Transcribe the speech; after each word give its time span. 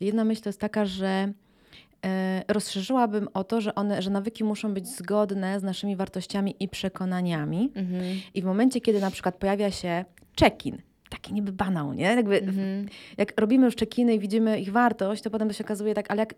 Jedna 0.00 0.24
myśl 0.24 0.42
to 0.42 0.48
jest 0.48 0.60
taka, 0.60 0.86
że 0.86 1.32
e, 2.04 2.42
rozszerzyłabym 2.48 3.28
o 3.34 3.44
to, 3.44 3.60
że, 3.60 3.74
one, 3.74 4.02
że 4.02 4.10
nawyki 4.10 4.44
muszą 4.44 4.74
być 4.74 4.88
zgodne 4.88 5.60
z 5.60 5.62
naszymi 5.62 5.96
wartościami 5.96 6.54
i 6.60 6.68
przekonaniami. 6.68 7.72
Mhm. 7.74 8.02
I 8.34 8.42
w 8.42 8.44
momencie, 8.44 8.80
kiedy 8.80 9.00
na 9.00 9.10
przykład 9.10 9.36
pojawia 9.36 9.70
się 9.70 10.04
check-in, 10.40 10.78
taki 11.10 11.34
niby 11.34 11.52
banał, 11.52 11.92
nie? 11.92 12.04
Jakby, 12.04 12.40
mhm. 12.40 12.86
Jak 13.16 13.40
robimy 13.40 13.66
już 13.66 13.76
check-iny 13.76 14.14
i 14.14 14.18
widzimy 14.18 14.60
ich 14.60 14.72
wartość, 14.72 15.22
to 15.22 15.30
potem 15.30 15.48
to 15.48 15.54
się 15.54 15.64
okazuje 15.64 15.94
tak, 15.94 16.10
ale 16.10 16.20
jak, 16.20 16.34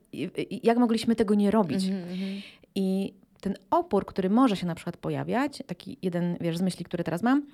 jak 0.62 0.78
mogliśmy 0.78 1.16
tego 1.16 1.34
nie 1.34 1.50
robić? 1.50 1.84
Mhm, 1.84 2.02
mhm. 2.02 2.40
I 2.74 3.14
ten 3.40 3.54
opór, 3.70 4.06
który 4.06 4.30
może 4.30 4.56
się 4.56 4.66
na 4.66 4.74
przykład 4.74 4.96
pojawiać, 4.96 5.62
taki 5.66 5.98
jeden, 6.02 6.36
wiesz, 6.40 6.58
z 6.58 6.62
myśli, 6.62 6.84
które 6.84 7.04
teraz 7.04 7.22
mam, 7.22 7.46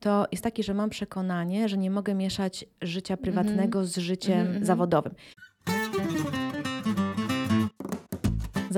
to 0.00 0.26
jest 0.32 0.44
taki, 0.44 0.62
że 0.62 0.74
mam 0.74 0.90
przekonanie, 0.90 1.68
że 1.68 1.78
nie 1.78 1.90
mogę 1.90 2.14
mieszać 2.14 2.64
życia 2.82 3.16
prywatnego 3.16 3.84
z 3.84 3.96
życiem 3.96 4.64
zawodowym. 4.64 5.14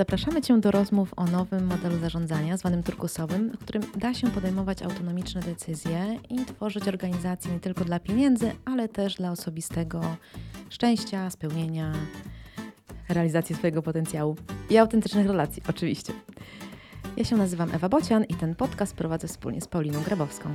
Zapraszamy 0.01 0.41
Cię 0.41 0.59
do 0.59 0.71
rozmów 0.71 1.13
o 1.15 1.25
nowym 1.25 1.65
modelu 1.65 1.99
zarządzania, 1.99 2.57
zwanym 2.57 2.83
turkusowym, 2.83 3.49
w 3.49 3.57
którym 3.57 3.83
da 3.95 4.13
się 4.13 4.27
podejmować 4.27 4.81
autonomiczne 4.81 5.41
decyzje 5.41 6.19
i 6.29 6.45
tworzyć 6.45 6.87
organizacje 6.87 7.51
nie 7.51 7.59
tylko 7.59 7.85
dla 7.85 7.99
pieniędzy, 7.99 8.51
ale 8.65 8.89
też 8.89 9.15
dla 9.15 9.31
osobistego 9.31 10.01
szczęścia, 10.69 11.29
spełnienia, 11.29 11.93
realizacji 13.09 13.55
swojego 13.55 13.81
potencjału 13.81 14.35
i 14.69 14.77
autentycznych 14.77 15.27
relacji, 15.27 15.63
oczywiście. 15.69 16.13
Ja 17.17 17.23
się 17.23 17.37
nazywam 17.37 17.71
Ewa 17.75 17.89
Bocian 17.89 18.23
i 18.23 18.35
ten 18.35 18.55
podcast 18.55 18.95
prowadzę 18.95 19.27
wspólnie 19.27 19.61
z 19.61 19.67
Pauliną 19.67 20.03
Grabowską. 20.03 20.49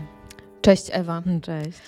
Cześć 0.61 0.89
Ewa. 0.93 1.23
Cześć. 1.43 1.79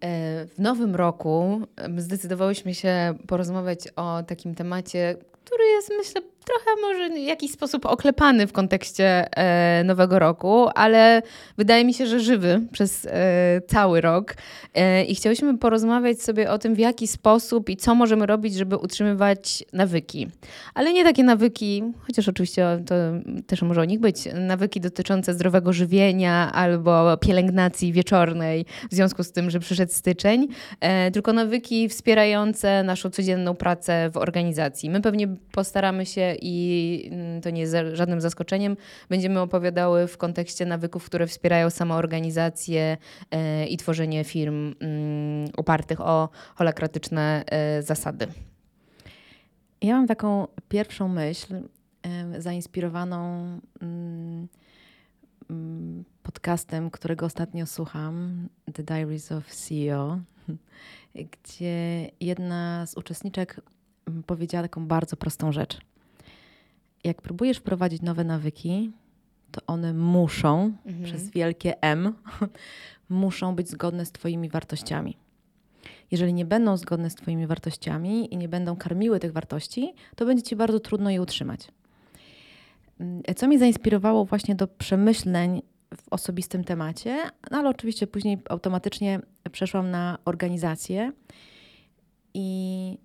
E, 0.00 0.46
w 0.46 0.58
nowym 0.58 0.94
roku 0.94 1.60
zdecydowałyśmy 1.98 2.74
się 2.74 3.14
porozmawiać 3.26 3.88
o 3.96 4.22
takim 4.22 4.54
temacie, 4.54 5.16
który 5.44 5.64
jest 5.64 5.92
myślę 5.98 6.35
trochę 6.46 6.80
może 6.80 7.10
w 7.10 7.18
jakiś 7.18 7.50
sposób 7.50 7.86
oklepany 7.86 8.46
w 8.46 8.52
kontekście 8.52 9.36
e, 9.36 9.84
nowego 9.84 10.18
roku, 10.18 10.68
ale 10.74 11.22
wydaje 11.58 11.84
mi 11.84 11.94
się, 11.94 12.06
że 12.06 12.20
żywy 12.20 12.60
przez 12.72 13.06
e, 13.06 13.60
cały 13.66 14.00
rok. 14.00 14.34
E, 14.74 15.04
I 15.04 15.14
chciałyśmy 15.14 15.58
porozmawiać 15.58 16.22
sobie 16.22 16.50
o 16.50 16.58
tym, 16.58 16.74
w 16.74 16.78
jaki 16.78 17.06
sposób 17.06 17.70
i 17.70 17.76
co 17.76 17.94
możemy 17.94 18.26
robić, 18.26 18.54
żeby 18.54 18.76
utrzymywać 18.76 19.64
nawyki. 19.72 20.28
Ale 20.74 20.92
nie 20.92 21.04
takie 21.04 21.24
nawyki, 21.24 21.82
chociaż 22.06 22.28
oczywiście 22.28 22.82
to 22.86 22.94
też 23.46 23.62
może 23.62 23.80
o 23.80 23.84
nich 23.84 24.00
być, 24.00 24.16
nawyki 24.34 24.80
dotyczące 24.80 25.34
zdrowego 25.34 25.72
żywienia 25.72 26.52
albo 26.52 27.16
pielęgnacji 27.16 27.92
wieczornej 27.92 28.66
w 28.90 28.94
związku 28.94 29.24
z 29.24 29.32
tym, 29.32 29.50
że 29.50 29.60
przyszedł 29.60 29.92
styczeń, 29.92 30.48
e, 30.80 31.10
tylko 31.10 31.32
nawyki 31.32 31.88
wspierające 31.88 32.82
naszą 32.82 33.10
codzienną 33.10 33.54
pracę 33.54 34.10
w 34.10 34.16
organizacji. 34.16 34.90
My 34.90 35.00
pewnie 35.00 35.28
postaramy 35.52 36.06
się 36.06 36.35
i 36.40 37.08
mm, 37.12 37.40
to 37.40 37.50
nie 37.50 37.60
jest 37.60 37.74
żadnym 37.92 38.20
zaskoczeniem. 38.20 38.76
Będziemy 39.08 39.40
opowiadały 39.40 40.06
w 40.06 40.18
kontekście 40.18 40.66
nawyków, 40.66 41.04
które 41.04 41.26
wspierają 41.26 41.70
samoorganizację 41.70 42.96
e, 43.30 43.66
i 43.66 43.76
tworzenie 43.76 44.24
firm 44.24 44.74
mm, 44.80 45.48
opartych 45.56 46.00
o 46.00 46.28
holakratyczne 46.54 47.44
e, 47.46 47.82
zasady. 47.82 48.26
Ja 49.82 49.96
mam 49.96 50.06
taką 50.06 50.46
pierwszą 50.68 51.08
myśl 51.08 51.54
zainspirowaną 52.38 53.44
mm, 53.82 54.48
podcastem, 56.22 56.90
którego 56.90 57.26
ostatnio 57.26 57.66
słucham, 57.66 58.48
The 58.72 58.82
Diaries 58.82 59.32
of 59.32 59.46
CEO, 59.54 60.18
gdzie 61.14 62.10
jedna 62.20 62.86
z 62.86 62.96
uczestniczek 62.96 63.60
powiedziała 64.26 64.62
taką 64.62 64.86
bardzo 64.86 65.16
prostą 65.16 65.52
rzecz 65.52 65.78
jak 67.06 67.22
próbujesz 67.22 67.58
wprowadzić 67.58 68.02
nowe 68.02 68.24
nawyki, 68.24 68.92
to 69.50 69.60
one 69.66 69.94
muszą, 69.94 70.72
mhm. 70.86 71.04
przez 71.04 71.30
wielkie 71.30 71.82
M, 71.82 72.12
muszą 73.08 73.54
być 73.54 73.68
zgodne 73.68 74.06
z 74.06 74.12
Twoimi 74.12 74.48
wartościami. 74.48 75.16
Jeżeli 76.10 76.34
nie 76.34 76.44
będą 76.44 76.76
zgodne 76.76 77.10
z 77.10 77.14
Twoimi 77.14 77.46
wartościami 77.46 78.34
i 78.34 78.36
nie 78.36 78.48
będą 78.48 78.76
karmiły 78.76 79.20
tych 79.20 79.32
wartości, 79.32 79.94
to 80.16 80.26
będzie 80.26 80.42
Ci 80.42 80.56
bardzo 80.56 80.80
trudno 80.80 81.10
je 81.10 81.22
utrzymać. 81.22 81.68
Mm, 83.00 83.22
co 83.36 83.48
mi 83.48 83.58
zainspirowało 83.58 84.24
właśnie 84.24 84.54
do 84.54 84.66
przemyśleń 84.66 85.62
w 85.96 86.12
osobistym 86.12 86.64
temacie, 86.64 87.22
no 87.50 87.58
ale 87.58 87.68
oczywiście 87.68 88.06
później 88.06 88.38
automatycznie 88.48 89.20
przeszłam 89.52 89.90
na 89.90 90.18
organizację 90.24 91.12
i 92.34 92.98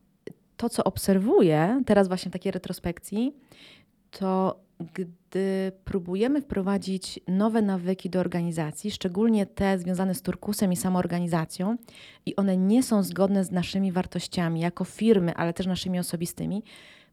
to, 0.58 0.70
co 0.70 0.84
obserwuję 0.84 1.82
teraz 1.86 2.08
właśnie 2.08 2.30
w 2.30 2.34
takiej 2.34 2.52
retrospekcji, 2.52 3.36
to 4.12 4.60
gdy 4.94 5.72
próbujemy 5.86 6.42
wprowadzić 6.42 7.20
nowe 7.28 7.62
nawyki 7.62 8.10
do 8.10 8.20
organizacji, 8.20 8.92
szczególnie 8.92 9.46
te 9.46 9.80
związane 9.80 10.16
z 10.16 10.22
turkusem 10.22 10.72
i 10.72 10.76
samoorganizacją, 10.76 11.78
i 12.26 12.36
one 12.36 12.58
nie 12.58 12.84
są 12.84 13.04
zgodne 13.04 13.44
z 13.44 13.52
naszymi 13.52 13.92
wartościami 13.92 14.60
jako 14.60 14.86
firmy, 14.86 15.36
ale 15.36 15.54
też 15.54 15.66
naszymi 15.66 16.00
osobistymi, 16.00 16.64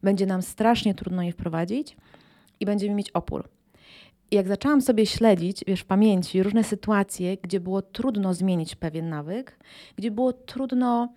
będzie 0.03 0.25
nam 0.25 0.41
strasznie 0.41 0.95
trudno 0.95 1.23
je 1.23 1.31
wprowadzić 1.31 1.97
i 2.59 2.65
będziemy 2.65 2.95
mieć 2.95 3.11
opór. 3.11 3.49
I 4.31 4.35
jak 4.35 4.47
zaczęłam 4.47 4.81
sobie 4.81 5.05
śledzić, 5.05 5.63
wiesz, 5.67 5.81
w 5.81 5.85
pamięci 5.85 6.43
różne 6.43 6.63
sytuacje, 6.63 7.37
gdzie 7.37 7.59
było 7.59 7.81
trudno 7.81 8.33
zmienić 8.33 8.75
pewien 8.75 9.09
nawyk, 9.09 9.59
gdzie 9.95 10.11
było 10.11 10.33
trudno 10.33 11.09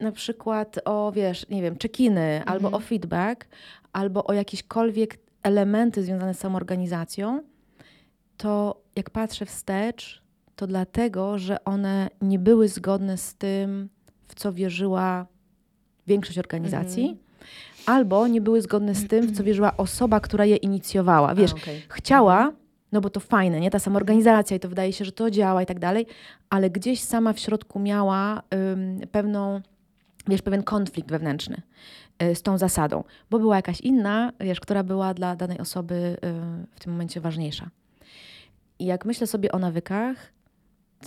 na 0.00 0.12
przykład 0.12 0.78
o, 0.84 1.12
wiesz, 1.12 1.48
nie 1.48 1.62
wiem, 1.62 1.76
check-iny, 1.76 2.20
mhm. 2.20 2.48
albo 2.48 2.70
o 2.70 2.80
feedback, 2.80 3.48
albo 3.92 4.24
o 4.24 4.32
jakiekolwiek 4.32 5.18
elementy 5.42 6.02
związane 6.02 6.34
z 6.34 6.38
samoorganizacją, 6.38 7.42
to 8.36 8.82
jak 8.96 9.10
patrzę 9.10 9.46
wstecz, 9.46 10.22
to 10.56 10.66
dlatego, 10.66 11.38
że 11.38 11.64
one 11.64 12.10
nie 12.22 12.38
były 12.38 12.68
zgodne 12.68 13.16
z 13.18 13.34
tym, 13.34 13.88
w 14.28 14.34
co 14.34 14.52
wierzyła 14.52 15.26
większość 16.06 16.38
organizacji, 16.38 17.04
mm. 17.04 17.18
albo 17.86 18.28
nie 18.28 18.40
były 18.40 18.62
zgodne 18.62 18.94
z 18.94 19.08
tym, 19.08 19.26
w 19.26 19.36
co 19.36 19.44
wierzyła 19.44 19.76
osoba, 19.76 20.20
która 20.20 20.44
je 20.44 20.56
inicjowała. 20.56 21.34
Wiesz, 21.34 21.52
A, 21.52 21.54
okay. 21.54 21.80
chciała, 21.88 22.52
no 22.92 23.00
bo 23.00 23.10
to 23.10 23.20
fajne, 23.20 23.60
nie? 23.60 23.70
Ta 23.70 23.78
sama 23.78 23.96
organizacja 23.96 24.56
i 24.56 24.60
to 24.60 24.68
wydaje 24.68 24.92
się, 24.92 25.04
że 25.04 25.12
to 25.12 25.30
działa 25.30 25.62
i 25.62 25.66
tak 25.66 25.78
dalej, 25.78 26.06
ale 26.50 26.70
gdzieś 26.70 27.00
sama 27.00 27.32
w 27.32 27.38
środku 27.38 27.78
miała 27.78 28.42
ym, 28.72 29.00
pewną, 29.12 29.60
wiesz, 30.28 30.42
pewien 30.42 30.62
konflikt 30.62 31.10
wewnętrzny. 31.10 31.62
Y, 32.22 32.34
z 32.34 32.42
tą 32.42 32.58
zasadą, 32.58 33.04
bo 33.30 33.38
była 33.38 33.56
jakaś 33.56 33.80
inna, 33.80 34.32
wiesz, 34.40 34.60
która 34.60 34.82
była 34.82 35.14
dla 35.14 35.36
danej 35.36 35.58
osoby 35.58 35.94
y, 35.94 36.16
w 36.76 36.80
tym 36.80 36.92
momencie 36.92 37.20
ważniejsza. 37.20 37.70
I 38.78 38.84
jak 38.84 39.04
myślę 39.04 39.26
sobie 39.26 39.52
o 39.52 39.58
nawykach, 39.58 40.32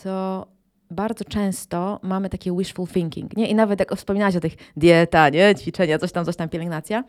to 0.03 0.47
bardzo 0.91 1.25
często 1.25 2.00
mamy 2.03 2.29
takie 2.29 2.57
wishful 2.57 2.88
thinking, 2.88 3.38
nie? 3.38 3.47
I 3.47 3.56
nawet 3.56 3.79
jak 3.79 3.96
wspominałaś 3.96 4.35
o 4.35 4.40
tych 4.40 4.56
dieta, 4.78 5.29
nie? 5.29 5.56
Ćwiczenia, 5.56 6.00
coś 6.00 6.12
tam, 6.12 6.25
coś 6.25 6.35
tam, 6.35 6.50
pielęgnacja, 6.50 7.03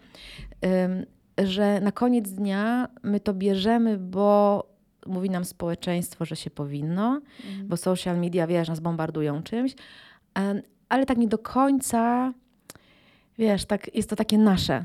że 1.39 1.81
na 1.81 1.93
koniec 1.93 2.31
dnia 2.31 2.89
my 3.03 3.21
to 3.21 3.35
bierzemy, 3.35 3.99
bo 3.99 4.65
mówi 5.07 5.31
nam 5.31 5.45
społeczeństwo, 5.45 6.25
że 6.25 6.37
się 6.37 6.51
powinno, 6.51 7.21
mhm. 7.47 7.69
bo 7.69 7.77
social 7.77 8.19
media, 8.19 8.47
wiesz, 8.47 8.69
nas 8.69 8.81
bombardują 8.81 9.43
czymś, 9.43 9.75
ale 10.89 11.07
tak 11.07 11.19
nie 11.19 11.29
do 11.29 11.39
końca 11.39 12.33
Wiesz, 13.39 13.65
tak, 13.65 13.95
jest 13.95 14.11
to 14.11 14.17
takie 14.17 14.39
nasze. 14.39 14.85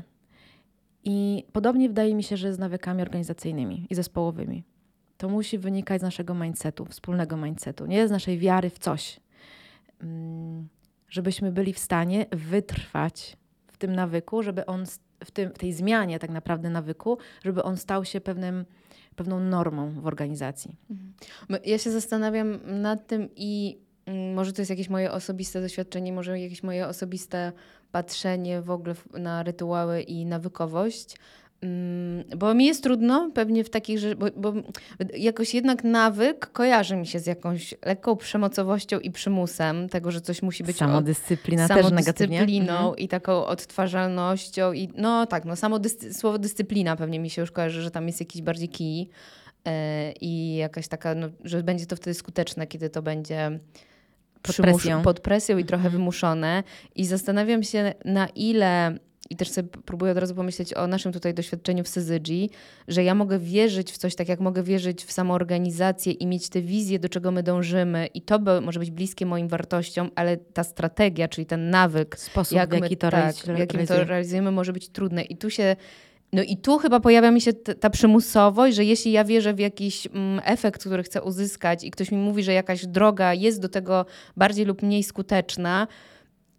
I 1.04 1.44
podobnie 1.52 1.88
wydaje 1.88 2.14
mi 2.14 2.22
się, 2.22 2.36
że 2.36 2.52
z 2.52 2.58
nawykami 2.58 3.02
organizacyjnymi 3.02 3.86
i 3.90 3.94
zespołowymi. 3.94 4.64
To 5.16 5.28
musi 5.28 5.58
wynikać 5.58 6.00
z 6.00 6.04
naszego 6.04 6.34
mindsetu, 6.34 6.84
wspólnego 6.84 7.36
mindsetu, 7.36 7.86
nie 7.86 8.08
z 8.08 8.10
naszej 8.10 8.38
wiary 8.38 8.70
w 8.70 8.78
coś. 8.78 9.20
Mm, 10.02 10.68
żebyśmy 11.08 11.52
byli 11.52 11.72
w 11.72 11.78
stanie 11.78 12.26
wytrwać 12.32 13.36
w 13.66 13.78
tym 13.78 13.92
nawyku, 13.92 14.42
żeby 14.42 14.66
on 14.66 14.84
w, 15.24 15.30
tym, 15.30 15.50
w 15.50 15.58
tej 15.58 15.72
zmianie 15.72 16.18
tak 16.18 16.30
naprawdę 16.30 16.70
nawyku, 16.70 17.18
żeby 17.44 17.62
on 17.62 17.76
stał 17.76 18.04
się 18.04 18.20
pewnym, 18.20 18.64
pewną 19.16 19.40
normą 19.40 19.90
w 19.90 20.06
organizacji. 20.06 20.76
Mhm. 20.90 21.14
Ja 21.64 21.78
się 21.78 21.90
zastanawiam 21.90 22.58
nad 22.82 23.06
tym 23.06 23.28
i 23.36 23.78
może 24.34 24.52
to 24.52 24.62
jest 24.62 24.70
jakieś 24.70 24.88
moje 24.88 25.12
osobiste 25.12 25.60
doświadczenie, 25.60 26.12
może 26.12 26.40
jakieś 26.40 26.62
moje 26.62 26.86
osobiste 26.86 27.52
patrzenie 27.92 28.62
w 28.62 28.70
ogóle 28.70 28.94
na 29.12 29.42
rytuały 29.42 30.02
i 30.02 30.26
nawykowość. 30.26 31.16
Mm, 31.62 32.24
bo 32.36 32.54
mi 32.54 32.66
jest 32.66 32.82
trudno 32.82 33.30
pewnie 33.34 33.64
w 33.64 33.70
takich 33.70 33.98
rzeczach, 33.98 34.18
bo, 34.18 34.52
bo, 34.52 34.62
jakoś 35.16 35.54
jednak 35.54 35.84
nawyk 35.84 36.46
kojarzy 36.46 36.96
mi 36.96 37.06
się 37.06 37.18
z 37.18 37.26
jakąś 37.26 37.74
lekką 37.84 38.16
przemocowością 38.16 39.00
i 39.00 39.10
przymusem 39.10 39.88
tego, 39.88 40.10
że 40.10 40.20
coś 40.20 40.42
musi 40.42 40.64
być. 40.64 40.76
Samodyscyplina 40.76 41.64
od, 41.64 41.70
też 41.70 41.90
negatywnie. 41.90 42.40
Mhm. 42.40 42.96
i 42.96 43.08
taką 43.08 43.46
odtwarzalnością. 43.46 44.72
I, 44.72 44.88
no 44.96 45.26
tak, 45.26 45.44
no 45.44 45.56
samo 45.56 45.78
dyscy, 45.78 46.14
słowo 46.14 46.38
dyscyplina 46.38 46.96
pewnie 46.96 47.20
mi 47.20 47.30
się 47.30 47.42
już 47.42 47.50
kojarzy, 47.50 47.82
że 47.82 47.90
tam 47.90 48.06
jest 48.06 48.20
jakiś 48.20 48.42
bardziej 48.42 48.68
kij 48.68 48.98
yy, 48.98 49.72
i 50.20 50.56
jakaś 50.56 50.88
taka, 50.88 51.14
no, 51.14 51.28
że 51.44 51.62
będzie 51.62 51.86
to 51.86 51.96
wtedy 51.96 52.14
skuteczne, 52.14 52.66
kiedy 52.66 52.90
to 52.90 53.02
będzie 53.02 53.60
pod 54.42 54.56
presją. 54.56 55.02
pod 55.02 55.20
presją 55.20 55.58
i 55.58 55.64
trochę 55.64 55.84
Mhm. 55.84 55.92
wymuszone. 56.00 56.62
I 56.94 57.06
zastanawiam 57.06 57.62
się, 57.62 57.94
na 58.04 58.26
ile. 58.26 58.98
I 59.30 59.36
też 59.36 59.50
sobie 59.50 59.68
próbuję 59.84 60.12
od 60.12 60.18
razu 60.18 60.34
pomyśleć 60.34 60.74
o 60.74 60.86
naszym 60.86 61.12
tutaj 61.12 61.34
doświadczeniu 61.34 61.84
w 61.84 61.88
Syzygi, 61.88 62.50
że 62.88 63.04
ja 63.04 63.14
mogę 63.14 63.38
wierzyć 63.38 63.92
w 63.92 63.98
coś, 63.98 64.14
tak 64.14 64.28
jak 64.28 64.40
mogę 64.40 64.62
wierzyć 64.62 65.04
w 65.04 65.12
samoorganizację 65.12 66.12
i 66.12 66.26
mieć 66.26 66.48
tę 66.48 66.60
wizję, 66.62 66.98
do 66.98 67.08
czego 67.08 67.30
my 67.30 67.42
dążymy, 67.42 68.06
i 68.14 68.22
to 68.22 68.38
może 68.62 68.80
być 68.80 68.90
bliskie 68.90 69.26
moim 69.26 69.48
wartościom, 69.48 70.10
ale 70.14 70.36
ta 70.36 70.64
strategia, 70.64 71.28
czyli 71.28 71.46
ten 71.46 71.70
nawyk, 71.70 72.18
Sposób, 72.18 72.56
jak 72.56 72.70
w 72.70 72.72
jaki 72.72 72.90
my, 72.90 72.96
to 72.96 73.10
tak, 73.10 73.34
realiz- 73.34 73.58
jakim 73.58 73.80
realizujemy, 74.08 74.50
może 74.50 74.72
być 74.72 74.88
trudne. 74.88 75.22
I 75.22 75.36
tu 75.36 75.50
się. 75.50 75.76
No 76.32 76.42
i 76.42 76.56
tu 76.56 76.78
chyba 76.78 77.00
pojawia 77.00 77.30
mi 77.30 77.40
się 77.40 77.52
ta 77.52 77.90
przymusowość, 77.90 78.76
że 78.76 78.84
jeśli 78.84 79.12
ja 79.12 79.24
wierzę 79.24 79.54
w 79.54 79.58
jakiś 79.58 80.06
mm, 80.06 80.40
efekt, 80.44 80.80
który 80.80 81.02
chcę 81.02 81.22
uzyskać 81.22 81.84
i 81.84 81.90
ktoś 81.90 82.10
mi 82.10 82.18
mówi, 82.18 82.42
że 82.42 82.52
jakaś 82.52 82.86
droga 82.86 83.34
jest 83.34 83.60
do 83.60 83.68
tego 83.68 84.06
bardziej 84.36 84.64
lub 84.64 84.82
mniej 84.82 85.02
skuteczna, 85.02 85.86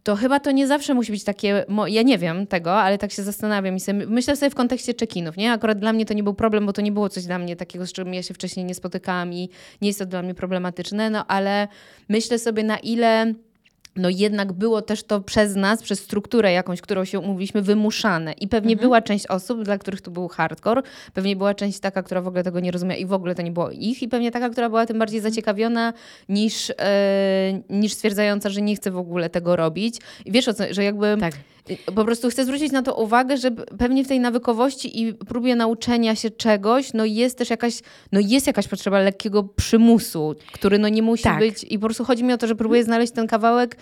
to 0.04 0.16
chyba 0.16 0.40
to 0.40 0.52
nie 0.52 0.68
zawsze 0.68 0.94
musi 0.94 1.12
być 1.12 1.24
takie, 1.24 1.66
ja 1.88 2.02
nie 2.02 2.18
wiem 2.18 2.48
tego, 2.48 2.74
ale 2.74 2.98
tak 2.98 3.12
się 3.12 3.24
zastanawiam 3.24 3.76
i 3.76 3.80
sobie, 3.80 4.06
myślę 4.08 4.36
sobie 4.36 4.50
w 4.50 4.56
kontekście 4.56 4.94
check-inów, 4.94 5.38
nie? 5.38 5.52
Akurat 5.52 5.80
dla 5.80 5.94
mnie 5.94 6.06
to 6.06 6.14
nie 6.14 6.24
był 6.24 6.34
problem, 6.34 6.66
bo 6.66 6.74
to 6.74 6.82
nie 6.82 6.92
było 6.92 7.10
coś 7.10 7.26
dla 7.26 7.40
mnie 7.40 7.56
takiego, 7.56 7.88
z 7.88 7.92
czym 7.92 8.14
ja 8.14 8.24
się 8.24 8.34
wcześniej 8.34 8.66
nie 8.66 8.76
spotykałam 8.76 9.34
i 9.34 9.50
nie 9.82 9.90
jest 9.90 10.00
to 10.00 10.06
dla 10.06 10.22
mnie 10.22 10.34
problematyczne, 10.34 11.10
no 11.10 11.28
ale 11.28 11.68
myślę 12.10 12.40
sobie 12.40 12.64
na 12.64 12.78
ile 12.78 13.34
no 13.96 14.10
jednak 14.10 14.54
było 14.54 14.82
też 14.82 15.04
to 15.04 15.22
przez 15.22 15.56
nas, 15.56 15.82
przez 15.84 16.00
strukturę 16.00 16.52
jakąś, 16.52 16.82
którą 16.82 17.06
się 17.06 17.20
umówiliśmy, 17.20 17.62
wymuszane. 17.62 18.34
I 18.34 18.48
pewnie 18.48 18.72
Mhm. 18.74 18.88
była 18.88 19.02
część 19.02 19.28
osób, 19.28 19.64
dla 19.64 19.78
których 19.78 20.02
to 20.02 20.12
był 20.12 20.28
hardcore, 20.28 20.82
pewnie 21.14 21.36
była 21.36 21.54
część 21.54 21.80
taka, 21.80 22.04
która 22.04 22.22
w 22.22 22.28
ogóle 22.28 22.44
tego 22.44 22.60
nie 22.60 22.72
rozumiała 22.72 22.98
i 23.00 23.06
w 23.06 23.14
ogóle 23.14 23.36
to 23.36 23.42
nie 23.42 23.52
było 23.52 23.72
ich, 23.72 24.04
i 24.04 24.08
pewnie 24.08 24.32
taka, 24.32 24.50
która 24.50 24.70
była 24.70 24.86
tym 24.86 25.00
bardziej 25.00 25.18
Mhm. 25.20 25.34
zaciekawiona 25.34 25.94
niż, 26.30 26.70
e, 26.80 27.62
niż 27.70 27.94
stwierdzająca, 27.94 28.50
że 28.50 28.62
nie 28.62 28.76
chce 28.76 28.92
w 28.92 28.98
ogóle 28.98 29.30
tego 29.30 29.56
robić. 29.56 29.96
I 30.26 30.32
wiesz 30.32 30.48
o 30.48 30.54
co, 30.54 30.64
że 30.72 30.84
jakby 30.84 31.18
Tak. 31.20 31.34
Po 31.96 32.06
prostu 32.06 32.30
chcę 32.30 32.46
zwrócić 32.46 32.72
na 32.72 32.82
to 32.82 32.96
uwagę, 32.96 33.38
że 33.38 33.52
pewnie 33.52 34.04
w 34.04 34.08
tej 34.08 34.20
nawykowości 34.20 35.02
i 35.02 35.14
próbie 35.14 35.56
nauczenia 35.56 36.16
się 36.16 36.30
czegoś, 36.30 36.94
no 36.94 37.06
jest 37.06 37.38
też 37.38 37.50
jakaś, 37.50 37.80
no 38.12 38.20
jest 38.20 38.48
jakaś 38.48 38.68
potrzeba 38.68 39.00
lekkiego 39.00 39.44
przymusu, 39.44 40.36
który 40.54 40.80
no 40.80 40.90
nie 40.90 41.02
musi 41.02 41.24
Tak. 41.24 41.40
być 41.40 41.64
i 41.64 41.80
po 41.80 41.86
prostu 41.88 42.04
chodzi 42.04 42.24
mi 42.24 42.34
o 42.34 42.38
to, 42.38 42.48
że 42.48 42.56
próbuję 42.56 42.84
znaleźć 42.84 43.14
ten 43.14 43.28
kawałek, 43.28 43.78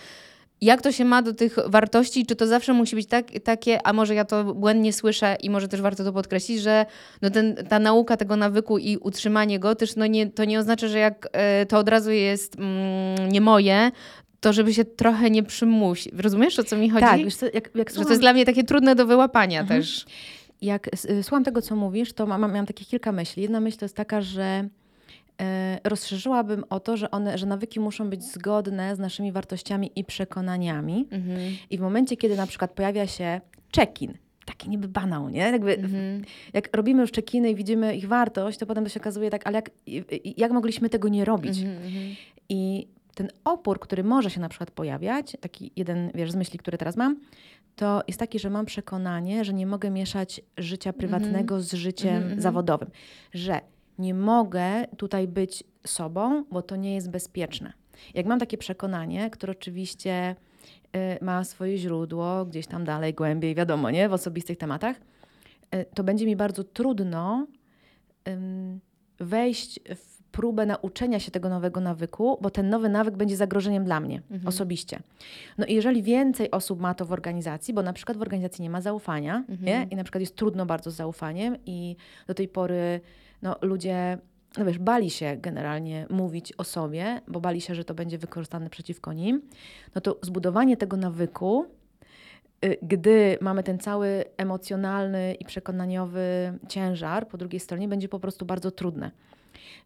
jak 0.62 0.82
to 0.82 0.92
się 0.92 1.06
ma 1.06 1.22
do 1.22 1.34
tych 1.34 1.56
wartości, 1.66 2.26
czy 2.26 2.36
to 2.36 2.48
zawsze 2.48 2.74
musi 2.74 2.96
być 2.96 3.08
tak, 3.08 3.26
takie, 3.44 3.88
a 3.88 3.94
może 3.94 4.16
ja 4.16 4.26
to 4.26 4.54
błędnie 4.54 4.94
słyszę 4.94 5.38
i 5.42 5.50
może 5.50 5.68
też 5.68 5.82
warto 5.82 6.04
to 6.04 6.14
podkreślić, 6.14 6.62
że 6.62 6.86
no 7.22 7.30
ten, 7.30 7.56
ta 7.56 7.80
nauka 7.80 8.18
tego 8.18 8.36
nawyku 8.36 8.78
i 8.78 8.98
utrzymanie 8.98 9.60
go 9.60 9.76
też 9.76 9.96
no 9.96 10.08
nie, 10.08 10.28
to 10.28 10.46
nie 10.46 10.60
oznacza, 10.60 10.88
że 10.88 11.00
jak 11.00 11.28
e, 11.32 11.66
to 11.66 11.78
od 11.78 11.90
razu 11.90 12.12
jest 12.12 12.56
mm, 12.56 13.32
nie 13.32 13.42
moje, 13.42 13.92
to 14.40 14.54
żeby 14.54 14.74
się 14.74 14.86
trochę 14.86 15.30
nie 15.30 15.44
przymusić. 15.44 16.14
Rozumiesz, 16.18 16.60
o 16.60 16.64
co 16.64 16.78
mi 16.78 16.90
chodzi? 16.90 17.06
Tak, 17.06 17.20
wiesz 17.20 17.36
co, 17.36 17.46
jak, 17.46 17.54
jak 17.56 17.74
Że 17.76 17.84
to 17.86 17.92
słucham- 17.94 18.10
jest 18.12 18.22
dla 18.22 18.34
mnie 18.34 18.46
takie 18.46 18.64
trudne 18.64 18.96
do 18.96 19.06
wyłapania 19.06 19.60
Mhm. 19.62 19.82
też. 19.82 20.06
Jak 20.62 20.90
y, 21.10 21.24
słucham 21.24 21.44
tego, 21.44 21.62
co 21.62 21.76
mówisz, 21.76 22.14
to 22.14 22.26
mam, 22.28 22.42
miałam 22.42 22.66
takie 22.66 22.86
kilka 22.86 23.12
myśli. 23.12 23.42
Jedna 23.44 23.60
myśl 23.60 23.78
to 23.78 23.86
jest 23.86 23.96
taka, 23.96 24.22
że 24.22 24.68
e, 25.42 25.80
rozszerzyłabym 25.84 26.64
o 26.70 26.80
to, 26.80 26.98
że, 26.98 27.12
one, 27.12 27.38
że 27.38 27.46
nawyki 27.46 27.80
muszą 27.80 28.10
być 28.10 28.24
zgodne 28.24 28.96
z 28.96 29.00
naszymi 29.00 29.32
wartościami 29.32 29.92
i 29.96 30.04
przekonaniami. 30.04 31.08
I 31.70 31.78
w 31.78 31.82
momencie, 31.82 32.18
kiedy 32.18 32.36
na 32.38 32.48
przykład 32.48 32.72
pojawia 32.72 33.08
się 33.08 33.42
check-in, 33.76 34.14
taki 34.46 34.70
niby 34.70 34.88
banał, 34.88 35.30
nie? 35.30 35.40
Jakby, 35.40 35.78
Mhm. 35.78 36.22
Jak 36.54 36.76
robimy 36.78 37.02
już 37.02 37.12
check-iny 37.12 37.50
i 37.50 37.56
widzimy 37.56 37.96
ich 37.96 38.08
wartość, 38.08 38.58
to 38.60 38.66
potem 38.66 38.84
to 38.84 38.90
się 38.90 39.00
okazuje 39.00 39.30
tak, 39.30 39.48
ale 39.48 39.56
jak, 39.56 39.70
jak 40.38 40.52
mogliśmy 40.52 40.90
tego 40.90 41.08
nie 41.10 41.26
robić? 41.26 41.58
Mhm, 41.60 41.78
mhm. 41.86 42.16
I 42.50 42.88
ten 43.20 43.30
opór, 43.46 43.80
który 43.80 44.04
może 44.04 44.30
się 44.30 44.40
na 44.40 44.50
przykład 44.50 44.72
pojawiać, 44.72 45.38
taki 45.42 45.72
jeden 45.76 46.12
wiesz, 46.16 46.32
z 46.32 46.36
myśli, 46.36 46.60
które 46.60 46.78
teraz 46.78 46.96
mam, 46.98 47.20
to 47.76 48.02
jest 48.08 48.20
taki, 48.20 48.40
że 48.40 48.50
mam 48.50 48.66
przekonanie, 48.66 49.46
że 49.46 49.54
nie 49.54 49.68
mogę 49.68 49.90
mieszać 49.90 50.42
życia 50.58 50.94
prywatnego 50.94 51.62
z 51.62 51.74
życiem 51.74 52.10
Mhm, 52.10 52.24
mhm. 52.24 52.42
zawodowym. 52.42 52.90
Że 53.34 53.62
nie 53.98 54.14
mogę 54.14 54.86
tutaj 54.98 55.28
być 55.28 55.64
sobą, 55.88 56.44
bo 56.52 56.62
to 56.62 56.76
nie 56.76 56.96
jest 56.96 57.10
bezpieczne. 57.10 57.74
Jak 58.14 58.26
mam 58.26 58.40
takie 58.40 58.58
przekonanie, 58.58 59.30
które 59.30 59.52
oczywiście 59.52 60.36
y, 61.22 61.26
ma 61.26 61.44
swoje 61.44 61.78
źródło 61.78 62.46
gdzieś 62.46 62.68
tam 62.68 62.84
dalej, 62.84 63.14
głębiej, 63.14 63.56
wiadomo, 63.56 63.92
nie? 63.92 64.10
W 64.10 64.14
osobistych 64.14 64.58
tematach, 64.58 64.96
y, 65.76 65.86
to 65.96 66.04
będzie 66.04 66.26
mi 66.26 66.36
bardzo 66.36 66.64
trudno 66.64 67.48
ym, 68.28 68.80
wejść 69.20 69.80
w 69.96 70.09
próbę 70.32 70.66
nauczenia 70.66 71.20
się 71.20 71.32
tego 71.32 71.50
nowego 71.50 71.80
nawyku, 71.82 72.38
bo 72.42 72.50
ten 72.50 72.70
nowy 72.70 72.90
nawyk 72.90 73.16
będzie 73.18 73.38
zagrożeniem 73.38 73.84
dla 73.86 74.00
mnie 74.00 74.22
Mhm. 74.32 74.48
osobiście. 74.48 75.00
No 75.58 75.66
i 75.66 75.74
jeżeli 75.76 76.04
więcej 76.04 76.52
osób 76.52 76.80
ma 76.80 76.94
to 76.94 77.06
w 77.06 77.12
organizacji, 77.14 77.74
bo 77.74 77.82
na 77.84 77.94
przykład 77.94 78.18
w 78.18 78.22
organizacji 78.22 78.62
nie 78.62 78.70
ma 78.70 78.82
zaufania 78.82 79.44
Mhm. 79.50 79.66
nie? 79.66 79.88
i 79.92 79.96
na 79.96 80.04
przykład 80.04 80.22
jest 80.22 80.36
trudno 80.36 80.66
bardzo 80.66 80.92
z 80.92 80.96
zaufaniem 80.96 81.58
i 81.66 81.96
do 82.28 82.34
tej 82.34 82.48
pory 82.48 83.02
no, 83.42 83.56
ludzie, 83.62 84.18
no 84.58 84.66
wiesz, 84.66 84.80
bali 84.80 85.10
się 85.10 85.38
generalnie 85.42 86.06
mówić 86.10 86.54
o 86.58 86.64
sobie, 86.64 87.22
bo 87.28 87.40
bali 87.42 87.62
się, 87.62 87.76
że 87.76 87.84
to 87.86 87.94
będzie 87.94 88.18
wykorzystane 88.18 88.70
przeciwko 88.70 89.14
nim, 89.14 89.42
no 89.96 90.02
to 90.02 90.18
zbudowanie 90.22 90.78
tego 90.78 90.98
nawyku 90.98 91.66
y, 92.66 92.78
gdy 92.82 93.38
mamy 93.42 93.64
ten 93.64 93.80
cały 93.80 94.24
emocjonalny 94.38 95.34
i 95.34 95.46
przekonaniowy 95.46 96.54
ciężar 96.68 97.28
po 97.28 97.38
drugiej 97.38 97.60
stronie, 97.60 97.88
będzie 97.88 98.10
po 98.10 98.20
prostu 98.20 98.46
bardzo 98.46 98.72
trudne. 98.72 99.12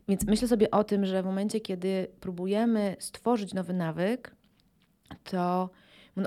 Więc 0.07 0.25
myślę 0.25 0.47
sobie 0.47 0.71
o 0.71 0.83
tym, 0.83 1.05
że 1.05 1.21
w 1.23 1.25
momencie, 1.25 1.59
kiedy 1.59 2.07
próbujemy 2.19 2.95
stworzyć 2.99 3.53
nowy 3.53 3.73
nawyk, 3.73 4.35
to 5.23 5.69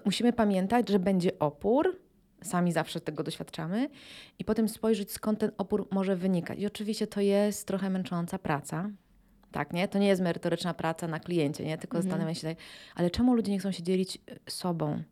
musimy 0.04 0.32
pamiętać, 0.32 0.88
że 0.88 0.98
będzie 0.98 1.38
opór. 1.38 2.00
Sami 2.42 2.72
zawsze 2.72 3.00
tego 3.00 3.22
doświadczamy, 3.22 3.88
i 4.38 4.44
potem 4.44 4.68
spojrzeć, 4.68 5.12
skąd 5.12 5.38
ten 5.38 5.50
opór 5.58 5.88
może 5.90 6.16
wynikać. 6.16 6.58
I 6.58 6.66
oczywiście 6.66 7.06
to 7.06 7.20
jest 7.20 7.66
trochę 7.66 7.90
męcząca 7.90 8.38
praca. 8.38 8.90
Tak, 9.52 9.72
nie? 9.72 9.88
To 9.88 9.98
nie 9.98 10.06
jest 10.08 10.22
merytoryczna 10.22 10.74
praca 10.74 11.08
na 11.08 11.20
kliencie, 11.20 11.64
nie? 11.64 11.78
Tylko 11.78 11.96
Mhm. 11.96 12.02
zastanawiam 12.10 12.34
się, 12.34 12.56
ale 12.94 13.10
czemu 13.10 13.34
ludzie 13.34 13.52
nie 13.52 13.58
chcą 13.58 13.72
się 13.72 13.82
dzielić 13.82 14.16
y, 14.16 14.50
sobą? 14.50 15.02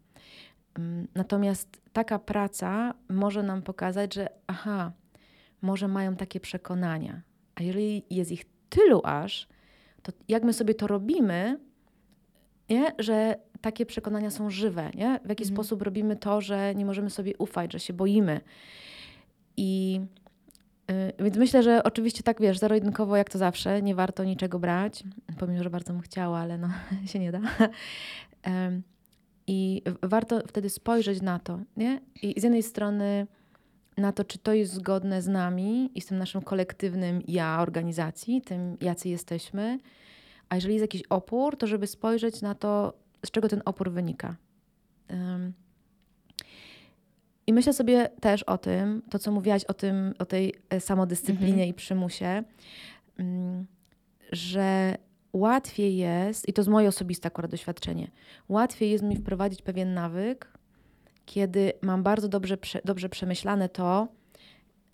Mm, 0.79 1.09
Natomiast 1.15 1.81
taka 1.93 2.19
praca 2.19 2.95
może 3.09 3.43
nam 3.43 3.63
pokazać, 3.63 4.15
że 4.15 4.29
aha, 4.47 4.93
może 5.63 5.89
mają 5.89 6.17
takie 6.17 6.41
przekonania. 6.41 7.21
A 7.55 7.63
jeżeli 7.63 8.03
jest 8.11 8.33
ich 8.33 8.45
tylu 8.69 9.01
aż, 9.05 9.49
to 10.03 10.13
jak 10.29 10.43
my 10.45 10.53
sobie 10.53 10.75
to 10.75 10.87
robimy, 10.87 11.59
nie? 12.71 12.93
że 12.99 13.37
takie 13.61 13.87
przekonania 13.87 14.31
są 14.31 14.51
żywe, 14.51 14.91
nie? 14.95 15.21
w 15.25 15.29
jaki 15.29 15.43
Mhm. 15.45 15.57
sposób 15.57 15.83
robimy 15.83 16.17
to, 16.17 16.41
że 16.41 16.75
nie 16.75 16.85
możemy 16.85 17.11
sobie 17.11 17.33
ufać, 17.39 17.73
że 17.73 17.81
się 17.81 17.93
boimy. 17.93 18.41
I 19.57 20.01
y, 20.91 21.23
więc 21.25 21.37
myślę, 21.37 21.63
że 21.63 21.83
oczywiście 21.85 22.23
tak 22.23 22.41
wiesz, 22.41 22.59
zero-jedynkowo 22.59 23.17
jak 23.17 23.31
to 23.31 23.39
zawsze, 23.39 23.83
nie 23.83 23.95
warto 23.95 24.25
niczego 24.25 24.59
brać, 24.59 25.05
pomimo, 25.39 25.63
że 25.63 25.71
bardzo 25.71 25.93
bym 25.93 26.03
chciała, 26.03 26.39
ale 26.39 26.59
no 26.59 26.69
się 27.11 27.19
nie 27.19 27.33
da. 27.33 27.41
I 29.47 29.83
warto 30.03 30.41
wtedy 30.47 30.71
spojrzeć 30.71 31.23
na 31.23 31.39
to, 31.39 31.59
nie? 31.77 32.01
I 32.23 32.41
z 32.41 32.43
jednej 32.43 32.63
strony 32.63 33.27
na 33.97 34.13
to, 34.13 34.25
czy 34.25 34.39
to 34.39 34.53
jest 34.53 34.73
zgodne 34.73 35.23
z 35.23 35.29
nami 35.29 35.91
i 35.95 36.01
z 36.01 36.07
tym 36.07 36.19
naszym 36.19 36.43
kolektywnym 36.43 37.23
ja 37.29 37.61
organizacji, 37.61 38.43
tym 38.43 38.77
jacy 38.81 39.09
jesteśmy, 39.09 39.79
a 40.49 40.55
jeżeli 40.55 40.75
jest 40.75 40.83
jakiś 40.83 41.03
opór, 41.03 41.57
to 41.57 41.67
żeby 41.67 41.87
spojrzeć 41.87 42.43
na 42.43 42.55
to, 42.55 42.93
z 43.27 43.31
czego 43.31 43.49
ten 43.49 43.63
opór 43.65 43.91
wynika. 43.91 44.37
Em, 45.09 45.53
I 47.47 47.53
myślę 47.53 47.73
sobie 47.73 48.09
też 48.21 48.43
o 48.43 48.59
tym, 48.59 49.03
to 49.11 49.19
co 49.19 49.33
mówiłaś 49.33 49.65
o 49.65 49.75
tym, 49.75 50.15
o 50.19 50.25
tej 50.25 50.55
e, 50.71 50.81
samodyscyplinie 50.81 51.53
Mhm. 51.53 51.69
i 51.69 51.75
przymusie, 51.75 52.43
mm, 53.19 53.67
że 54.33 54.95
łatwiej 55.33 55.97
jest, 55.97 56.49
i 56.49 56.53
to 56.53 56.63
jest 56.63 56.71
moje 56.71 56.89
osobiste 56.89 57.27
akurat 57.27 57.51
doświadczenie, 57.51 58.11
łatwiej 58.49 58.91
jest 58.91 59.05
mi 59.05 59.17
wprowadzić 59.17 59.63
pewien 59.63 59.95
nawyk, 59.95 60.54
kiedy 61.27 61.73
mam 61.83 62.03
bardzo 62.03 62.29
dobrze, 62.29 62.57
dobrze 62.85 63.09
przemyślane 63.09 63.69
to 63.69 64.09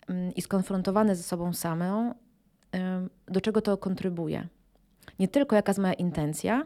mm, 0.07 0.35
i 0.35 0.41
skonfrontowane 0.41 1.15
ze 1.15 1.23
sobą 1.23 1.53
samą, 1.53 2.13
do 3.27 3.41
czego 3.41 3.61
to 3.61 3.77
kontrybuje. 3.77 4.47
Nie 5.19 5.27
tylko 5.27 5.55
jaka 5.55 5.69
jest 5.69 5.79
moja 5.79 5.93
intencja, 5.93 6.65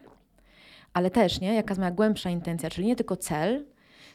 ale 0.94 1.12
też 1.12 1.42
nie, 1.42 1.54
jaka 1.56 1.72
jest 1.72 1.80
moja 1.80 1.92
głębsza 1.92 2.30
intencja, 2.30 2.70
czyli 2.70 2.88
nie 2.88 2.96
tylko 2.96 3.16
cel, 3.18 3.66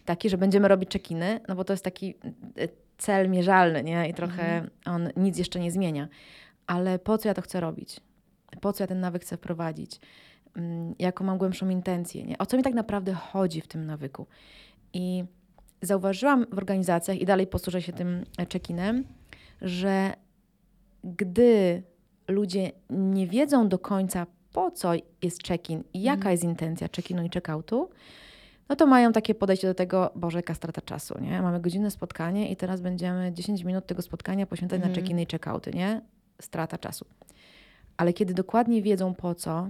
taki, 0.04 0.30
że 0.30 0.38
będziemy 0.38 0.68
robić 0.68 0.90
czekiny, 0.90 1.40
no 1.48 1.54
bo 1.54 1.64
to 1.64 1.72
jest 1.72 1.84
taki 1.84 2.14
y, 2.58 2.68
cel 2.98 3.30
mierzalny, 3.30 3.82
nie? 3.84 4.08
I 4.08 4.14
trochę 4.14 4.68
on 4.84 5.08
nic 5.16 5.38
jeszcze 5.38 5.60
nie 5.60 5.70
zmienia. 5.70 6.08
Ale 6.66 6.98
po 6.98 7.18
co 7.18 7.28
ja 7.28 7.34
to 7.34 7.42
chcę 7.42 7.60
robić? 7.60 8.00
Po 8.60 8.72
co 8.72 8.82
ja 8.82 8.88
ten 8.88 9.00
nawyk 9.00 9.22
chcę 9.22 9.36
wprowadzić? 9.36 10.00
Mm, 10.56 10.94
Jaką 10.98 11.24
mam 11.24 11.38
głębszą 11.38 11.68
intencję? 11.68 12.24
Nie? 12.24 12.38
O 12.38 12.46
co 12.46 12.56
mi 12.56 12.62
tak 12.62 12.74
naprawdę 12.74 13.12
chodzi 13.12 13.60
w 13.60 13.68
tym 13.68 13.86
nawyku? 13.86 14.26
I 14.92 15.24
zauważyłam 15.82 16.46
w 16.52 16.58
organizacjach, 16.58 17.18
i 17.20 17.24
dalej 17.24 17.46
posłużę 17.46 17.82
się 17.82 17.92
tym 17.92 18.24
check-inem, 18.48 19.04
że 19.62 20.12
gdy 21.04 21.82
ludzie 22.28 22.72
nie 22.90 23.26
wiedzą 23.26 23.68
do 23.68 23.78
końca, 23.78 24.26
po 24.52 24.70
co 24.70 24.92
jest 25.22 25.42
check-in 25.48 25.84
i 25.94 26.02
jaka 26.02 26.16
Mhm. 26.16 26.32
jest 26.32 26.44
intencja 26.44 26.88
check-inu 26.88 27.24
i 27.24 27.30
check-outu, 27.30 27.88
no 28.68 28.76
to 28.76 28.86
mają 28.86 29.12
takie 29.12 29.34
podejście 29.34 29.68
do 29.68 29.74
tego, 29.74 30.10
Boże, 30.14 30.38
jaka 30.38 30.54
strata 30.54 30.80
czasu, 30.80 31.20
nie? 31.20 31.42
Mamy 31.42 31.60
godzinne 31.60 31.90
spotkanie 31.90 32.50
i 32.50 32.56
teraz 32.56 32.80
będziemy 32.80 33.32
10 33.32 33.64
minut 33.64 33.86
tego 33.86 34.02
spotkania 34.02 34.46
poświęcać 34.46 34.76
Mhm. 34.76 34.92
na 34.92 34.96
check-iny 35.00 35.22
i 35.22 35.26
check-outy, 35.26 35.74
nie? 35.74 36.00
Strata 36.40 36.78
czasu. 36.78 37.04
Ale 37.96 38.12
kiedy 38.12 38.34
dokładnie 38.34 38.82
wiedzą 38.82 39.14
po 39.14 39.34
co 39.34 39.68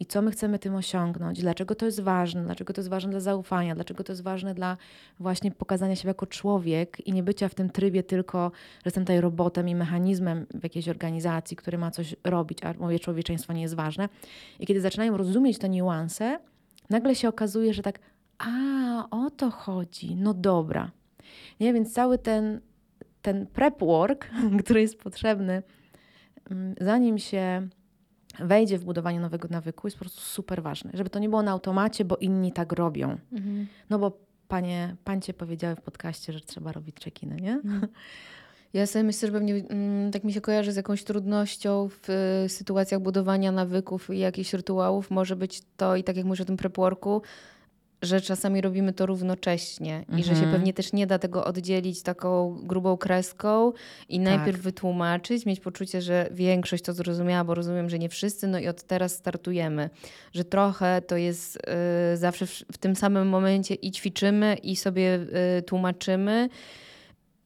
i 0.00 0.06
co 0.06 0.22
my 0.22 0.30
chcemy 0.30 0.58
tym 0.58 0.74
osiągnąć, 0.74 1.40
dlaczego 1.40 1.74
to 1.74 1.86
jest 1.86 2.00
ważne, 2.00 2.42
dlaczego 2.42 2.72
to 2.72 2.80
jest 2.80 2.88
ważne 2.88 3.10
dla 3.10 3.20
zaufania, 3.20 3.74
dlaczego 3.74 4.04
to 4.04 4.12
jest 4.12 4.22
ważne 4.22 4.54
dla 4.54 4.76
właśnie 5.20 5.50
pokazania 5.50 5.96
siebie 5.96 6.10
jako 6.10 6.26
człowiek 6.26 7.06
i 7.06 7.12
nie 7.12 7.22
bycia 7.22 7.48
w 7.48 7.54
tym 7.54 7.70
trybie 7.70 8.02
tylko, 8.02 8.52
że 8.74 8.82
jestem 8.84 9.04
tutaj 9.04 9.20
robotem 9.20 9.68
i 9.68 9.74
mechanizmem 9.74 10.46
w 10.54 10.62
jakiejś 10.62 10.88
organizacji, 10.88 11.56
który 11.56 11.78
ma 11.78 11.90
coś 11.90 12.16
robić, 12.24 12.64
a 12.64 12.72
moje 12.72 12.98
człowieczeństwo 12.98 13.52
nie 13.52 13.62
jest 13.62 13.74
ważne. 13.74 14.08
I 14.60 14.66
kiedy 14.66 14.80
zaczynają 14.80 15.16
rozumieć 15.16 15.58
te 15.58 15.68
niuanse, 15.68 16.38
nagle 16.90 17.14
się 17.14 17.28
okazuje, 17.28 17.74
że 17.74 17.82
tak, 17.82 17.98
a 18.38 19.06
o 19.10 19.30
to 19.30 19.50
chodzi, 19.50 20.16
no 20.16 20.34
dobra. 20.34 20.90
Nie, 21.60 21.72
więc 21.72 21.92
cały 21.92 22.18
ten, 22.18 22.60
ten 23.22 23.46
prep 23.46 23.80
work, 23.80 24.30
który 24.64 24.80
jest 24.80 24.98
potrzebny, 24.98 25.62
mm, 26.50 26.74
zanim 26.80 27.18
się 27.18 27.68
wejdzie 28.38 28.78
w 28.78 28.84
budowanie 28.84 29.20
nowego 29.20 29.48
nawyku, 29.50 29.86
jest 29.86 29.96
po 29.96 30.04
prostu 30.04 30.20
super 30.20 30.62
ważny. 30.62 30.90
Żeby 30.94 31.10
to 31.10 31.18
nie 31.18 31.28
było 31.28 31.42
na 31.42 31.50
automacie, 31.50 32.04
bo 32.04 32.16
inni 32.16 32.52
tak 32.52 32.72
robią. 32.72 33.18
Mhm. 33.32 33.66
No 33.90 33.98
bo 33.98 34.18
panie, 34.48 34.96
pańcie 35.04 35.34
powiedziały 35.34 35.76
w 35.76 35.80
podcaście, 35.80 36.32
że 36.32 36.40
trzeba 36.40 36.72
robić 36.72 36.96
check-iny, 36.96 37.40
nie? 37.40 37.60
Ja 38.72 38.86
sobie 38.86 39.02
myślę, 39.02 39.28
że 39.28 39.32
pewnie 39.32 39.54
mm, 39.54 40.10
tak 40.10 40.24
mi 40.24 40.32
się 40.32 40.40
kojarzy 40.40 40.72
z 40.72 40.76
jakąś 40.76 41.04
trudnością 41.04 41.88
w 41.88 42.10
y, 42.44 42.48
sytuacjach 42.48 43.00
budowania 43.00 43.52
nawyków 43.52 44.10
i 44.10 44.18
jakichś 44.18 44.52
rytuałów. 44.52 45.10
Może 45.10 45.36
być 45.36 45.62
to 45.76 45.96
i 45.96 46.04
tak 46.04 46.16
jak 46.16 46.26
mówisz 46.26 46.40
o 46.40 46.44
tym 46.44 46.56
prepworku, 46.56 47.22
że 48.02 48.20
czasami 48.20 48.60
robimy 48.60 48.92
to 48.92 49.06
równocześnie 49.06 50.04
i 50.18 50.22
że 50.22 50.30
się 50.30 50.32
Mhm. 50.32 50.52
pewnie 50.52 50.72
też 50.74 50.92
nie 50.92 51.06
da 51.06 51.18
tego 51.18 51.44
oddzielić 51.44 52.02
taką 52.02 52.58
grubą 52.62 52.96
kreską 52.96 53.72
i 54.08 54.20
najpierw 54.20 54.60
wytłumaczyć, 54.60 55.46
mieć 55.46 55.60
poczucie, 55.60 56.02
że 56.02 56.28
większość 56.30 56.84
to 56.84 56.92
zrozumiała, 56.92 57.44
bo 57.44 57.54
rozumiem, 57.54 57.90
że 57.90 57.98
nie 57.98 58.08
wszyscy, 58.08 58.46
no 58.46 58.58
i 58.58 58.68
od 58.68 58.82
teraz 58.82 59.12
startujemy. 59.14 59.90
Że 60.32 60.44
trochę 60.44 61.02
to 61.02 61.16
jest 61.16 61.56
y, 61.56 62.16
zawsze 62.16 62.46
w, 62.46 62.50
w 62.72 62.78
tym 62.78 62.96
samym 62.96 63.28
momencie 63.28 63.74
i 63.74 63.90
ćwiczymy 63.90 64.54
i 64.62 64.76
sobie 64.76 65.18
y, 65.58 65.62
tłumaczymy. 65.62 66.48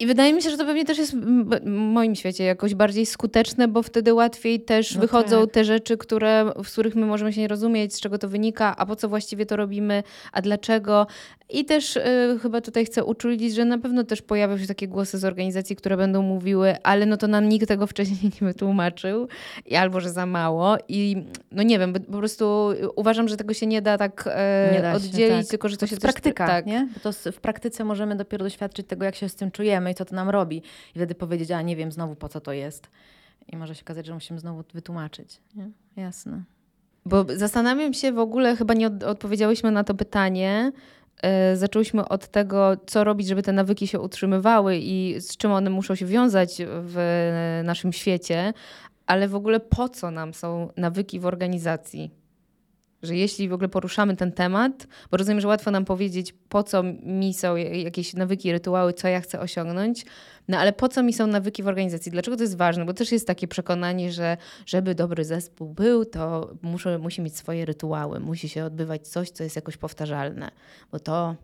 I 0.02 0.06
wydaje 0.06 0.32
mi 0.32 0.42
się, 0.42 0.50
że 0.50 0.56
to 0.56 0.64
pewnie 0.64 0.84
też 0.84 0.98
jest 0.98 1.16
w 1.16 1.64
moim 1.66 2.14
świecie 2.14 2.44
jakoś 2.44 2.74
bardziej 2.74 3.06
skuteczne, 3.06 3.68
bo 3.68 3.82
wtedy 3.82 4.14
łatwiej 4.14 4.60
też 4.60 4.94
No 4.94 5.00
wychodzą 5.00 5.40
tak. 5.40 5.50
te 5.50 5.64
rzeczy, 5.64 5.96
które, 5.96 6.52
z 6.64 6.72
których 6.72 6.94
my 6.94 7.06
możemy 7.06 7.32
się 7.32 7.40
nie 7.40 7.48
rozumieć, 7.48 7.94
z 7.94 8.00
czego 8.00 8.18
to 8.18 8.28
wynika, 8.28 8.76
a 8.76 8.86
po 8.86 8.96
co 8.96 9.08
właściwie 9.08 9.46
to 9.46 9.56
robimy, 9.56 10.02
a 10.32 10.42
dlaczego. 10.42 11.06
I 11.50 11.64
też 11.64 11.96
y, 11.96 12.02
chyba 12.42 12.60
tutaj 12.60 12.84
chcę 12.84 13.04
uczulić, 13.04 13.54
że 13.54 13.64
na 13.64 13.78
pewno 13.78 14.04
też 14.04 14.22
pojawią 14.22 14.58
się 14.58 14.66
takie 14.66 14.88
głosy 14.88 15.18
z 15.18 15.24
organizacji, 15.24 15.76
które 15.76 15.96
będą 15.96 16.22
mówiły, 16.22 16.76
ale 16.82 17.06
no 17.06 17.16
to 17.16 17.26
nam 17.28 17.48
nikt 17.48 17.68
tego 17.68 17.86
wcześniej 17.86 18.18
nie 18.40 18.46
wytłumaczył, 18.48 19.28
i 19.66 19.76
albo 19.76 20.00
że 20.00 20.10
za 20.10 20.26
mało. 20.26 20.76
I 20.88 21.16
no 21.52 21.62
nie 21.62 21.78
wiem, 21.78 21.92
po 21.92 22.18
prostu 22.18 22.68
uważam, 22.96 23.28
że 23.28 23.36
tego 23.36 23.54
się 23.54 23.66
nie 23.66 23.82
da 23.82 23.98
tak 23.98 24.24
e, 24.32 24.70
Nie 24.74 24.82
da 24.82 24.90
się, 24.90 24.96
oddzielić, 24.96 25.46
tak. 25.46 25.50
tylko 25.50 25.68
że 25.68 25.76
to, 25.76 25.80
To 25.80 25.86
się 25.86 25.92
jest 25.94 26.02
też- 26.02 26.12
praktyka, 26.12 26.46
tak. 26.46 26.66
nie? 26.66 26.88
Bo 26.94 27.00
to 27.00 27.32
w 27.32 27.40
praktyce 27.40 27.84
możemy 27.84 28.16
dopiero 28.16 28.44
doświadczyć 28.44 28.86
tego, 28.86 29.04
jak 29.04 29.14
się 29.14 29.28
z 29.28 29.34
tym 29.34 29.50
czujemy 29.50 29.91
co 29.94 30.04
to 30.04 30.14
nam 30.14 30.30
robi. 30.30 30.56
I 30.94 30.98
wtedy 30.98 31.14
powiedzieć, 31.14 31.50
a 31.50 31.62
nie 31.62 31.76
wiem 31.76 31.92
znowu 31.92 32.14
po 32.14 32.28
co 32.28 32.40
to 32.40 32.52
jest. 32.52 32.90
I 33.48 33.56
może 33.56 33.74
się 33.74 33.82
okazać, 33.82 34.06
że 34.06 34.14
musimy 34.14 34.40
znowu 34.40 34.64
wytłumaczyć. 34.74 35.40
Nie? 35.54 35.70
Jasne. 35.96 36.42
Bo 37.06 37.26
zastanawiam 37.36 37.94
się 37.94 38.12
w 38.12 38.18
ogóle, 38.18 38.56
chyba 38.56 38.74
nie 38.74 38.86
od, 38.86 39.02
odpowiedziałyśmy 39.02 39.70
na 39.70 39.84
to 39.84 39.94
pytanie. 39.94 40.72
E, 41.22 41.56
zaczęłyśmy 41.56 42.08
od 42.08 42.28
tego, 42.28 42.76
co 42.86 43.04
robić, 43.04 43.28
żeby 43.28 43.42
te 43.42 43.52
nawyki 43.52 43.86
się 43.86 44.00
utrzymywały 44.00 44.76
i 44.76 45.16
z 45.20 45.36
czym 45.36 45.52
one 45.52 45.70
muszą 45.70 45.94
się 45.94 46.06
wiązać 46.06 46.56
w 46.66 46.96
naszym 47.64 47.92
świecie, 47.92 48.52
ale 49.06 49.28
w 49.28 49.34
ogóle 49.34 49.60
po 49.60 49.88
co 49.88 50.10
nam 50.10 50.34
są 50.34 50.68
nawyki 50.76 51.20
w 51.20 51.26
organizacji? 51.26 52.21
Że 53.02 53.16
jeśli 53.16 53.48
w 53.48 53.52
ogóle 53.52 53.68
poruszamy 53.68 54.16
ten 54.16 54.32
temat, 54.32 54.86
bo 55.10 55.16
rozumiem, 55.16 55.40
że 55.40 55.48
łatwo 55.48 55.70
nam 55.70 55.84
powiedzieć, 55.84 56.34
po 56.48 56.62
co 56.62 56.82
mi 57.02 57.34
są 57.34 57.56
jakieś 57.56 58.14
nawyki, 58.14 58.52
rytuały, 58.52 58.92
co 58.92 59.08
ja 59.08 59.20
chcę 59.20 59.40
osiągnąć, 59.40 60.04
no 60.48 60.58
ale 60.58 60.72
po 60.72 60.88
co 60.88 61.02
mi 61.02 61.12
są 61.12 61.26
nawyki 61.26 61.62
w 61.62 61.68
organizacji? 61.68 62.12
Dlaczego 62.12 62.36
to 62.36 62.42
jest 62.42 62.56
ważne? 62.56 62.84
Bo 62.84 62.94
też 62.94 63.12
jest 63.12 63.26
takie 63.26 63.48
przekonanie, 63.48 64.12
że 64.12 64.36
żeby 64.66 64.94
dobry 64.94 65.24
zespół 65.24 65.68
był, 65.68 66.04
to 66.04 66.50
muszę, 66.62 66.98
musi 66.98 67.22
mieć 67.22 67.36
swoje 67.36 67.64
rytuały, 67.64 68.20
musi 68.20 68.48
się 68.48 68.64
odbywać 68.64 69.08
coś, 69.08 69.30
co 69.30 69.44
jest 69.44 69.56
jakoś 69.56 69.76
powtarzalne, 69.76 70.50
bo 70.92 71.00
to 71.00 71.36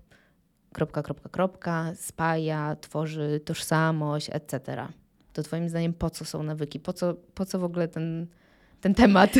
kropka, 0.73 1.03
kropka, 1.03 1.29
kropka, 1.29 1.93
spaja, 1.95 2.77
tworzy 2.81 3.41
tożsamość, 3.45 4.31
etc. 4.33 4.89
To 5.33 5.43
twoim 5.43 5.69
zdaniem 5.69 5.93
po 5.93 6.11
co 6.11 6.25
są 6.25 6.43
nawyki? 6.43 6.81
Po 6.81 6.93
co, 6.93 7.15
po 7.35 7.47
co 7.47 7.59
w 7.59 7.65
ogóle 7.65 7.89
ten, 7.89 8.27
ten 8.81 8.95
temat? 8.95 9.31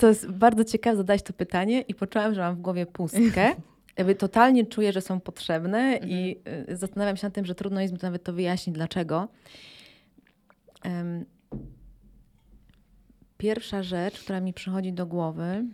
To, 0.00 0.08
jest 0.08 0.30
bardzo 0.30 0.64
ciekawe 0.64 0.96
zadać 0.96 1.22
to 1.22 1.32
pytanie 1.32 1.80
i 1.80 1.94
poczułam, 1.94 2.34
że 2.34 2.40
mam 2.40 2.56
w 2.56 2.60
głowie 2.60 2.86
pustkę. 2.86 3.54
Jakby 3.96 4.14
totalnie 4.14 4.66
czuję, 4.66 4.92
że 4.92 5.00
są 5.00 5.20
potrzebne 5.20 6.00
i 6.06 6.36
y, 6.70 6.76
zastanawiam 6.76 7.16
się 7.16 7.26
nad 7.26 7.34
tym, 7.34 7.46
że 7.46 7.54
trudno 7.54 7.80
jest 7.80 7.92
mi 7.92 7.98
nawet 8.02 8.24
to 8.24 8.32
wyjaśnić, 8.32 8.74
dlaczego. 8.76 9.28
Pierwsza 13.38 13.82
rzecz, 13.82 14.20
która 14.20 14.40
mi 14.40 14.52
przychodzi 14.52 14.92
do 14.92 15.06
głowy, 15.06 15.64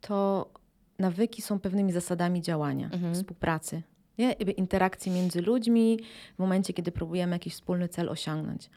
to 0.00 0.50
nawyki 0.98 1.42
są 1.42 1.60
pewnymi 1.60 1.92
zasadami 1.92 2.42
działania, 2.42 2.90
Mhm. 2.92 3.14
współpracy, 3.14 3.82
nie? 4.18 4.32
Interakcji 4.32 5.12
między 5.12 5.42
ludźmi 5.42 5.98
w 6.34 6.38
momencie, 6.38 6.72
kiedy 6.72 6.92
próbujemy 6.92 7.32
jakiś 7.32 7.54
wspólny 7.54 7.88
cel 7.88 8.08
osiągnąć. 8.08 8.70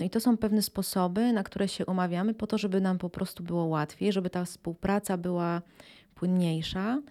No 0.00 0.06
i 0.06 0.10
to 0.10 0.20
są 0.20 0.36
pewne 0.36 0.62
sposoby, 0.62 1.32
na 1.32 1.42
które 1.42 1.68
się 1.68 1.86
umawiamy 1.86 2.34
po 2.34 2.46
to, 2.46 2.58
żeby 2.58 2.80
nam 2.80 2.98
po 2.98 3.10
prostu 3.10 3.42
było 3.42 3.64
łatwiej, 3.64 4.12
żeby 4.12 4.30
ta 4.30 4.44
współpraca 4.44 5.16
była 5.16 5.62
płynniejsza, 6.14 7.02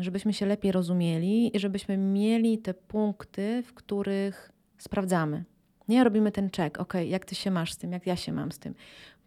żebyśmy 0.00 0.32
się 0.32 0.46
lepiej 0.46 0.72
rozumieli 0.72 1.56
i 1.56 1.60
żebyśmy 1.60 1.96
mieli 1.96 2.58
te 2.58 2.74
punkty, 2.74 3.62
w 3.62 3.74
których 3.74 4.52
sprawdzamy. 4.78 5.44
Nie 5.88 6.04
robimy 6.04 6.32
ten 6.32 6.50
check, 6.50 6.78
ok, 6.78 6.94
jak 7.06 7.24
ty 7.24 7.34
się 7.34 7.50
masz 7.50 7.72
z 7.72 7.76
tym, 7.76 7.92
jak 7.92 8.06
ja 8.06 8.16
się 8.16 8.32
mam 8.32 8.52
z 8.52 8.58
tym. 8.58 8.74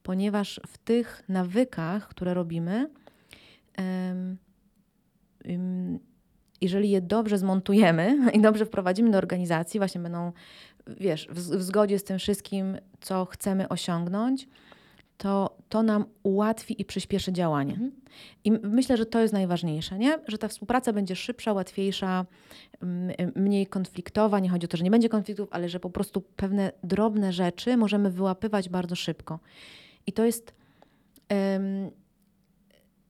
Ponieważ 0.03 0.61
w 0.67 0.77
tych 0.77 1.23
nawykach, 1.27 2.07
które 2.07 2.33
robimy, 2.33 2.89
em, 3.77 4.37
ym, 5.49 5.99
jeżeli 6.61 6.89
je 6.89 7.01
dobrze 7.01 7.37
zmontujemy 7.37 8.17
i 8.37 8.41
dobrze 8.41 8.65
wprowadzimy 8.65 9.11
do 9.11 9.17
organizacji, 9.17 9.79
właśnie 9.79 10.01
będą, 10.01 10.31
wiesz, 10.99 11.27
w, 11.31 11.35
w 11.35 11.63
zgodzie 11.63 11.99
z 11.99 12.03
tym 12.03 12.19
wszystkim, 12.19 12.77
co 13.01 13.25
chcemy 13.25 13.69
osiągnąć, 13.69 14.47
to 15.17 15.57
to 15.69 15.83
nam 15.83 16.05
ułatwi 16.23 16.81
i 16.81 16.85
przyspieszy 16.85 17.33
działanie. 17.33 17.71
Mhm. 17.71 17.91
I 18.43 18.51
myślę, 18.51 18.97
że 18.97 19.05
to 19.05 19.19
jest 19.19 19.33
najważniejsze, 19.33 19.97
nie? 19.97 20.19
że 20.27 20.37
ta 20.37 20.47
współpraca 20.47 20.93
będzie 20.93 21.15
szybsza, 21.15 21.53
łatwiejsza, 21.53 22.25
mniej 23.35 23.67
konfliktowa. 23.67 24.39
Nie 24.39 24.49
chodzi 24.49 24.65
o 24.65 24.67
to, 24.67 24.77
że 24.77 24.83
nie 24.83 24.91
będzie 24.91 25.09
konfliktów, 25.09 25.49
ale 25.51 25.69
że 25.69 25.79
po 25.79 25.89
prostu 25.89 26.21
pewne 26.21 26.71
drobne 26.83 27.33
rzeczy 27.33 27.77
możemy 27.77 28.11
wyłapywać 28.11 28.69
bardzo 28.69 28.95
szybko. 28.95 29.39
I 30.07 30.13
to 30.13 30.25
jest, 30.25 30.53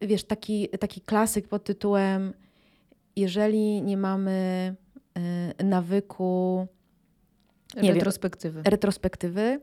wiesz, 0.01 0.23
taki, 0.23 0.69
taki 0.79 1.01
klasyk 1.01 1.47
pod 1.47 1.63
tytułem 1.63 2.33
jeżeli 3.19 3.81
nie 3.81 3.97
mamy 3.97 4.75
y, 5.59 5.63
nawyku 5.63 6.67
Nie 7.75 7.81
wiem. 7.81 7.95
Retrospektywy. 7.95 8.61
retrospektywy, 8.65 9.59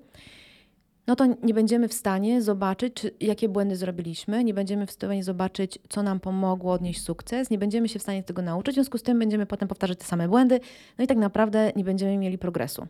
no 1.06 1.16
to 1.16 1.26
nie 1.42 1.54
będziemy 1.54 1.88
w 1.88 1.94
stanie 1.94 2.42
zobaczyć, 2.42 2.94
czy, 2.94 3.10
jakie 3.20 3.48
błędy 3.48 3.76
zrobiliśmy, 3.76 4.44
nie 4.44 4.54
będziemy 4.54 4.86
w 4.86 4.90
stanie 4.90 5.24
zobaczyć, 5.24 5.78
co 5.88 6.02
nam 6.02 6.20
pomogło 6.20 6.72
odnieść 6.72 7.02
sukces, 7.02 7.50
nie 7.50 7.58
będziemy 7.58 7.88
się 7.88 7.98
w 7.98 8.02
stanie 8.02 8.22
tego 8.22 8.42
nauczyć, 8.42 8.72
w 8.72 8.74
związku 8.74 8.98
z 8.98 9.02
tym 9.02 9.18
będziemy 9.18 9.46
potem 9.46 9.68
powtarzać 9.68 9.98
te 9.98 10.04
same 10.04 10.28
błędy, 10.28 10.60
no 10.98 11.04
i 11.04 11.06
tak 11.06 11.18
naprawdę 11.18 11.72
nie 11.76 11.84
będziemy 11.84 12.18
mieli 12.18 12.38
progresu. 12.38 12.86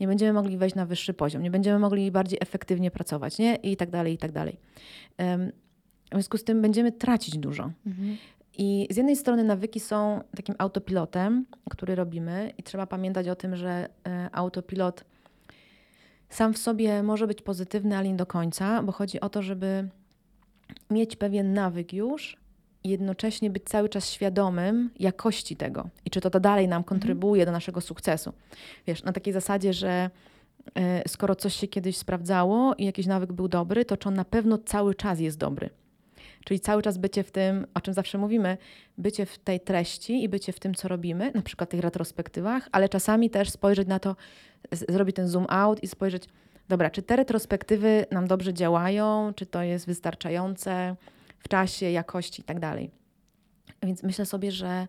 Nie 0.00 0.06
będziemy 0.06 0.32
mogli 0.32 0.56
wejść 0.56 0.76
na 0.76 0.86
wyższy 0.86 1.14
poziom, 1.14 1.42
nie 1.42 1.50
będziemy 1.50 1.78
mogli 1.78 2.10
bardziej 2.10 2.38
efektywnie 2.42 2.90
pracować, 2.90 3.38
nie? 3.38 3.54
I 3.54 3.76
tak 3.76 3.90
dalej, 3.90 4.14
i 4.14 4.18
tak 4.18 4.32
dalej. 4.32 4.56
Em, 5.18 5.52
W 6.10 6.14
związku 6.14 6.38
z 6.38 6.44
tym 6.44 6.62
będziemy 6.62 6.92
tracić 6.92 7.38
dużo. 7.38 7.70
Mhm. 7.86 8.16
I 8.58 8.88
z 8.90 8.96
jednej 8.96 9.16
strony 9.16 9.44
nawyki 9.44 9.80
są 9.80 10.20
takim 10.36 10.54
autopilotem, 10.58 11.46
który 11.70 11.94
robimy, 11.94 12.52
i 12.58 12.62
trzeba 12.62 12.86
pamiętać 12.86 13.28
o 13.28 13.36
tym, 13.36 13.56
że 13.56 13.88
e, 14.06 14.28
autopilot 14.32 15.04
sam 16.28 16.54
w 16.54 16.58
sobie 16.58 17.02
może 17.02 17.26
być 17.26 17.42
pozytywny, 17.42 17.96
ale 17.96 18.08
nie 18.08 18.16
do 18.16 18.26
końca, 18.26 18.82
bo 18.82 18.92
chodzi 18.92 19.20
o 19.20 19.28
to, 19.28 19.42
żeby 19.42 19.88
mieć 20.90 21.16
pewien 21.16 21.54
nawyk 21.54 21.92
już 21.92 22.36
i 22.84 22.88
jednocześnie 22.88 23.50
być 23.50 23.64
cały 23.64 23.88
czas 23.88 24.10
świadomym 24.10 24.90
jakości 24.98 25.56
tego 25.56 25.88
i 26.04 26.10
czy 26.10 26.20
to, 26.20 26.30
to 26.30 26.40
dalej 26.40 26.68
nam 26.68 26.84
kontrybuje 26.84 27.46
do 27.46 27.52
naszego 27.52 27.80
sukcesu. 27.80 28.32
Wiesz, 28.86 29.02
na 29.04 29.12
takiej 29.12 29.32
zasadzie, 29.32 29.72
że 29.72 30.10
e, 30.74 31.08
skoro 31.08 31.34
coś 31.34 31.54
się 31.54 31.68
kiedyś 31.68 31.96
sprawdzało 31.96 32.74
i 32.74 32.84
jakiś 32.84 33.06
nawyk 33.06 33.32
był 33.32 33.48
dobry, 33.48 33.84
to 33.84 33.96
czy 33.96 34.08
on 34.08 34.14
na 34.14 34.24
pewno 34.24 34.58
cały 34.58 34.94
czas 34.94 35.20
jest 35.20 35.38
dobry. 35.38 35.70
Czyli 36.44 36.60
cały 36.60 36.82
czas 36.82 36.98
bycie 36.98 37.22
w 37.22 37.30
tym, 37.30 37.66
o 37.74 37.80
czym 37.80 37.94
zawsze 37.94 38.18
mówimy, 38.18 38.58
bycie 38.98 39.26
w 39.26 39.38
tej 39.38 39.60
treści 39.60 40.24
i 40.24 40.28
bycie 40.28 40.52
w 40.52 40.60
tym, 40.60 40.74
co 40.74 40.88
robimy, 40.88 41.32
na 41.34 41.42
przykład 41.42 41.68
w 41.68 41.70
tych 41.70 41.80
retrospektywach, 41.80 42.68
ale 42.72 42.88
czasami 42.88 43.30
też 43.30 43.50
spojrzeć 43.50 43.88
na 43.88 43.98
to, 43.98 44.16
zrobić 44.72 45.16
ten 45.16 45.28
zoom 45.28 45.46
out 45.48 45.82
i 45.82 45.86
spojrzeć, 45.86 46.24
dobra, 46.68 46.90
czy 46.90 47.02
te 47.02 47.16
retrospektywy 47.16 48.06
nam 48.10 48.26
dobrze 48.26 48.54
działają, 48.54 49.32
czy 49.36 49.46
to 49.46 49.62
jest 49.62 49.86
wystarczające 49.86 50.96
w 51.38 51.48
czasie, 51.48 51.90
jakości 51.90 52.42
i 52.42 52.44
tak 52.44 52.60
dalej. 52.60 52.90
Więc 53.82 54.02
myślę 54.02 54.26
sobie, 54.26 54.52
że 54.52 54.88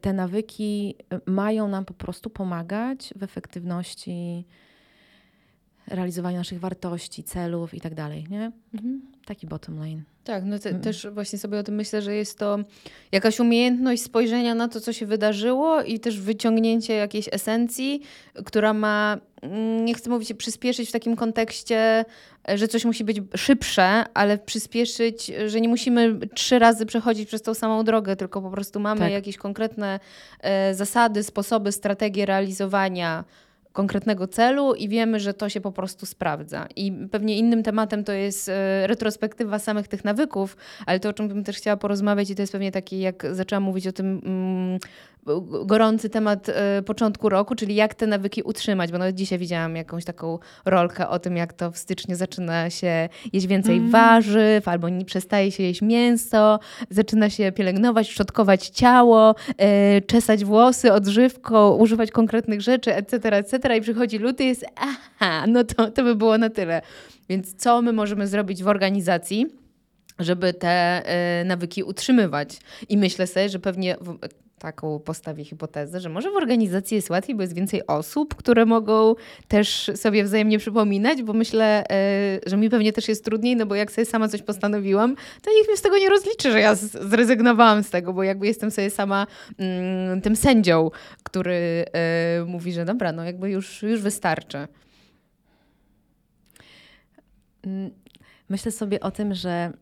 te 0.00 0.12
nawyki 0.12 0.94
mają 1.26 1.68
nam 1.68 1.84
po 1.84 1.94
prostu 1.94 2.30
pomagać 2.30 3.14
w 3.16 3.22
efektywności 3.22 4.46
realizowania 5.90 6.38
naszych 6.38 6.60
wartości, 6.60 7.24
celów 7.24 7.74
i 7.74 7.80
tak 7.80 7.94
dalej, 7.94 8.26
nie? 8.30 8.52
Mhm. 8.74 9.02
Taki 9.26 9.46
bottom 9.46 9.78
line. 9.78 10.02
Tak, 10.24 10.44
no 10.44 10.58
te, 10.58 10.70
mm. 10.70 10.82
też 10.82 11.06
właśnie 11.06 11.38
sobie 11.38 11.58
o 11.58 11.62
tym 11.62 11.74
myślę, 11.74 12.02
że 12.02 12.14
jest 12.14 12.38
to 12.38 12.58
jakaś 13.12 13.40
umiejętność 13.40 14.02
spojrzenia 14.02 14.54
na 14.54 14.68
to, 14.68 14.80
co 14.80 14.92
się 14.92 15.06
wydarzyło 15.06 15.82
i 15.82 16.00
też 16.00 16.20
wyciągnięcie 16.20 16.94
jakiejś 16.94 17.28
esencji, 17.32 18.02
która 18.44 18.72
ma, 18.72 19.18
mm, 19.42 19.84
nie 19.84 19.94
chcę 19.94 20.10
mówić 20.10 20.34
przyspieszyć 20.34 20.88
w 20.88 20.92
takim 20.92 21.16
kontekście, 21.16 22.04
że 22.54 22.68
coś 22.68 22.84
musi 22.84 23.04
być 23.04 23.20
szybsze, 23.36 24.04
ale 24.14 24.38
przyspieszyć, 24.38 25.32
że 25.46 25.60
nie 25.60 25.68
musimy 25.68 26.18
trzy 26.34 26.58
razy 26.58 26.86
przechodzić 26.86 27.28
przez 27.28 27.42
tą 27.42 27.54
samą 27.54 27.84
drogę, 27.84 28.16
tylko 28.16 28.42
po 28.42 28.50
prostu 28.50 28.80
mamy 28.80 29.00
tak. 29.00 29.12
jakieś 29.12 29.36
konkretne 29.36 30.00
e, 30.40 30.74
zasady, 30.74 31.22
sposoby, 31.22 31.72
strategie 31.72 32.26
realizowania 32.26 33.24
konkretnego 33.72 34.26
celu 34.26 34.74
i 34.74 34.88
wiemy, 34.88 35.20
że 35.20 35.34
to 35.34 35.48
się 35.48 35.60
po 35.60 35.72
prostu 35.72 36.06
sprawdza. 36.06 36.66
I 36.76 36.92
pewnie 37.10 37.38
innym 37.38 37.62
tematem 37.62 38.04
to 38.04 38.12
jest 38.12 38.48
e, 38.48 38.86
retrospektywa 38.86 39.58
samych 39.58 39.88
tych 39.88 40.04
nawyków, 40.04 40.56
ale 40.86 41.00
to, 41.00 41.08
o 41.08 41.12
czym 41.12 41.28
bym 41.28 41.44
też 41.44 41.56
chciała 41.56 41.76
porozmawiać, 41.76 42.30
i 42.30 42.34
to 42.34 42.42
jest 42.42 42.52
pewnie 42.52 42.72
taki, 42.72 43.00
jak 43.00 43.26
zaczęłam 43.32 43.62
mówić 43.62 43.86
o 43.86 43.92
tym 43.92 44.20
mm, 44.24 44.78
gorący 45.64 46.10
temat 46.10 46.48
e, 46.48 46.82
początku 46.82 47.28
roku, 47.28 47.54
czyli 47.54 47.74
jak 47.74 47.94
te 47.94 48.06
nawyki 48.06 48.42
utrzymać, 48.42 48.92
bo 48.92 48.98
nawet 48.98 49.14
dzisiaj 49.14 49.38
widziałam 49.38 49.76
jakąś 49.76 50.04
taką 50.04 50.38
rolkę 50.64 51.08
o 51.08 51.18
tym, 51.18 51.36
jak 51.36 51.52
to 51.52 51.70
w 51.70 51.78
styczniu 51.78 52.16
zaczyna 52.16 52.70
się 52.70 53.08
jeść 53.32 53.46
więcej 53.46 53.76
mm. 53.76 53.90
warzyw, 53.90 54.68
albo 54.68 54.88
nie 54.88 55.04
przestaje 55.04 55.52
się 55.52 55.62
jeść 55.62 55.82
mięso, 55.82 56.60
zaczyna 56.90 57.30
się 57.30 57.52
pielęgnować, 57.52 58.10
szczotkować 58.10 58.68
ciało, 58.68 59.34
e, 59.58 60.00
czesać 60.00 60.44
włosy 60.44 60.92
odżywką, 60.92 61.76
używać 61.76 62.10
konkretnych 62.10 62.60
rzeczy, 62.60 62.94
etc., 62.94 63.28
etc. 63.32 63.76
I 63.76 63.80
przychodzi 63.80 64.18
luty 64.18 64.44
jest, 64.44 64.66
aha, 64.76 65.44
no 65.48 65.64
to, 65.64 65.90
to 65.90 66.02
by 66.02 66.14
było 66.14 66.38
na 66.38 66.50
tyle. 66.50 66.82
Więc 67.28 67.54
co 67.54 67.82
my 67.82 67.92
możemy 67.92 68.26
zrobić 68.26 68.62
w 68.62 68.68
organizacji? 68.68 69.46
żeby 70.18 70.54
te 70.54 71.02
y, 71.40 71.44
nawyki 71.44 71.82
utrzymywać. 71.82 72.58
I 72.88 72.96
myślę 72.96 73.26
sobie, 73.26 73.48
że 73.48 73.58
pewnie 73.58 73.96
taką 74.58 74.98
postawię 74.98 75.44
hipotezę, 75.44 76.00
że 76.00 76.08
może 76.08 76.30
w 76.30 76.36
organizacji 76.36 76.94
jest 76.94 77.10
łatwiej, 77.10 77.36
bo 77.36 77.42
jest 77.42 77.54
więcej 77.54 77.86
osób, 77.86 78.34
które 78.34 78.66
mogą 78.66 79.14
też 79.48 79.90
sobie 79.94 80.24
wzajemnie 80.24 80.58
przypominać, 80.58 81.22
bo 81.22 81.32
myślę, 81.32 81.84
y, 82.46 82.50
że 82.50 82.56
mi 82.56 82.70
pewnie 82.70 82.92
też 82.92 83.08
jest 83.08 83.24
trudniej, 83.24 83.56
no 83.56 83.66
bo 83.66 83.74
jak 83.74 83.92
sobie 83.92 84.04
sama 84.04 84.28
coś 84.28 84.42
postanowiłam, 84.42 85.16
to 85.42 85.50
nikt 85.50 85.68
mnie 85.68 85.76
z 85.76 85.82
tego 85.82 85.98
nie 85.98 86.08
rozliczy, 86.08 86.52
że 86.52 86.60
ja 86.60 86.74
zrezygnowałam 86.74 87.82
z 87.82 87.90
tego, 87.90 88.12
bo 88.12 88.22
jakby 88.22 88.46
jestem 88.46 88.70
sobie 88.70 88.90
sama 88.90 89.26
mm, 89.58 90.20
tym 90.20 90.36
sędzią, 90.36 90.90
który 91.22 91.84
y, 92.42 92.44
mówi, 92.46 92.72
że 92.72 92.84
dobra, 92.84 93.12
no 93.12 93.24
jakby 93.24 93.50
już, 93.50 93.82
już 93.82 94.00
wystarczy. 94.00 94.68
Mm, 97.62 97.90
myślę 98.48 98.72
sobie 98.72 99.00
o 99.00 99.10
tym, 99.10 99.34
że 99.34 99.72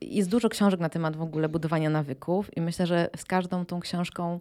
jest 0.00 0.30
dużo 0.30 0.48
książek 0.48 0.80
na 0.80 0.88
temat 0.88 1.16
w 1.16 1.22
ogóle 1.22 1.48
budowania 1.48 1.90
nawyków 1.90 2.56
i 2.56 2.60
myślę, 2.60 2.86
że 2.86 3.10
z 3.16 3.24
każdą 3.24 3.64
tą 3.64 3.80
książką 3.80 4.40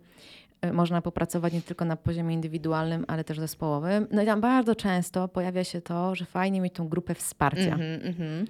y, 0.66 0.74
można 0.74 1.02
popracować 1.02 1.54
nie 1.54 1.62
tylko 1.62 1.86
na 1.86 1.96
poziomie 1.96 2.36
indywidualnym, 2.36 3.06
ale 3.08 3.24
też 3.24 3.39
zespołowym. 3.39 4.08
No 4.12 4.22
i 4.22 4.26
tam 4.26 4.42
bardzo 4.42 4.76
często 4.76 5.28
pojawia 5.28 5.63
się 5.63 5.82
to, 5.82 6.15
że 6.15 6.26
fajnie 6.26 6.62
mieć 6.62 6.74
tą 6.74 6.88
grupę 6.88 7.15
wsparcia. 7.15 7.76
Mm 7.76 8.00
-hmm. 8.00 8.46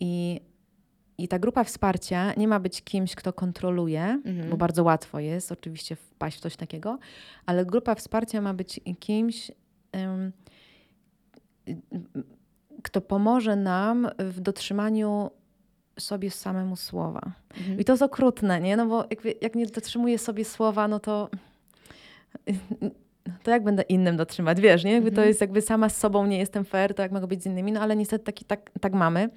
I, 0.00 0.40
I 1.18 1.28
ta 1.28 1.38
grupa 1.38 1.64
wsparcia 1.64 2.34
nie 2.34 2.48
ma 2.48 2.60
być 2.60 2.82
kimś, 2.82 3.14
kto 3.14 3.32
kontroluje, 3.32 4.02
mm 4.02 4.22
-hmm. 4.22 4.50
bo 4.50 4.56
bardzo 4.56 4.84
łatwo 4.84 5.20
jest 5.20 5.52
oczywiście 5.52 5.96
wpaść 5.96 6.36
w 6.36 6.40
coś 6.40 6.56
takiego, 6.56 6.98
ale 7.46 7.66
grupa 7.66 7.94
wsparcia 7.94 8.40
ma 8.40 8.54
być 8.54 8.80
kimś, 9.00 9.50
um, 9.94 10.32
kto 12.82 13.00
pomoże 13.00 13.56
nam 13.56 14.08
w 14.18 14.40
dotrzymaniu 14.40 15.30
sobie 16.00 16.30
samemu 16.30 16.76
słowa. 16.76 17.20
Mhm. 17.58 17.80
I 17.80 17.84
to 17.84 17.92
jest 17.92 18.02
okrutne, 18.02 18.60
nie? 18.60 18.76
No 18.76 18.86
bo 18.86 19.04
jak, 19.10 19.42
jak 19.42 19.54
nie 19.54 19.66
dotrzymuję 19.66 20.18
sobie 20.18 20.44
słowa, 20.44 20.88
no 20.88 21.00
to 21.00 21.28
to 23.42 23.50
jak 23.50 23.64
będę 23.64 23.82
innym 23.82 24.16
dotrzymać, 24.16 24.60
wiesz, 24.60 24.84
nie? 24.84 24.92
Jakby 24.92 25.08
mhm. 25.08 25.24
to 25.24 25.28
jest 25.28 25.40
jakby 25.40 25.62
sama 25.62 25.88
z 25.88 25.96
sobą 25.96 26.26
nie 26.26 26.38
jestem 26.38 26.64
fair, 26.64 26.94
to 26.94 27.02
jak 27.02 27.12
mogę 27.12 27.26
być 27.26 27.42
z 27.42 27.46
innymi, 27.46 27.72
no 27.72 27.80
ale 27.80 27.96
niestety 27.96 28.24
taki, 28.24 28.44
tak, 28.44 28.70
tak 28.80 28.92
mamy, 28.92 29.30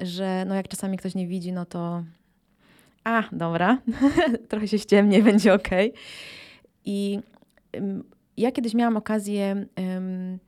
że 0.00 0.44
no 0.48 0.54
jak 0.54 0.68
czasami 0.68 0.96
ktoś 0.96 1.14
nie 1.14 1.26
widzi, 1.26 1.52
no 1.52 1.66
to 1.66 2.04
a, 3.04 3.22
dobra, 3.32 3.78
trochę 4.48 4.68
się 4.68 4.78
ściemnie, 4.78 5.22
będzie 5.32 5.54
okej. 5.54 5.90
Okay. 5.90 6.02
I 6.84 7.20
um, 7.74 8.04
ja 8.36 8.52
kiedyś 8.52 8.74
miałam 8.74 8.96
okazję 8.96 9.66
um, 9.76 10.38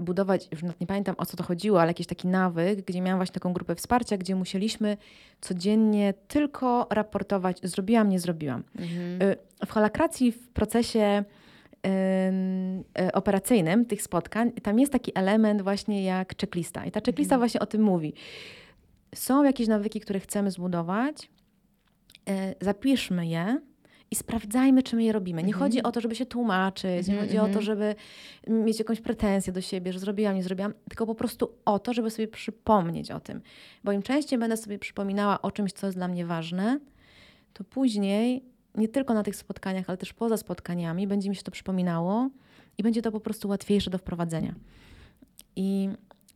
budować, 0.00 0.48
już 0.52 0.62
nie 0.80 0.86
pamiętam 0.86 1.14
o 1.18 1.26
co 1.26 1.36
to 1.36 1.44
chodziło, 1.44 1.80
ale 1.80 1.90
jakiś 1.90 2.06
taki 2.06 2.28
nawyk, 2.28 2.84
gdzie 2.84 3.00
miałam 3.00 3.18
właśnie 3.18 3.34
taką 3.34 3.52
grupę 3.52 3.74
wsparcia, 3.74 4.16
gdzie 4.16 4.34
musieliśmy 4.34 4.96
codziennie 5.40 6.14
tylko 6.28 6.86
raportować, 6.90 7.58
zrobiłam, 7.62 8.08
nie 8.08 8.20
zrobiłam. 8.20 8.62
Mhm. 8.78 9.22
Y, 9.22 9.36
w 9.66 9.70
holakracji, 9.70 10.32
w 10.32 10.48
procesie 10.48 11.24
y, 11.86 13.12
operacyjnym 13.12 13.86
tych 13.86 14.02
spotkań, 14.02 14.52
tam 14.52 14.78
jest 14.78 14.92
taki 14.92 15.12
element 15.14 15.62
właśnie 15.62 16.04
jak 16.04 16.40
checklista. 16.40 16.84
I 16.84 16.90
ta 16.90 17.00
checklista 17.00 17.34
mhm. 17.34 17.40
właśnie 17.40 17.60
o 17.60 17.66
tym 17.66 17.82
mówi. 17.82 18.14
Są 19.14 19.44
jakieś 19.44 19.68
nawyki, 19.68 20.00
które 20.00 20.20
chcemy 20.20 20.50
zbudować, 20.50 21.30
y, 22.30 22.32
zapiszmy 22.60 23.26
je, 23.26 23.60
i 24.10 24.16
sprawdzajmy, 24.16 24.82
czy 24.82 24.96
my 24.96 25.04
je 25.04 25.12
robimy. 25.12 25.42
Nie 25.42 25.52
chodzi 25.52 25.82
o 25.82 25.92
to, 25.92 26.00
żeby 26.00 26.14
się 26.14 26.26
tłumaczyć, 26.26 27.08
nie 27.08 27.14
-hmm. 27.14 27.20
chodzi 27.20 27.38
o 27.38 27.42
to, 27.42 27.46
mhm. 27.46 27.64
żeby 27.64 27.94
mieć 28.48 28.78
jakąś 28.78 29.00
pretensję 29.00 29.52
do 29.52 29.60
siebie, 29.60 29.92
że 29.92 29.98
zrobiłam, 29.98 30.34
nie 30.36 30.42
zrobiłam, 30.42 30.74
tylko 30.88 31.06
po 31.06 31.14
prostu 31.14 31.52
o 31.64 31.78
to, 31.78 31.92
żeby 31.92 32.10
sobie 32.10 32.28
przypomnieć 32.28 33.10
o 33.10 33.20
tym. 33.20 33.40
Bo 33.84 33.92
im 33.92 34.02
częściej 34.02 34.38
będę 34.38 34.56
sobie 34.56 34.78
przypominała 34.78 35.42
o 35.42 35.50
czymś, 35.50 35.72
co 35.72 35.86
jest 35.86 35.98
dla 35.98 36.08
mnie 36.08 36.26
ważne, 36.26 36.80
to 37.52 37.64
później 37.64 38.44
nie 38.74 38.88
tylko 38.88 39.14
na 39.14 39.22
tych 39.22 39.36
spotkaniach, 39.36 39.84
ale 39.88 39.96
też 39.96 40.12
poza 40.12 40.36
spotkaniami 40.36 41.06
będzie 41.06 41.30
mi 41.30 41.36
się 41.36 41.42
to 41.42 41.50
przypominało 41.50 42.30
i 42.78 42.82
będzie 42.82 43.02
to 43.02 43.12
po 43.12 43.20
prostu 43.20 43.48
łatwiejsze 43.48 43.90
do 43.90 43.98
wprowadzenia. 43.98 44.54
I 45.56 45.88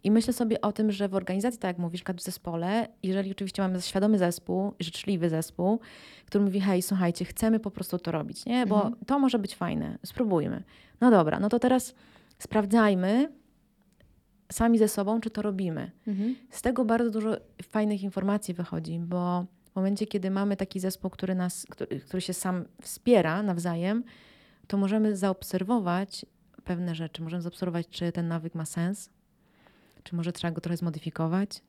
i 0.05 0.11
myślę 0.11 0.33
sobie 0.33 0.61
o 0.61 0.73
tym, 0.73 0.93
że 0.93 1.09
w 1.09 1.15
organizacji, 1.15 1.61
tak 1.61 1.69
jak 1.69 1.79
mówisz, 1.79 2.03
w 2.17 2.23
zespole, 2.23 2.89
jeżeli 3.03 3.31
oczywiście 3.31 3.63
mamy 3.63 3.83
świadomy 3.83 4.19
zespół, 4.19 4.73
życzliwy 4.81 5.31
zespół, 5.31 5.81
który 6.27 6.45
mówi, 6.45 6.61
hej, 6.61 6.83
słuchajcie, 6.83 7.25
chcemy 7.25 7.61
po 7.61 7.71
prostu 7.71 7.99
to 7.99 8.13
robić, 8.13 8.47
nie? 8.47 8.67
Bo 8.67 8.77
mhm. 8.77 9.05
to 9.07 9.19
może 9.19 9.39
być 9.39 9.55
fajne, 9.55 9.99
spróbujmy. 10.07 10.63
No 11.01 11.11
dobra, 11.11 11.41
no 11.41 11.49
to 11.49 11.59
teraz 11.59 11.95
sprawdzajmy 12.39 13.33
sami 14.53 14.79
ze 14.79 14.89
sobą, 14.89 15.21
czy 15.21 15.31
to 15.31 15.43
robimy. 15.43 15.91
Mhm. 16.07 16.37
Z 16.51 16.63
tego 16.63 16.85
bardzo 16.85 17.11
dużo 17.11 17.37
fajnych 17.63 18.03
informacji 18.03 18.55
wychodzi, 18.55 18.99
bo 18.99 19.47
w 19.73 19.77
momencie, 19.77 20.07
kiedy 20.07 20.31
mamy 20.31 20.57
taki 20.57 20.81
zespół, 20.81 21.11
który, 21.11 21.35
nas, 21.35 21.67
który, 21.71 22.01
który 22.01 22.21
się 22.21 22.33
sam 22.33 22.65
wspiera 22.83 23.43
nawzajem, 23.43 24.05
to 24.67 24.77
możemy 24.77 25.17
zaobserwować 25.17 26.27
pewne 26.65 26.95
rzeczy. 26.95 27.23
Możemy 27.23 27.43
zaobserwować, 27.43 27.89
czy 27.89 28.13
ten 28.13 28.29
nawyk 28.29 28.55
ma 28.55 28.65
sens, 28.65 29.11
czy 30.05 30.17
może 30.17 30.33
trzeba 30.33 30.51
go 30.51 30.61
trochę 30.61 30.77
zmodyfikować? 30.77 31.63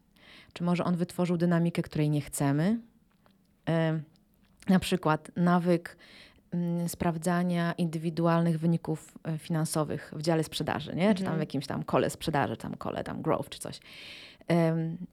Czy 0.53 0.63
może 0.63 0.83
on 0.83 0.95
wytworzył 0.95 1.37
dynamikę, 1.37 1.81
której 1.81 2.09
nie 2.09 2.21
chcemy? 2.21 2.79
na 4.69 4.79
przykład 4.79 5.31
nawyk 5.35 5.97
mm, 6.51 6.89
sprawdzania 6.89 7.73
indywidualnych 7.73 8.59
wyników 8.59 9.17
e, 9.23 9.37
finansowych 9.37 10.13
w 10.15 10.21
dziale 10.21 10.43
sprzedaży, 10.43 10.95
nie? 10.95 11.07
czy 11.07 11.23
tam 11.23 11.31
w 11.31 11.35
mhm. 11.35 11.39
jakimś 11.39 11.67
tam 11.67 11.83
kole 11.83 12.09
sprzedaży, 12.09 12.57
tam 12.57 12.75
kole, 12.75 13.03
tam 13.03 13.21
growth 13.21 13.49
czy 13.49 13.59
coś. 13.59 13.79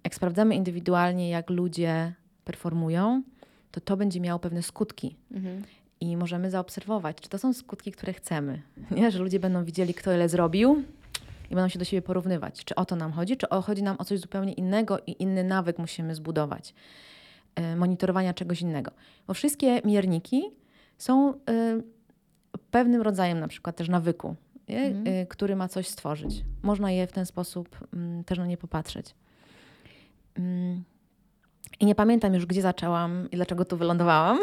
jak 0.05 0.15
sprawdzamy 0.15 0.55
indywidualnie, 0.55 1.31
jak 1.31 1.51
ludzie 1.51 2.15
performują, 2.45 3.23
to 3.71 3.81
to 3.81 3.97
będzie 3.97 4.21
miało 4.21 4.39
pewne 4.39 4.63
skutki. 4.63 5.17
Mhm. 5.31 5.63
I 6.01 6.17
możemy 6.17 6.51
zaobserwować, 6.51 7.17
czy 7.21 7.29
to 7.29 7.39
są 7.39 7.53
skutki, 7.53 7.93
które 7.93 8.13
chcemy. 8.13 8.63
Nie? 8.91 9.11
Że 9.11 9.19
ludzie 9.19 9.41
będą 9.41 9.65
widzieli, 9.65 9.95
kto 9.95 10.15
ile 10.15 10.29
zrobił, 10.29 10.83
i 11.53 11.55
będą 11.55 11.69
się 11.69 11.79
do 11.79 11.85
siebie 11.85 12.03
porównywać. 12.03 12.65
Czy 12.65 12.75
o 12.75 12.85
to 12.85 12.97
nam 12.97 13.13
chodzi, 13.13 13.37
czy 13.37 13.49
o, 13.49 13.63
chodzi 13.63 13.83
nam 13.83 13.97
o 13.99 14.05
coś 14.05 14.19
zupełnie 14.19 14.53
innego 14.53 14.99
i 15.07 15.23
inny 15.23 15.45
nawyk 15.45 15.79
musimy 15.79 16.15
zbudować. 16.15 16.75
E, 17.55 17.77
monitorowania 17.77 18.35
czegoś 18.35 18.61
innego. 18.61 18.91
Bo 19.27 19.35
wszystkie 19.35 19.81
mierniki 19.85 20.43
są 20.99 21.35
y, 21.35 21.35
pewnym 22.71 23.03
rodzajem 23.03 23.41
na 23.41 23.49
przykład 23.49 23.77
też 23.77 23.89
nawyku? 23.89 24.37
Mhm. 24.69 25.07
Y, 25.07 25.27
który 25.29 25.57
ma 25.57 25.69
coś 25.69 25.89
stworzyć. 25.89 26.45
Można 26.63 26.91
je 26.91 27.07
w 27.07 27.13
ten 27.13 27.27
sposób 27.27 27.69
mm, 27.95 28.25
też 28.25 28.39
na 28.39 28.47
nie 28.47 28.57
popatrzeć. 28.57 29.15
Mm. 30.35 30.85
I 31.81 31.87
nie 31.87 31.95
pamiętam 31.95 32.35
już, 32.35 32.47
gdzie 32.47 32.63
zaczęłam 32.63 33.29
i 33.31 33.37
dlaczego 33.37 33.65
tu 33.65 33.77
wylądowałam. 33.77 34.39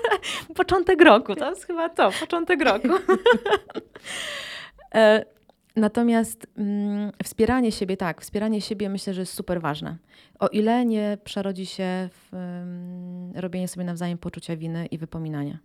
początek 0.56 1.02
roku, 1.02 1.34
to 1.34 1.50
jest 1.50 1.66
chyba 1.66 1.88
to, 1.88 2.10
początek 2.20 2.62
roku. 2.62 2.88
Natomiast 5.76 6.46
mm, 6.56 7.12
wspieranie 7.24 7.72
siebie, 7.72 7.96
tak, 7.96 8.20
wspieranie 8.20 8.60
siebie 8.60 8.88
myślę, 8.88 9.14
że 9.14 9.20
jest 9.20 9.32
super 9.32 9.60
ważne. 9.60 9.96
O 10.38 10.48
ile 10.48 10.84
nie 10.86 11.18
przerodzi 11.24 11.66
się 11.66 12.08
w 12.10 12.34
mm, 12.34 13.32
robienie 13.34 13.68
sobie 13.68 13.84
nawzajem 13.84 14.18
poczucia 14.18 14.56
winy 14.56 14.86
i 14.86 14.98
wypominania. 14.98 15.58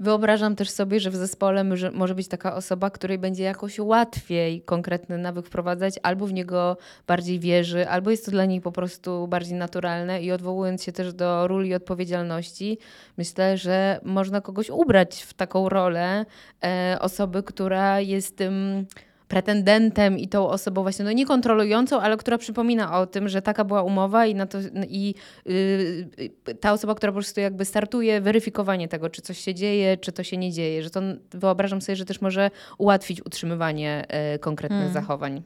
Wyobrażam 0.00 0.56
też 0.56 0.70
sobie, 0.70 1.00
że 1.00 1.10
w 1.10 1.16
zespole 1.16 1.64
może, 1.92 2.14
być 2.14 2.28
taka 2.28 2.54
osoba, 2.54 2.90
której 2.90 3.18
będzie 3.18 3.44
jakoś 3.44 3.78
łatwiej 3.78 4.62
konkretny 4.62 5.18
nawyk 5.18 5.46
wprowadzać, 5.46 5.94
albo 6.02 6.26
w 6.26 6.32
niego 6.32 6.76
bardziej 7.06 7.40
wierzy, 7.40 7.88
albo 7.88 8.10
jest 8.10 8.24
to 8.24 8.30
dla 8.30 8.44
niej 8.44 8.60
po 8.60 8.72
prostu 8.72 9.28
bardziej 9.28 9.58
naturalne. 9.58 10.22
I 10.22 10.32
odwołując 10.32 10.84
się 10.84 10.92
też 10.92 11.12
do 11.12 11.46
ról 11.46 11.66
i 11.66 11.74
odpowiedzialności, 11.74 12.78
myślę, 13.16 13.56
że 13.56 14.00
można 14.02 14.40
kogoś 14.40 14.70
ubrać 14.70 15.22
w 15.22 15.34
taką 15.34 15.68
rolę 15.68 16.26
e, 16.64 16.96
osoby, 17.00 17.42
która 17.42 18.00
jest 18.00 18.36
tym 18.36 18.86
pretendentem 19.28 20.18
i 20.18 20.28
tą 20.28 20.48
osobą 20.48 20.82
właśnie 20.82 21.04
no 21.04 21.12
nie 21.12 21.26
kontrolującą, 21.26 22.00
ale 22.00 22.16
która 22.16 22.38
przypomina 22.38 23.00
o 23.00 23.06
tym, 23.06 23.28
że 23.28 23.42
taka 23.42 23.64
była 23.64 23.82
umowa 23.82 24.26
i, 24.26 24.34
na 24.34 24.46
to, 24.46 24.58
i 24.88 25.14
yy, 25.44 26.54
ta 26.60 26.72
osoba, 26.72 26.94
która 26.94 27.12
po 27.12 27.16
prostu 27.16 27.40
jakby 27.40 27.64
startuje 27.64 28.20
weryfikowanie 28.20 28.88
tego, 28.88 29.10
czy 29.10 29.22
coś 29.22 29.38
się 29.38 29.54
dzieje, 29.54 29.96
czy 29.96 30.12
to 30.12 30.22
się 30.22 30.36
nie 30.36 30.52
dzieje, 30.52 30.82
że 30.82 30.90
to 30.90 31.00
wyobrażam 31.30 31.80
sobie, 31.80 31.96
że 31.96 32.04
też 32.04 32.20
może 32.20 32.50
ułatwić 32.78 33.26
utrzymywanie 33.26 34.04
yy, 34.32 34.38
konkretnych 34.38 34.78
hmm. 34.78 34.94
zachowań. 34.94 35.42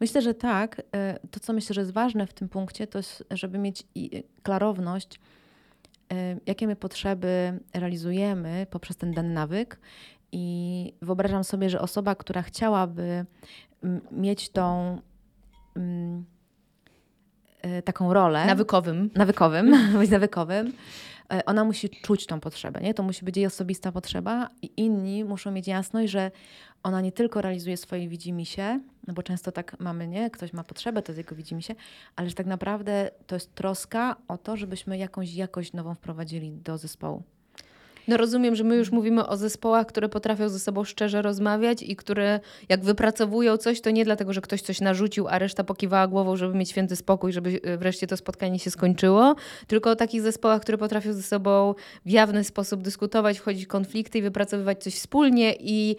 Myślę, 0.00 0.22
że 0.22 0.34
tak. 0.34 0.82
E, 0.94 1.18
to, 1.30 1.40
co 1.40 1.52
myślę, 1.52 1.74
że 1.74 1.80
jest 1.80 1.92
ważne 1.92 2.26
w 2.26 2.32
tym 2.32 2.48
punkcie, 2.48 2.86
to 2.86 2.98
jest, 2.98 3.24
żeby 3.30 3.58
mieć 3.58 3.82
klarowność, 4.42 5.20
e, 6.12 6.36
jakie 6.46 6.66
my 6.66 6.76
potrzeby 6.76 7.58
realizujemy 7.74 8.66
poprzez 8.70 8.96
ten 8.96 9.12
dany 9.12 9.28
nawyk 9.28 9.78
i 10.32 10.94
wyobrażam 11.02 11.44
sobie, 11.44 11.70
że 11.70 11.80
osoba, 11.80 12.14
która 12.14 12.42
chciałaby 12.42 13.26
mieć 14.10 14.48
tą 14.48 14.98
e, 17.62 17.82
taką 17.82 18.14
rolę. 18.14 18.46
Nawykowym. 18.46 19.10
Nawykowym, 19.14 19.76
być 20.00 20.10
nawykowym. 20.10 20.72
E, 21.32 21.44
ona 21.44 21.64
musi 21.64 21.90
czuć 21.90 22.26
tą 22.26 22.40
potrzebę, 22.40 22.80
nie? 22.80 22.94
To 22.94 23.02
musi 23.02 23.24
być 23.24 23.36
jej 23.36 23.46
osobista 23.46 23.92
potrzeba 23.92 24.48
i 24.62 24.70
inni 24.76 25.24
muszą 25.24 25.50
mieć 25.50 25.68
jasność, 25.68 26.12
że 26.12 26.30
ona 26.82 27.00
nie 27.00 27.12
tylko 27.12 27.40
realizuje 27.40 27.76
swoje 27.76 28.08
widzimisię, 28.08 28.80
no 29.06 29.14
bo 29.14 29.22
często 29.22 29.52
tak 29.52 29.80
mamy, 29.80 30.08
nie? 30.08 30.30
Ktoś 30.30 30.52
ma 30.52 30.64
potrzebę, 30.64 31.02
to 31.02 31.12
jest 31.12 31.18
jego 31.18 31.36
widzimisię, 31.36 31.74
ale 32.16 32.28
że 32.28 32.34
tak 32.34 32.46
naprawdę 32.46 33.10
to 33.26 33.36
jest 33.36 33.54
troska 33.54 34.16
o 34.28 34.38
to, 34.38 34.56
żebyśmy 34.56 34.98
jakąś 34.98 35.34
jakość 35.34 35.72
nową 35.72 35.94
wprowadzili 35.94 36.52
do 36.52 36.78
zespołu. 36.78 37.22
No 38.08 38.16
rozumiem, 38.16 38.56
że 38.56 38.64
my 38.64 38.76
już 38.76 38.92
mówimy 38.92 39.26
o 39.26 39.36
zespołach, 39.36 39.86
które 39.86 40.08
potrafią 40.08 40.48
ze 40.48 40.58
sobą 40.58 40.84
szczerze 40.84 41.22
rozmawiać 41.22 41.82
i 41.82 41.96
które 41.96 42.40
jak 42.68 42.84
wypracowują 42.84 43.56
coś, 43.56 43.80
to 43.80 43.90
nie 43.90 44.04
dlatego, 44.04 44.32
że 44.32 44.40
ktoś 44.40 44.62
coś 44.62 44.80
narzucił, 44.80 45.28
a 45.28 45.38
reszta 45.38 45.64
pokiwała 45.64 46.06
głową, 46.08 46.36
żeby 46.36 46.54
mieć 46.54 46.70
święty 46.70 46.96
spokój, 46.96 47.32
żeby 47.32 47.60
e, 47.62 47.76
wreszcie 47.76 48.06
to 48.06 48.16
spotkanie 48.16 48.58
się 48.58 48.70
skończyło, 48.70 49.34
tylko 49.66 49.90
o 49.90 49.96
takich 49.96 50.22
zespołach, 50.22 50.62
które 50.62 50.78
potrafią 50.78 51.12
ze 51.12 51.22
sobą 51.22 51.74
w 52.06 52.10
jawny 52.10 52.44
sposób 52.44 52.82
dyskutować, 52.82 53.38
wchodzić 53.38 53.64
w 53.64 53.68
konflikty 53.68 54.18
i 54.18 54.22
wypracowywać 54.22 54.82
coś 54.82 54.94
wspólnie 54.94 55.54
i 55.60 55.96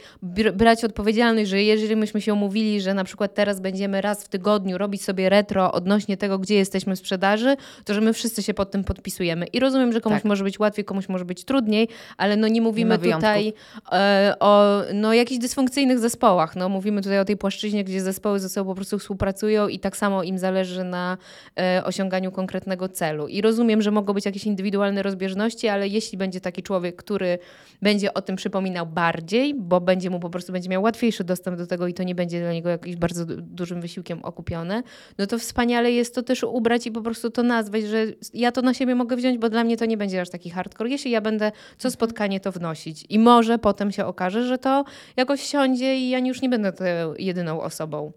brać 0.53 0.83
odpowiedzialność, 0.83 1.49
że 1.49 1.63
jeżeli 1.63 1.95
myśmy 1.95 2.21
się 2.21 2.33
umówili, 2.33 2.81
że 2.81 2.93
na 2.93 3.03
przykład 3.03 3.33
teraz 3.33 3.59
będziemy 3.59 4.01
raz 4.01 4.23
w 4.23 4.27
tygodniu 4.27 4.77
robić 4.77 5.03
sobie 5.03 5.29
retro 5.29 5.71
odnośnie 5.71 6.17
tego, 6.17 6.39
gdzie 6.39 6.55
jesteśmy 6.55 6.95
w 6.95 6.99
sprzedaży, 6.99 7.55
to 7.85 7.93
że 7.93 8.01
my 8.01 8.13
wszyscy 8.13 8.43
się 8.43 8.53
pod 8.53 8.71
tym 8.71 8.83
podpisujemy. 8.83 9.45
I 9.45 9.59
rozumiem, 9.59 9.93
że 9.93 10.01
komuś 10.01 10.17
tak. 10.17 10.25
może 10.25 10.43
być 10.43 10.59
łatwiej, 10.59 10.85
komuś 10.85 11.09
może 11.09 11.25
być 11.25 11.43
trudniej, 11.43 11.87
ale 12.17 12.38
no 12.38 12.47
nie 12.47 12.62
mówimy 12.62 12.99
tutaj 12.99 13.54
e, 13.91 14.34
o 14.39 14.82
no, 14.93 15.13
jakichś 15.13 15.41
dysfunkcyjnych 15.41 15.99
zespołach. 15.99 16.56
No, 16.56 16.69
mówimy 16.69 17.01
tutaj 17.01 17.19
o 17.19 17.25
tej 17.25 17.38
płaszczyźnie, 17.38 17.84
gdzie 17.84 18.01
zespoły 18.01 18.39
ze 18.39 18.49
sobą 18.49 18.71
po 18.71 18.75
prostu 18.75 18.99
współpracują 18.99 19.67
i 19.67 19.80
tak 19.80 19.97
samo 19.97 20.23
im 20.23 20.38
zależy 20.38 20.84
na 20.84 21.17
e, 21.60 21.84
osiąganiu 21.86 22.32
konkretnego 22.32 22.89
celu. 22.89 23.27
I 23.27 23.41
rozumiem, 23.41 23.82
że 23.82 23.91
mogą 23.91 24.13
być 24.13 24.25
jakieś 24.25 24.45
indywidualne 24.45 25.04
rozbieżności, 25.04 25.67
ale 25.67 25.88
jeśli 25.88 26.17
będzie 26.17 26.41
taki 26.41 26.63
człowiek, 26.63 26.95
który 26.95 27.39
będzie 27.82 28.13
o 28.13 28.21
tym 28.21 28.36
przypominał 28.36 28.86
bardziej, 28.86 29.54
bo 29.54 29.82
będzie 29.82 30.10
mu 30.10 30.19
po 30.19 30.30
prostu 30.30 30.54
będzie 30.54 30.69
miał 30.69 30.84
łatwiejszy 30.84 31.23
dostęp 31.23 31.58
do 31.58 31.67
tego 31.67 31.88
i 31.88 31.93
to 31.93 32.04
nie 32.04 32.15
będzie 32.15 32.41
dla 32.41 32.54
niego 32.54 32.69
jakimś 32.69 32.95
bardzo 32.95 33.25
dużym 33.25 33.82
wysiłkiem 33.82 34.19
okupione, 34.23 34.84
no 35.17 35.27
to 35.27 35.39
wspaniale 35.39 35.91
jest 35.91 36.15
to 36.15 36.23
też 36.23 36.43
ubrać 36.43 36.88
i 36.88 36.91
po 36.91 37.01
prostu 37.01 37.30
to 37.30 37.43
nazwać, 37.43 37.84
że 37.84 38.06
ja 38.34 38.51
to 38.51 38.62
na 38.62 38.73
siebie 38.73 38.95
mogę 38.95 39.15
wziąć, 39.15 39.38
bo 39.38 39.49
dla 39.49 39.63
mnie 39.63 39.77
to 39.77 39.86
nie 39.86 39.97
będzie 39.97 40.21
aż 40.21 40.30
taki 40.30 40.49
hardcore. 40.49 40.89
Jeśli 40.89 41.12
ja 41.12 41.21
będę 41.21 41.51
co 41.82 41.91
spotkanie 41.91 42.39
to 42.39 42.52
wnosić 42.52 43.06
i 43.10 43.20
może 43.20 43.58
potem 43.58 43.91
się 43.91 44.06
okaże, 44.06 44.44
że 44.44 44.58
to 44.58 44.86
jakoś 45.17 45.41
siądzie 45.41 45.98
i 45.98 46.10
ja 46.10 46.20
już 46.20 46.41
nie 46.41 46.50
będę 46.50 46.74
tą 46.74 46.84
jedyną 47.20 47.62
osobą. 47.62 48.12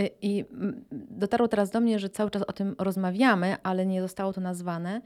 Y, 0.00 0.10
I 0.22 0.44
dotarło 1.10 1.48
teraz 1.48 1.70
do 1.70 1.80
mnie, 1.80 1.98
że 1.98 2.08
cały 2.08 2.30
czas 2.30 2.42
o 2.42 2.52
tym 2.52 2.74
rozmawiamy, 2.78 3.56
ale 3.62 3.86
nie 3.86 4.02
zostało 4.02 4.32
to 4.32 4.40
nazwane. 4.40 5.00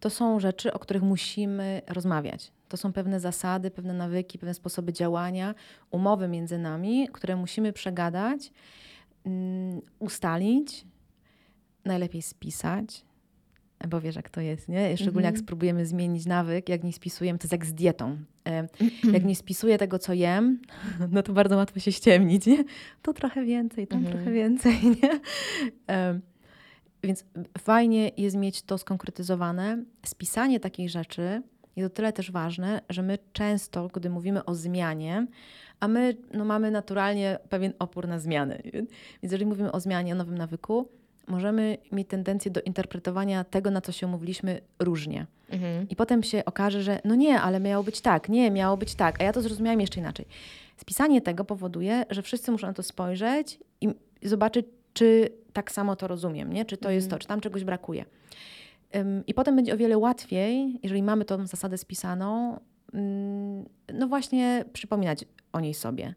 To 0.00 0.10
są 0.10 0.40
rzeczy, 0.40 0.72
o 0.72 0.78
których 0.78 1.02
musimy 1.02 1.82
rozmawiać. 1.88 2.52
To 2.68 2.76
są 2.76 2.92
pewne 2.92 3.20
zasady, 3.20 3.70
pewne 3.70 3.94
nawyki, 3.94 4.38
pewne 4.38 4.54
sposoby 4.54 4.92
działania, 4.92 5.54
umowy 5.90 6.28
między 6.28 6.58
nami, 6.58 7.08
które 7.12 7.36
musimy 7.36 7.72
przegadać, 7.72 8.52
mm, 9.26 9.80
ustalić, 9.98 10.84
najlepiej 11.84 12.22
spisać, 12.22 13.04
bo 13.88 14.00
wiesz, 14.00 14.16
jak 14.16 14.30
to 14.30 14.40
jest, 14.40 14.68
nie? 14.68 14.96
Szczególnie 14.96 15.26
jak 15.26 15.34
mhm. 15.34 15.44
spróbujemy 15.44 15.86
zmienić 15.86 16.26
nawyk, 16.26 16.68
jak 16.68 16.84
nie 16.84 16.92
spisujemy, 16.92 17.38
to 17.38 17.44
jest 17.44 17.52
jak 17.52 17.66
z 17.66 17.74
dietą. 17.74 18.16
E, 18.48 18.68
jak 19.14 19.24
nie 19.24 19.36
spisuję 19.36 19.78
tego, 19.78 19.98
co 19.98 20.12
jem, 20.12 20.58
no 21.12 21.22
to 21.22 21.32
bardzo 21.32 21.56
łatwo 21.56 21.80
się 21.80 21.92
ściemnić, 21.92 22.46
nie? 22.46 22.64
To 23.02 23.12
trochę 23.12 23.44
więcej, 23.44 23.86
tam 23.86 24.02
trochę 24.04 24.18
mhm. 24.18 24.34
więcej, 24.34 24.74
nie? 25.02 25.20
E, 25.90 26.20
więc 27.02 27.24
fajnie 27.58 28.10
jest 28.16 28.36
mieć 28.36 28.62
to 28.62 28.78
skonkretyzowane. 28.78 29.84
Spisanie 30.06 30.60
takich 30.60 30.90
rzeczy 30.90 31.42
jest 31.76 31.92
o 31.92 31.96
tyle 31.96 32.12
też 32.12 32.30
ważne, 32.30 32.80
że 32.90 33.02
my 33.02 33.18
często, 33.32 33.88
gdy 33.88 34.10
mówimy 34.10 34.44
o 34.44 34.54
zmianie, 34.54 35.26
a 35.80 35.88
my 35.88 36.16
no, 36.34 36.44
mamy 36.44 36.70
naturalnie 36.70 37.38
pewien 37.48 37.72
opór 37.78 38.08
na 38.08 38.18
zmiany. 38.18 38.62
Więc 38.74 38.90
jeżeli 39.22 39.46
mówimy 39.46 39.72
o 39.72 39.80
zmianie, 39.80 40.12
o 40.12 40.16
nowym 40.16 40.38
nawyku, 40.38 40.88
możemy 41.28 41.78
mieć 41.92 42.08
tendencję 42.08 42.50
do 42.50 42.60
interpretowania 42.60 43.44
tego, 43.44 43.70
na 43.70 43.80
co 43.80 43.92
się 43.92 44.06
umówiliśmy, 44.06 44.60
różnie. 44.78 45.26
Mhm. 45.50 45.88
I 45.88 45.96
potem 45.96 46.22
się 46.22 46.44
okaże, 46.44 46.82
że 46.82 47.00
no 47.04 47.14
nie, 47.14 47.40
ale 47.40 47.60
miało 47.60 47.84
być 47.84 48.00
tak, 48.00 48.28
nie, 48.28 48.50
miało 48.50 48.76
być 48.76 48.94
tak, 48.94 49.20
a 49.20 49.24
ja 49.24 49.32
to 49.32 49.42
zrozumiałam 49.42 49.80
jeszcze 49.80 50.00
inaczej. 50.00 50.26
Spisanie 50.76 51.20
tego 51.20 51.44
powoduje, 51.44 52.04
że 52.10 52.22
wszyscy 52.22 52.52
muszą 52.52 52.66
na 52.66 52.72
to 52.72 52.82
spojrzeć 52.82 53.58
i 53.80 53.88
zobaczyć, 54.22 54.66
czy 54.94 55.28
tak 55.52 55.72
samo 55.72 55.96
to 55.96 56.08
rozumiem, 56.08 56.52
nie? 56.52 56.64
czy 56.64 56.76
to 56.76 56.80
mhm. 56.80 56.94
jest 56.94 57.10
to, 57.10 57.18
czy 57.18 57.28
tam 57.28 57.40
czegoś 57.40 57.64
brakuje. 57.64 58.04
I 59.26 59.34
potem 59.34 59.56
będzie 59.56 59.74
o 59.74 59.76
wiele 59.76 59.98
łatwiej, 59.98 60.80
jeżeli 60.82 61.02
mamy 61.02 61.24
tą 61.24 61.46
zasadę 61.46 61.78
spisaną, 61.78 62.60
no 63.94 64.08
właśnie 64.08 64.64
przypominać 64.72 65.24
o 65.52 65.60
niej 65.60 65.74
sobie 65.74 66.14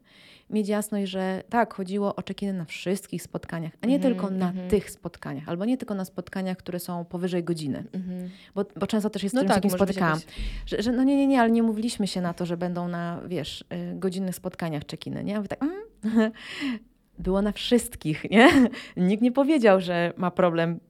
mieć 0.50 0.68
jasność, 0.68 1.10
że 1.10 1.42
tak, 1.48 1.74
chodziło 1.74 2.14
o 2.16 2.22
check 2.22 2.42
na 2.42 2.64
wszystkich 2.64 3.22
spotkaniach, 3.22 3.72
a 3.82 3.86
nie 3.86 3.96
mm 3.96 4.00
-hmm, 4.00 4.04
tylko 4.04 4.30
na 4.30 4.50
mm 4.50 4.66
-hmm. 4.66 4.70
tych 4.70 4.90
spotkaniach, 4.90 5.48
albo 5.48 5.64
nie 5.64 5.76
tylko 5.76 5.94
na 5.94 6.04
spotkaniach, 6.04 6.56
które 6.56 6.80
są 6.80 7.04
powyżej 7.04 7.44
godziny. 7.44 7.84
Mm 7.92 8.06
-hmm. 8.06 8.28
bo, 8.54 8.64
bo 8.76 8.86
często 8.86 9.10
też 9.10 9.22
jest 9.22 9.34
no 9.34 9.40
tak, 9.44 9.54
takim 9.54 9.70
spotykałam, 9.70 10.18
że, 10.66 10.82
że 10.82 10.92
no 10.92 11.04
nie, 11.04 11.16
nie, 11.16 11.26
nie, 11.26 11.40
ale 11.40 11.50
nie 11.50 11.62
mówiliśmy 11.62 12.06
się 12.06 12.20
na 12.20 12.34
to, 12.34 12.46
że 12.46 12.56
będą 12.56 12.88
na, 12.88 13.20
wiesz, 13.26 13.60
y, 13.60 13.94
godzinnych 13.94 14.34
spotkaniach 14.34 14.82
check-iny, 14.82 15.24
nie? 15.24 15.38
A 15.38 15.42
tak, 15.42 15.62
mm? 15.62 16.32
było 17.18 17.42
na 17.42 17.52
wszystkich, 17.52 18.30
nie? 18.30 18.48
Nikt 18.96 19.22
nie 19.22 19.32
powiedział, 19.32 19.80
że 19.80 20.12
ma 20.16 20.30
problem 20.30 20.80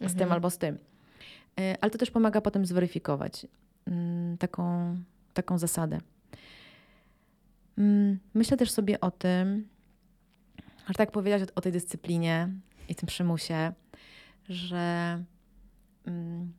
z 0.00 0.12
tym 0.12 0.22
mhm. 0.22 0.32
albo 0.32 0.50
z 0.50 0.58
tym. 0.58 0.74
Y, 1.60 1.76
ale 1.80 1.90
to 1.90 1.98
też 1.98 2.10
pomaga 2.10 2.40
potem 2.40 2.66
zweryfikować 2.66 3.46
mm, 3.86 4.38
taką, 4.38 4.96
taką 5.34 5.58
zasadę. 5.58 5.98
Mm, 7.78 8.18
myślę 8.34 8.56
też 8.56 8.70
sobie 8.70 9.00
o 9.00 9.10
tym, 9.10 9.68
że 10.88 10.94
tak 10.94 11.10
powiedzieć 11.10 11.50
o, 11.54 11.60
tej 11.60 11.72
dyscyplinie 11.72 12.48
i 12.88 12.94
tym 12.94 13.06
przymusie, 13.06 13.72
że 14.48 15.18
mm, 16.06 16.52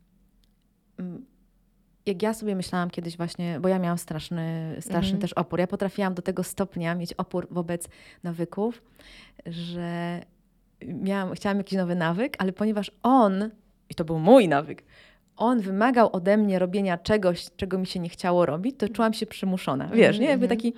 mm, 0.98 1.26
jak 2.06 2.22
ja 2.22 2.34
sobie 2.34 2.56
myślałam 2.56 2.90
kiedyś 2.90 3.16
właśnie, 3.16 3.60
bo 3.60 3.68
ja 3.68 3.78
miałam 3.78 3.98
straszny, 3.98 4.76
straszny 4.80 5.08
mhm. 5.08 5.20
też 5.20 5.32
opór. 5.32 5.60
Ja 5.60 5.66
potrafiłam 5.66 6.14
do 6.14 6.22
tego 6.22 6.44
stopnia 6.44 6.94
mieć 6.94 7.12
opór 7.12 7.46
wobec 7.50 7.88
nawyków, 8.22 8.82
że 9.46 10.20
miałam, 10.86 11.34
chciałam 11.34 11.58
jakiś 11.58 11.78
nowy 11.78 11.94
nawyk, 11.94 12.36
ale 12.38 12.52
ponieważ 12.52 12.92
on, 13.02 13.50
i 13.90 13.94
to 13.94 14.04
był 14.04 14.18
mój 14.18 14.48
nawyk, 14.48 14.84
on 15.36 15.60
wymagał 15.60 16.12
ode 16.12 16.36
mnie 16.36 16.58
robienia 16.58 16.98
czegoś, 16.98 17.46
czego 17.56 17.78
mi 17.78 17.86
się 17.86 18.00
nie 18.00 18.08
chciało 18.08 18.46
robić, 18.46 18.76
to 18.78 18.88
czułam 18.88 19.12
się 19.12 19.26
przymuszona. 19.26 19.88
Wiesz, 19.88 20.18
nie? 20.18 20.26
Jakby 20.26 20.48
taki 20.48 20.74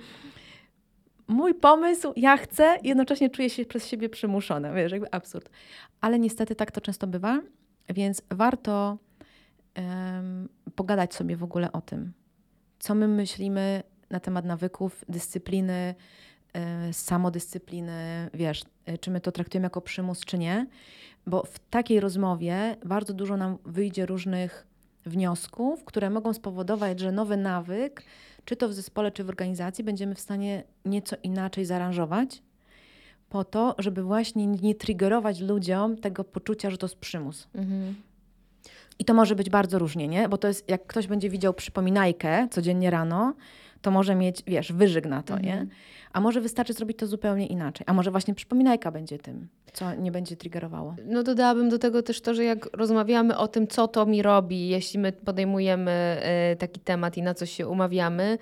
mój 1.27 1.55
pomysł, 1.55 2.13
ja 2.15 2.37
chcę, 2.37 2.77
jednocześnie 2.83 3.29
czuję 3.29 3.49
się 3.49 3.65
przez 3.65 3.87
siebie 3.87 4.09
przymuszona. 4.09 4.73
Wiesz, 4.73 4.91
jakby 4.91 5.11
absurd. 5.11 5.49
Ale 6.01 6.19
niestety 6.19 6.55
tak 6.55 6.71
to 6.71 6.81
często 6.81 7.07
bywa, 7.07 7.41
więc 7.89 8.21
warto 8.29 8.97
um, 9.77 10.49
pogadać 10.75 11.13
sobie 11.13 11.35
w 11.37 11.43
ogóle 11.43 11.71
o 11.71 11.81
tym, 11.81 12.13
co 12.79 12.95
my 12.95 13.07
myślimy 13.07 13.83
na 14.09 14.19
temat 14.19 14.45
nawyków, 14.45 15.05
dyscypliny, 15.09 15.95
samodyscypliny, 16.91 18.29
wiesz, 18.33 18.63
y, 18.89 18.97
czy 18.97 19.11
my 19.11 19.21
to 19.21 19.31
traktujemy 19.31 19.65
jako 19.65 19.81
przymus, 19.81 20.19
czy 20.19 20.37
nie. 20.37 20.67
Bo 21.27 21.43
w 21.43 21.59
takiej 21.59 21.99
rozmowie 21.99 22.75
bardzo 22.85 23.13
dużo 23.13 23.37
nam 23.37 23.57
wyjdzie 23.65 24.05
różnych 24.05 24.67
wniosków, 25.05 25.85
które 25.85 26.09
mogą 26.09 26.33
spowodować, 26.33 26.99
że 26.99 27.11
nowy 27.11 27.37
nawyk, 27.37 28.03
czy 28.45 28.55
to 28.55 28.69
w 28.69 28.73
zespole, 28.73 29.11
czy 29.11 29.23
w 29.23 29.29
organizacji, 29.29 29.83
będziemy 29.83 30.15
w 30.15 30.19
stanie 30.19 30.63
nieco 30.85 31.15
inaczej 31.23 31.65
zaaranżować, 31.65 32.41
po 33.29 33.43
to, 33.43 33.75
żeby 33.77 34.03
właśnie 34.03 34.47
nie 34.47 34.75
triggerować 34.75 35.39
ludziom 35.39 35.97
tego 35.97 36.23
poczucia, 36.23 36.69
że 36.69 36.77
to 36.77 36.87
jest 36.87 36.97
przymus. 36.97 37.47
Mhm. 37.55 37.95
I 38.99 39.05
to 39.05 39.13
może 39.13 39.35
być 39.35 39.49
bardzo 39.49 39.79
różnie, 39.79 40.07
nie? 40.07 40.29
Bo 40.29 40.37
to 40.37 40.47
jest, 40.47 40.69
jak 40.69 40.87
ktoś 40.87 41.07
będzie 41.07 41.29
widział 41.29 41.53
przypominajkę 41.53 42.47
codziennie 42.51 42.89
rano, 42.89 43.33
to 43.81 43.91
może 43.91 44.15
mieć, 44.15 44.43
wiesz, 44.47 44.73
wyżyg 44.73 45.05
na 45.05 45.23
to, 45.23 45.33
mhm. 45.33 45.45
nie? 45.45 45.67
A 46.13 46.21
może 46.21 46.41
wystarczy 46.41 46.73
zrobić 46.73 46.97
to 46.97 47.07
zupełnie 47.07 47.47
inaczej. 47.47 47.83
A 47.87 47.93
może 47.93 48.11
właśnie 48.11 48.33
przypominajka 48.33 48.91
będzie 48.91 49.17
tym, 49.17 49.47
co 49.73 49.95
nie 49.95 50.11
będzie 50.11 50.35
triggerowało. 50.35 50.95
No 51.05 51.23
dodałabym 51.23 51.69
do 51.69 51.79
tego 51.79 52.03
też 52.03 52.21
to, 52.21 52.33
że 52.33 52.43
jak 52.43 52.69
rozmawiamy 52.73 53.37
o 53.37 53.47
tym, 53.47 53.67
co 53.67 53.87
to 53.87 54.05
mi 54.05 54.21
robi, 54.21 54.69
jeśli 54.69 54.99
my 54.99 55.11
podejmujemy 55.11 56.21
y, 56.53 56.55
taki 56.55 56.79
temat 56.79 57.17
i 57.17 57.21
na 57.21 57.33
coś 57.33 57.51
się 57.51 57.67
umawiamy, 57.67 58.37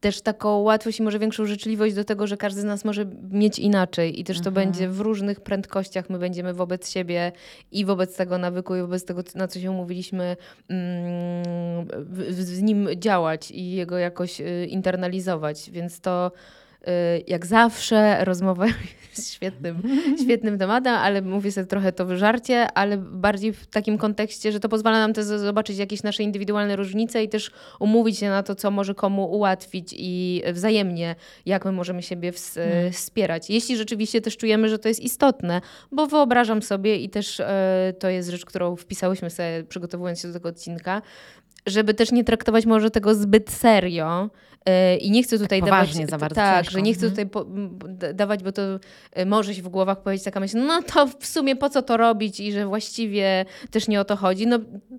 też 0.00 0.20
taką 0.20 0.58
łatwość 0.58 1.00
i 1.00 1.02
może 1.02 1.18
większą 1.18 1.46
życzliwość 1.46 1.94
do 1.94 2.04
tego, 2.04 2.26
że 2.26 2.36
każdy 2.36 2.60
z 2.60 2.64
nas 2.64 2.84
może 2.84 3.06
mieć 3.30 3.58
inaczej 3.58 4.20
i 4.20 4.24
też 4.24 4.40
to 4.40 4.48
mhm. 4.48 4.66
będzie 4.66 4.88
w 4.88 5.00
różnych 5.00 5.40
prędkościach. 5.40 6.10
My 6.10 6.18
będziemy 6.18 6.54
wobec 6.54 6.90
siebie 6.90 7.32
i 7.72 7.84
wobec 7.84 8.16
tego 8.16 8.38
nawyku 8.38 8.76
i 8.76 8.80
wobec 8.80 9.04
tego, 9.04 9.22
na 9.34 9.48
co 9.48 9.60
się 9.60 9.70
umówiliśmy, 9.70 10.36
mm, 10.68 11.86
z 12.30 12.62
nim 12.62 12.88
działać 12.96 13.50
i 13.50 13.70
jego 13.70 13.98
jakoś 13.98 14.40
y, 14.40 14.66
internalizować. 14.70 15.70
Więc 15.70 16.00
to 16.00 16.32
jak 17.26 17.46
zawsze 17.46 18.24
rozmowa 18.24 18.66
jest 19.16 19.32
świetnym, 19.32 19.82
świetnym 20.24 20.58
tematem, 20.58 20.94
ale 20.94 21.22
mówię 21.22 21.52
sobie 21.52 21.66
trochę 21.66 21.92
to 21.92 22.06
wyżarcie, 22.06 22.72
ale 22.72 22.98
bardziej 22.98 23.52
w 23.52 23.66
takim 23.66 23.98
kontekście, 23.98 24.52
że 24.52 24.60
to 24.60 24.68
pozwala 24.68 24.98
nam 24.98 25.12
też 25.12 25.24
zobaczyć 25.24 25.78
jakieś 25.78 26.02
nasze 26.02 26.22
indywidualne 26.22 26.76
różnice 26.76 27.24
i 27.24 27.28
też 27.28 27.50
umówić 27.80 28.18
się 28.18 28.28
na 28.28 28.42
to, 28.42 28.54
co 28.54 28.70
może 28.70 28.94
komu 28.94 29.32
ułatwić 29.32 29.94
i 29.98 30.42
wzajemnie, 30.52 31.14
jak 31.46 31.64
my 31.64 31.72
możemy 31.72 32.02
siebie 32.02 32.32
hmm. 32.54 32.92
wspierać. 32.92 33.50
Jeśli 33.50 33.76
rzeczywiście 33.76 34.20
też 34.20 34.36
czujemy, 34.36 34.68
że 34.68 34.78
to 34.78 34.88
jest 34.88 35.00
istotne, 35.00 35.60
bo 35.92 36.06
wyobrażam 36.06 36.62
sobie 36.62 36.96
i 36.96 37.10
też 37.10 37.40
e, 37.40 37.94
to 37.98 38.08
jest 38.08 38.28
rzecz, 38.28 38.44
którą 38.44 38.76
wpisałyśmy 38.76 39.30
sobie 39.30 39.64
przygotowując 39.68 40.20
się 40.20 40.28
do 40.28 40.34
tego 40.34 40.48
odcinka, 40.48 41.02
żeby 41.66 41.94
też 41.94 42.12
nie 42.12 42.24
traktować 42.24 42.66
może 42.66 42.90
tego 42.90 43.14
zbyt 43.14 43.50
serio, 43.50 44.30
E, 44.66 44.96
I 44.96 45.10
nie 45.10 45.22
chcę 45.22 45.38
tutaj 45.38 45.60
tak 45.60 45.70
dawać. 45.70 45.94
za 45.94 46.18
bardzo 46.18 46.34
tak, 46.34 46.64
ciężko. 46.64 46.72
że 46.72 46.82
nie 46.82 46.94
chcę 46.94 47.06
mhm. 47.06 47.28
tutaj 47.28 47.44
po, 47.44 47.46
dawać, 48.14 48.42
bo 48.42 48.52
to 48.52 48.62
e, 49.12 49.26
może 49.26 49.54
się 49.54 49.62
w 49.62 49.68
głowach 49.68 50.02
powiedzieć 50.02 50.24
taka 50.24 50.40
myśl, 50.40 50.58
no 50.58 50.82
to 50.82 51.06
w 51.06 51.26
sumie 51.26 51.56
po 51.56 51.70
co 51.70 51.82
to 51.82 51.96
robić 51.96 52.40
i 52.40 52.52
że 52.52 52.66
właściwie 52.66 53.44
też 53.70 53.88
nie 53.88 54.00
o 54.00 54.04
to 54.04 54.16
chodzi. 54.16 54.46
No 54.46 54.58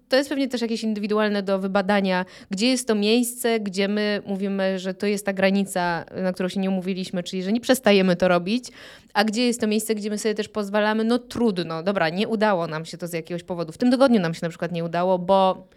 to 0.10 0.16
jest 0.16 0.30
pewnie 0.30 0.48
też 0.48 0.62
jakieś 0.62 0.84
indywidualne 0.84 1.44
do 1.44 1.60
wybadania, 1.60 2.26
gdzie 2.52 2.68
jest 2.68 2.88
to 2.88 2.96
miejsce, 2.96 3.60
gdzie 3.60 3.88
my 3.88 4.22
mówimy, 4.26 4.80
że 4.80 4.94
to 4.94 5.08
jest 5.08 5.26
ta 5.26 5.34
granica, 5.34 6.06
na 6.24 6.34
którą 6.34 6.50
się 6.50 6.60
nie 6.60 6.70
umówiliśmy, 6.70 7.24
czyli 7.24 7.44
że 7.44 7.52
nie 7.52 7.62
przestajemy 7.62 8.16
to 8.16 8.28
robić, 8.28 8.66
a 9.14 9.24
gdzie 9.24 9.48
jest 9.48 9.62
to 9.62 9.68
miejsce, 9.68 9.96
gdzie 9.96 10.10
my 10.10 10.18
sobie 10.18 10.36
też 10.36 10.50
pozwalamy, 10.50 11.04
no 11.04 11.18
trudno, 11.20 11.84
dobra, 11.84 12.10
nie 12.10 12.28
udało 12.28 12.68
nam 12.68 12.86
się 12.86 12.98
to 12.98 13.08
z 13.08 13.14
jakiegoś 13.14 13.44
powodu. 13.44 13.72
W 13.72 13.78
tym 13.78 13.92
tygodniu 13.92 14.20
nam 14.20 14.34
się 14.34 14.40
na 14.44 14.50
przykład 14.50 14.72
nie 14.72 14.84
udało, 14.84 15.20
bo 15.20 15.68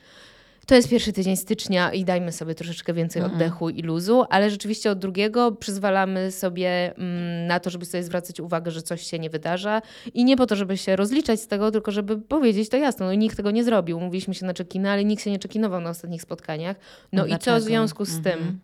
to 0.66 0.74
jest 0.74 0.88
pierwszy 0.88 1.12
tydzień 1.12 1.36
stycznia 1.36 1.92
i 1.92 2.04
dajmy 2.04 2.32
sobie 2.32 2.54
troszeczkę 2.54 2.94
więcej 2.94 3.22
mhm. 3.22 3.32
oddechu 3.32 3.70
i 3.70 3.82
luzu, 3.82 4.24
ale 4.30 4.50
rzeczywiście 4.50 4.90
od 4.90 4.98
drugiego 4.98 5.52
przyzwalamy 5.52 6.32
sobie 6.32 6.96
mm, 6.96 7.46
na 7.46 7.60
to, 7.60 7.70
żeby 7.70 7.84
sobie 7.84 8.02
zwracać 8.02 8.40
uwagę, 8.40 8.70
że 8.70 8.82
coś 8.82 9.06
się 9.06 9.18
nie 9.18 9.30
wydarza 9.30 9.82
i 10.14 10.24
nie 10.24 10.36
po 10.36 10.46
to, 10.46 10.56
żeby 10.56 10.76
się 10.76 10.96
rozliczać 10.96 11.40
z 11.40 11.46
tego, 11.46 11.70
tylko 11.70 11.90
żeby 11.90 12.18
powiedzieć 12.18 12.68
to 12.68 12.76
jasno, 12.76 13.06
no 13.06 13.14
nikt 13.14 13.36
tego 13.36 13.50
nie 13.50 13.64
zrobił. 13.64 14.00
Mówiliśmy 14.00 14.34
się 14.34 14.46
na 14.46 14.54
czekiny, 14.54 14.90
ale 14.90 15.04
nikt 15.04 15.24
się 15.24 15.30
nie 15.30 15.38
czekinował 15.38 15.80
na 15.80 15.90
ostatnich 15.90 16.22
spotkaniach. 16.22 16.76
No 17.12 17.26
i 17.26 17.38
co 17.38 17.56
w 17.56 17.62
związku 17.62 18.04
z 18.04 18.16
mhm. 18.16 18.24
tym? 18.24 18.60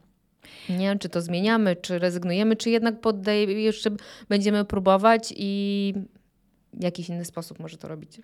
Nie 0.79 0.99
czy 0.99 1.09
to 1.09 1.21
zmieniamy, 1.21 1.77
czy 1.77 1.99
rezygnujemy, 1.99 2.57
czy 2.57 2.71
jednak 2.71 3.01
poddajemy, 3.01 3.53
jeszcze 3.53 3.91
będziemy 4.29 4.65
próbować 4.65 5.35
i 5.37 5.95
w 6.73 6.83
jakiś 6.83 7.09
inny 7.09 7.25
sposób 7.25 7.59
może 7.59 7.77
to 7.77 7.89
robić. 7.89 8.21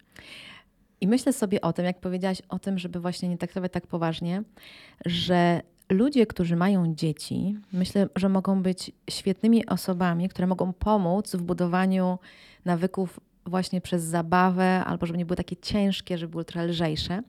I 1.00 1.08
myślę 1.08 1.32
sobie 1.32 1.60
o 1.60 1.72
tym, 1.72 1.84
jak 1.84 2.00
powiedziałaś 2.00 2.42
o 2.48 2.58
tym, 2.58 2.78
żeby 2.78 3.00
właśnie 3.00 3.28
nie 3.28 3.38
traktować 3.38 3.72
tak 3.72 3.86
poważnie, 3.86 4.42
że 5.06 5.60
ludzie, 5.90 6.26
którzy 6.26 6.56
mają 6.56 6.94
dzieci, 6.94 7.56
myślę, 7.72 8.08
że 8.16 8.28
mogą 8.28 8.62
być 8.62 8.90
świetnymi 9.10 9.66
osobami, 9.66 10.28
które 10.28 10.46
mogą 10.46 10.72
pomóc 10.72 11.36
w 11.36 11.42
budowaniu 11.42 12.18
nawyków 12.64 13.20
właśnie 13.46 13.80
przez 13.80 14.02
zabawę, 14.02 14.84
albo 14.84 15.06
żeby 15.06 15.18
nie 15.18 15.26
były 15.26 15.36
takie 15.36 15.56
ciężkie, 15.56 16.18
żeby 16.18 16.30
były 16.30 16.44
trochę 16.44 16.66
lżejsze. 16.66 17.22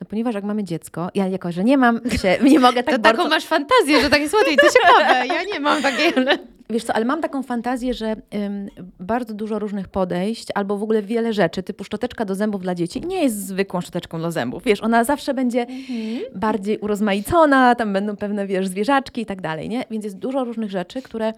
No 0.00 0.06
ponieważ 0.08 0.34
jak 0.34 0.44
mamy 0.44 0.64
dziecko, 0.64 1.08
ja 1.14 1.26
jako, 1.28 1.52
że 1.52 1.64
nie 1.64 1.78
mam 1.78 2.00
się, 2.10 2.38
nie 2.42 2.58
mogę 2.58 2.82
tak 2.82 2.94
to 2.94 3.00
bardzo... 3.00 3.18
taką 3.18 3.30
masz 3.30 3.44
fantazję, 3.44 4.02
że 4.02 4.10
tak 4.10 4.20
jest 4.20 4.34
łatwiej, 4.34 4.56
to 4.56 4.66
ciekawe. 4.72 5.26
Ja 5.26 5.44
nie 5.44 5.60
mam 5.60 5.82
takiej. 5.82 6.12
Wiesz 6.70 6.84
co, 6.84 6.92
ale 6.92 7.04
mam 7.04 7.20
taką 7.20 7.42
fantazję, 7.42 7.94
że 7.94 8.16
ym, 8.34 8.68
bardzo 9.00 9.34
dużo 9.34 9.58
różnych 9.58 9.88
podejść, 9.88 10.48
albo 10.54 10.78
w 10.78 10.82
ogóle 10.82 11.02
wiele 11.02 11.32
rzeczy, 11.32 11.62
typu 11.62 11.84
szczoteczka 11.84 12.24
do 12.24 12.34
zębów 12.34 12.62
dla 12.62 12.74
dzieci, 12.74 13.00
nie 13.00 13.22
jest 13.22 13.46
zwykłą 13.46 13.80
szczoteczką 13.80 14.20
do 14.20 14.30
zębów. 14.30 14.62
Wiesz, 14.64 14.82
ona 14.82 15.04
zawsze 15.04 15.34
będzie 15.34 15.60
mhm. 15.60 16.20
bardziej 16.34 16.78
urozmaicona, 16.78 17.74
tam 17.74 17.92
będą 17.92 18.16
pewne, 18.16 18.46
wiesz, 18.46 18.68
zwierzaczki 18.68 19.20
i 19.20 19.26
tak 19.26 19.40
dalej, 19.40 19.68
nie? 19.68 19.84
Więc 19.90 20.04
jest 20.04 20.18
dużo 20.18 20.44
różnych 20.44 20.70
rzeczy, 20.70 21.02
które 21.02 21.32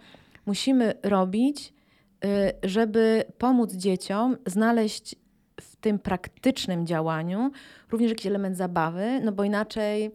musimy 0.47 0.95
robić, 1.03 1.73
y, 2.25 2.29
żeby 2.63 3.25
pomóc 3.39 3.73
dzieciom 3.73 4.37
znaleźć 4.47 5.17
w 5.61 5.77
tym 5.77 5.99
praktycznym 5.99 6.87
działaniu 6.87 7.51
również 7.91 8.11
jakiś 8.11 8.27
element 8.27 8.57
zabawy, 8.57 9.21
no 9.25 9.33
bo 9.33 9.45
inaczej 9.45 10.11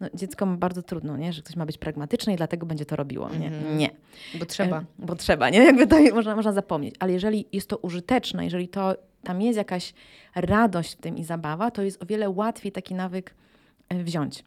no, 0.00 0.08
dziecko 0.14 0.46
ma 0.46 0.56
bardzo 0.56 0.82
trudno, 0.82 1.16
nie? 1.16 1.32
że 1.32 1.42
ktoś 1.42 1.56
ma 1.56 1.66
być 1.66 1.78
pragmatyczny 1.78 2.32
i 2.32 2.36
dlatego 2.36 2.66
będzie 2.66 2.86
to 2.86 2.96
robiło. 2.96 3.28
Nie. 3.28 3.50
-hmm. 3.50 3.76
nie. 3.76 3.90
Bo 4.38 4.46
trzeba. 4.46 4.84
Bo 4.98 5.16
trzeba, 5.16 5.50
nie? 5.50 5.64
Jakby 5.70 5.86
to 5.86 5.96
można, 6.14 6.36
można 6.36 6.52
zapomnieć. 6.52 6.94
Ale 6.98 7.12
jeżeli 7.12 7.46
jest 7.52 7.68
to 7.68 7.76
użyteczne, 7.76 8.44
jeżeli 8.44 8.68
to 8.68 8.96
tam 9.22 9.42
jest 9.42 9.56
jakaś 9.56 9.94
radość 10.34 10.92
w 10.92 11.00
tym 11.00 11.18
i 11.18 11.24
zabawa, 11.24 11.70
to 11.70 11.82
jest 11.82 12.02
o 12.02 12.06
wiele 12.06 12.30
łatwiej 12.30 12.72
taki 12.72 12.94
nawyk 12.94 13.34
e, 13.88 14.04
wziąć. 14.04 14.44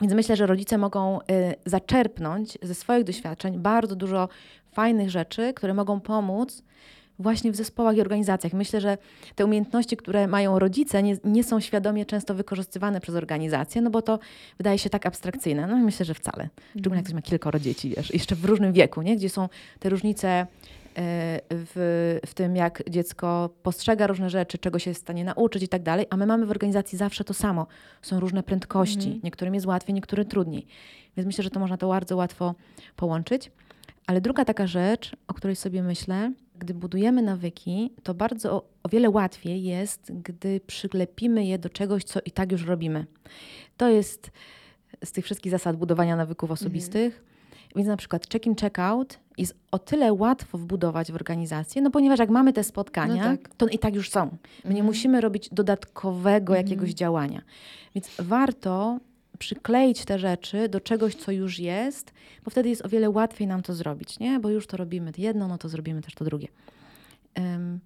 Więc 0.00 0.12
myślę, 0.12 0.36
że 0.36 0.46
rodzice 0.46 0.78
mogą 0.78 1.20
y, 1.20 1.24
zaczerpnąć 1.66 2.58
ze 2.62 2.74
swoich 2.74 3.04
doświadczeń 3.04 3.58
bardzo 3.58 3.96
dużo 3.96 4.28
fajnych 4.72 5.10
rzeczy, 5.10 5.52
które 5.54 5.74
mogą 5.74 6.00
pomóc 6.00 6.62
właśnie 7.18 7.52
w 7.52 7.56
zespołach 7.56 7.96
i 7.96 8.00
organizacjach. 8.00 8.52
Myślę, 8.52 8.80
że 8.80 8.98
te 9.34 9.44
umiejętności, 9.44 9.96
które 9.96 10.26
mają 10.26 10.58
rodzice, 10.58 11.02
nie, 11.02 11.16
nie 11.24 11.44
są 11.44 11.60
świadomie 11.60 12.06
często 12.06 12.34
wykorzystywane 12.34 13.00
przez 13.00 13.14
organizacje, 13.14 13.82
no 13.82 13.90
bo 13.90 14.02
to 14.02 14.18
wydaje 14.58 14.78
się 14.78 14.90
tak 14.90 15.06
abstrakcyjne. 15.06 15.66
No 15.66 15.76
myślę, 15.76 16.06
że 16.06 16.14
wcale. 16.14 16.48
Szczególnie 16.70 16.96
jak 16.96 17.04
ktoś 17.04 17.14
ma 17.14 17.22
kilkoro 17.22 17.58
dzieci, 17.58 17.94
wiesz, 17.96 18.14
jeszcze 18.14 18.34
w 18.36 18.44
różnym 18.44 18.72
wieku, 18.72 19.02
nie? 19.02 19.16
gdzie 19.16 19.28
są 19.28 19.48
te 19.78 19.88
różnice 19.88 20.28
e, 20.28 20.46
w, 21.50 22.20
w 22.26 22.34
tym, 22.34 22.56
jak 22.56 22.82
dziecko 22.90 23.50
postrzega 23.62 24.06
różne 24.06 24.30
rzeczy, 24.30 24.58
czego 24.58 24.78
się 24.78 24.90
jest 24.90 25.00
w 25.00 25.04
stanie 25.04 25.24
nauczyć 25.24 25.62
i 25.62 25.68
tak 25.68 25.82
dalej, 25.82 26.06
a 26.10 26.16
my 26.16 26.26
mamy 26.26 26.46
w 26.46 26.50
organizacji 26.50 26.98
zawsze 26.98 27.24
to 27.24 27.34
samo. 27.34 27.66
Są 28.02 28.20
różne 28.20 28.42
prędkości, 28.42 29.06
mhm. 29.06 29.20
niektórym 29.24 29.54
jest 29.54 29.66
łatwiej, 29.66 29.94
niektórym 29.94 30.26
trudniej. 30.26 30.66
Więc 31.16 31.26
myślę, 31.26 31.44
że 31.44 31.50
to 31.50 31.60
można 31.60 31.76
to 31.76 31.88
bardzo 31.88 32.16
łatwo 32.16 32.54
połączyć. 32.96 33.50
Ale 34.06 34.20
druga 34.20 34.44
taka 34.44 34.66
rzecz, 34.66 35.16
o 35.28 35.34
której 35.34 35.56
sobie 35.56 35.82
myślę, 35.82 36.32
gdy 36.54 36.74
budujemy 36.74 37.22
nawyki, 37.22 37.90
to 38.02 38.14
bardzo 38.14 38.52
o, 38.52 38.62
o 38.82 38.88
wiele 38.88 39.10
łatwiej 39.10 39.62
jest, 39.62 40.12
gdy 40.12 40.60
przyklepimy 40.60 41.44
je 41.44 41.58
do 41.58 41.68
czegoś, 41.68 42.04
co 42.04 42.20
i 42.24 42.30
tak 42.30 42.52
już 42.52 42.66
robimy. 42.66 43.06
To 43.76 43.88
jest 43.88 44.30
z 45.04 45.12
tych 45.12 45.24
wszystkich 45.24 45.52
zasad 45.52 45.76
budowania 45.76 46.16
nawyków 46.16 46.50
mhm. 46.50 46.54
osobistych. 46.54 47.14
Mhm. 47.14 47.34
Więc 47.76 47.88
na 47.88 47.96
przykład 47.96 48.28
check-in, 48.28 48.54
check-out 48.54 49.18
jest 49.38 49.54
o 49.70 49.78
tyle 49.78 50.12
łatwo 50.12 50.58
wbudować 50.58 51.12
w 51.12 51.14
organizację, 51.14 51.82
no 51.82 51.90
ponieważ 51.90 52.18
jak 52.18 52.30
mamy 52.30 52.52
te 52.52 52.64
spotkania, 52.64 53.30
no 53.30 53.36
tak. 53.36 53.54
to 53.56 53.66
i 53.66 53.78
tak 53.78 53.94
już 53.94 54.10
są. 54.10 54.24
My 54.24 54.30
mhm. 54.56 54.74
nie 54.74 54.82
musimy 54.82 55.20
robić 55.20 55.48
dodatkowego 55.52 56.52
mhm. 56.52 56.66
jakiegoś 56.66 56.90
działania. 56.90 57.42
Więc 57.94 58.10
warto 58.18 58.98
przykleić 59.44 60.04
te 60.04 60.18
rzeczy 60.18 60.68
do 60.68 60.80
czegoś, 60.80 61.14
co 61.14 61.32
już 61.32 61.58
jest, 61.58 62.12
bo 62.44 62.50
wtedy 62.50 62.68
jest 62.68 62.84
o 62.84 62.88
wiele 62.88 63.10
łatwiej 63.10 63.46
nam 63.46 63.62
to 63.62 63.74
zrobić, 63.74 64.18
nie? 64.18 64.40
Bo 64.40 64.50
już 64.50 64.66
to 64.66 64.76
robimy 64.76 65.12
jedno, 65.18 65.48
no 65.48 65.58
to 65.58 65.68
zrobimy 65.68 66.02
też 66.02 66.14
to 66.14 66.24
drugie. 66.24 66.48
Um, 67.38 67.80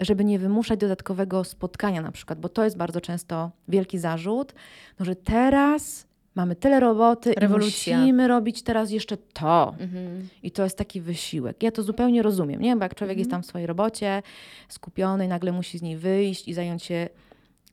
żeby 0.00 0.24
nie 0.24 0.38
wymuszać 0.38 0.80
dodatkowego 0.80 1.44
spotkania 1.44 2.02
na 2.02 2.12
przykład, 2.12 2.40
bo 2.40 2.48
to 2.48 2.64
jest 2.64 2.76
bardzo 2.76 3.00
często 3.00 3.50
wielki 3.68 3.98
zarzut, 3.98 4.54
no, 4.98 5.04
że 5.04 5.16
teraz 5.16 6.06
mamy 6.34 6.56
tyle 6.56 6.80
roboty 6.80 7.32
Rewolucja. 7.36 7.96
i 7.96 8.00
musimy 8.00 8.28
robić 8.28 8.62
teraz 8.62 8.90
jeszcze 8.90 9.16
to. 9.16 9.74
Mhm. 9.80 10.28
I 10.42 10.50
to 10.50 10.64
jest 10.64 10.78
taki 10.78 11.00
wysiłek. 11.00 11.62
Ja 11.62 11.70
to 11.70 11.82
zupełnie 11.82 12.22
rozumiem, 12.22 12.60
nie? 12.60 12.76
Bo 12.76 12.82
jak 12.82 12.94
człowiek 12.94 13.18
jest 13.18 13.30
tam 13.30 13.42
w 13.42 13.46
swojej 13.46 13.66
robocie, 13.66 14.22
skupiony 14.68 15.24
i 15.24 15.28
nagle 15.28 15.52
musi 15.52 15.78
z 15.78 15.82
niej 15.82 15.96
wyjść 15.96 16.48
i 16.48 16.54
zająć 16.54 16.82
się 16.82 17.08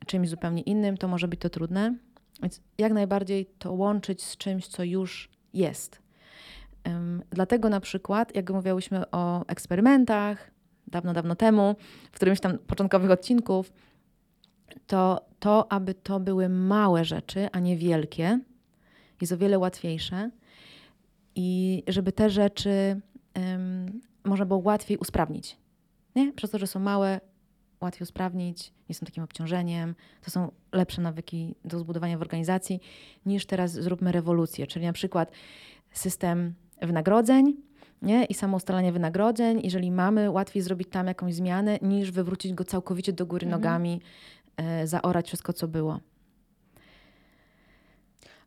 czymś 0.06 0.30
zupełnie 0.30 0.62
innym, 0.62 0.98
to 0.98 1.08
może 1.08 1.28
być 1.28 1.40
to 1.40 1.50
trudne. 1.50 1.96
Więc 2.42 2.62
jak 2.78 2.94
najbardziej 2.94 3.46
to 3.46 3.74
łączyć 3.74 4.24
z 4.24 4.38
czymś, 4.38 4.68
co 4.68 4.84
już 4.84 5.30
jest. 5.54 6.02
Dlatego 7.30 7.70
na 7.70 7.80
przykład, 7.80 8.36
jak 8.36 8.50
mówiłyśmy 8.50 9.12
o 9.12 9.48
eksperymentach 9.48 10.52
dawno, 10.88 11.14
dawno 11.14 11.36
temu, 11.36 11.76
w 12.12 12.16
którymś 12.16 12.40
tam 12.40 12.58
początkowych 12.58 13.12
odcinków, 13.12 13.74
to 14.88 15.28
to, 15.40 15.72
aby 15.72 15.94
to 15.94 16.20
były 16.20 16.50
małe 16.50 17.06
rzeczy, 17.06 17.48
a 17.52 17.60
nie 17.60 17.78
wielkie, 17.78 18.40
jest 19.22 19.34
o 19.34 19.38
wiele 19.38 19.60
łatwiejsze. 19.60 20.32
I 21.36 21.84
żeby 21.88 22.12
te 22.12 22.30
rzeczy 22.30 23.02
ym, 23.38 24.02
można 24.24 24.46
było 24.46 24.60
łatwiej 24.60 24.98
usprawnić. 24.98 25.58
Nie? 26.16 26.34
Przez 26.34 26.52
to, 26.52 26.58
że 26.58 26.68
są 26.68 26.80
małe, 26.80 27.20
łatwiej 27.82 28.04
usprawnić, 28.04 28.74
nie 28.90 28.96
są 28.96 29.06
takim 29.06 29.24
obciążeniem, 29.24 29.96
to 30.22 30.32
są 30.32 30.52
lepsze 30.72 31.02
nawyki 31.02 31.56
do 31.66 31.80
zbudowania 31.80 32.18
w 32.18 32.22
organizacji, 32.22 32.80
niż 33.26 33.46
teraz 33.46 33.72
zróbmy 33.72 34.12
rewolucję, 34.12 34.68
czyli 34.68 34.86
na 34.86 34.94
przykład 34.94 35.32
system 35.92 36.54
wynagrodzeń 36.82 37.54
nie? 38.02 38.26
i 38.26 38.34
samo 38.34 38.58
ustalanie 38.58 38.92
wynagrodzeń. 38.92 39.62
Jeżeli 39.64 39.92
mamy, 39.92 40.32
łatwiej 40.32 40.62
zrobić 40.62 40.88
tam 40.90 41.08
jakąś 41.08 41.34
zmianę, 41.34 41.78
niż 41.82 42.12
wywrócić 42.12 42.54
go 42.54 42.64
całkowicie 42.64 43.14
do 43.14 43.26
góry 43.26 43.46
Mhm. 43.46 43.62
nogami, 43.62 44.02
e, 44.58 44.88
zaorać 44.88 45.28
wszystko, 45.28 45.54
co 45.54 45.68
było. 45.68 46.00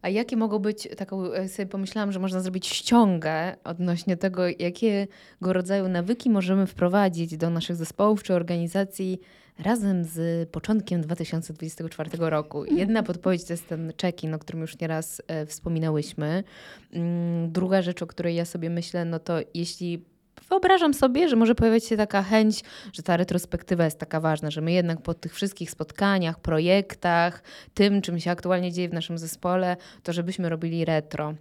A 0.02 0.08
jakie 0.08 0.36
mogą 0.36 0.58
być, 0.58 0.88
taką 0.96 1.32
e, 1.32 1.48
sobie 1.48 1.66
pomyślałam, 1.66 2.12
że 2.12 2.20
można 2.20 2.40
zrobić 2.40 2.66
ściągę 2.66 3.56
odnośnie 3.64 4.16
tego, 4.16 4.42
jakiego 4.58 5.52
rodzaju 5.52 5.88
nawyki 5.88 6.30
możemy 6.30 6.66
wprowadzić 6.66 7.36
do 7.36 7.50
naszych 7.50 7.76
zespołów 7.76 8.22
czy 8.22 8.34
organizacji 8.34 9.20
razem 9.58 10.04
z 10.04 10.48
początkiem 10.50 11.00
2024 11.00 12.10
roku. 12.18 12.64
Jedna 12.64 13.02
podpowiedź 13.02 13.44
to 13.44 13.52
jest 13.52 13.68
ten 13.68 13.92
check-in, 14.02 14.34
o 14.34 14.38
którym 14.38 14.60
już 14.60 14.78
nieraz 14.78 15.22
e, 15.26 15.46
wspominałyśmy. 15.46 16.44
Mm, 16.92 17.52
Druga 17.52 17.82
rzecz, 17.82 18.02
o 18.02 18.06
której 18.06 18.34
ja 18.34 18.44
sobie 18.44 18.70
myślę, 18.70 19.04
no 19.04 19.18
to 19.18 19.38
jeśli 19.54 20.04
wyobrażam 20.48 20.94
sobie, 20.94 21.28
że 21.28 21.36
może 21.36 21.54
pojawiać 21.54 21.84
się 21.84 21.96
taka 21.96 22.22
chęć, 22.22 22.64
że 22.92 23.02
ta 23.02 23.16
retrospektywa 23.16 23.84
jest 23.84 23.98
taka 23.98 24.20
ważna, 24.20 24.50
że 24.50 24.60
my 24.60 24.72
jednak 24.72 25.02
po 25.02 25.14
tych 25.14 25.34
wszystkich 25.34 25.70
spotkaniach, 25.70 26.40
projektach, 26.40 27.42
tym, 27.74 28.02
czym 28.02 28.20
się 28.20 28.30
aktualnie 28.30 28.72
dzieje 28.72 28.88
w 28.88 28.92
naszym 28.92 29.18
zespole, 29.18 29.76
to 30.02 30.12
żebyśmy 30.12 30.48
robili 30.48 30.84
retro. 30.84 31.34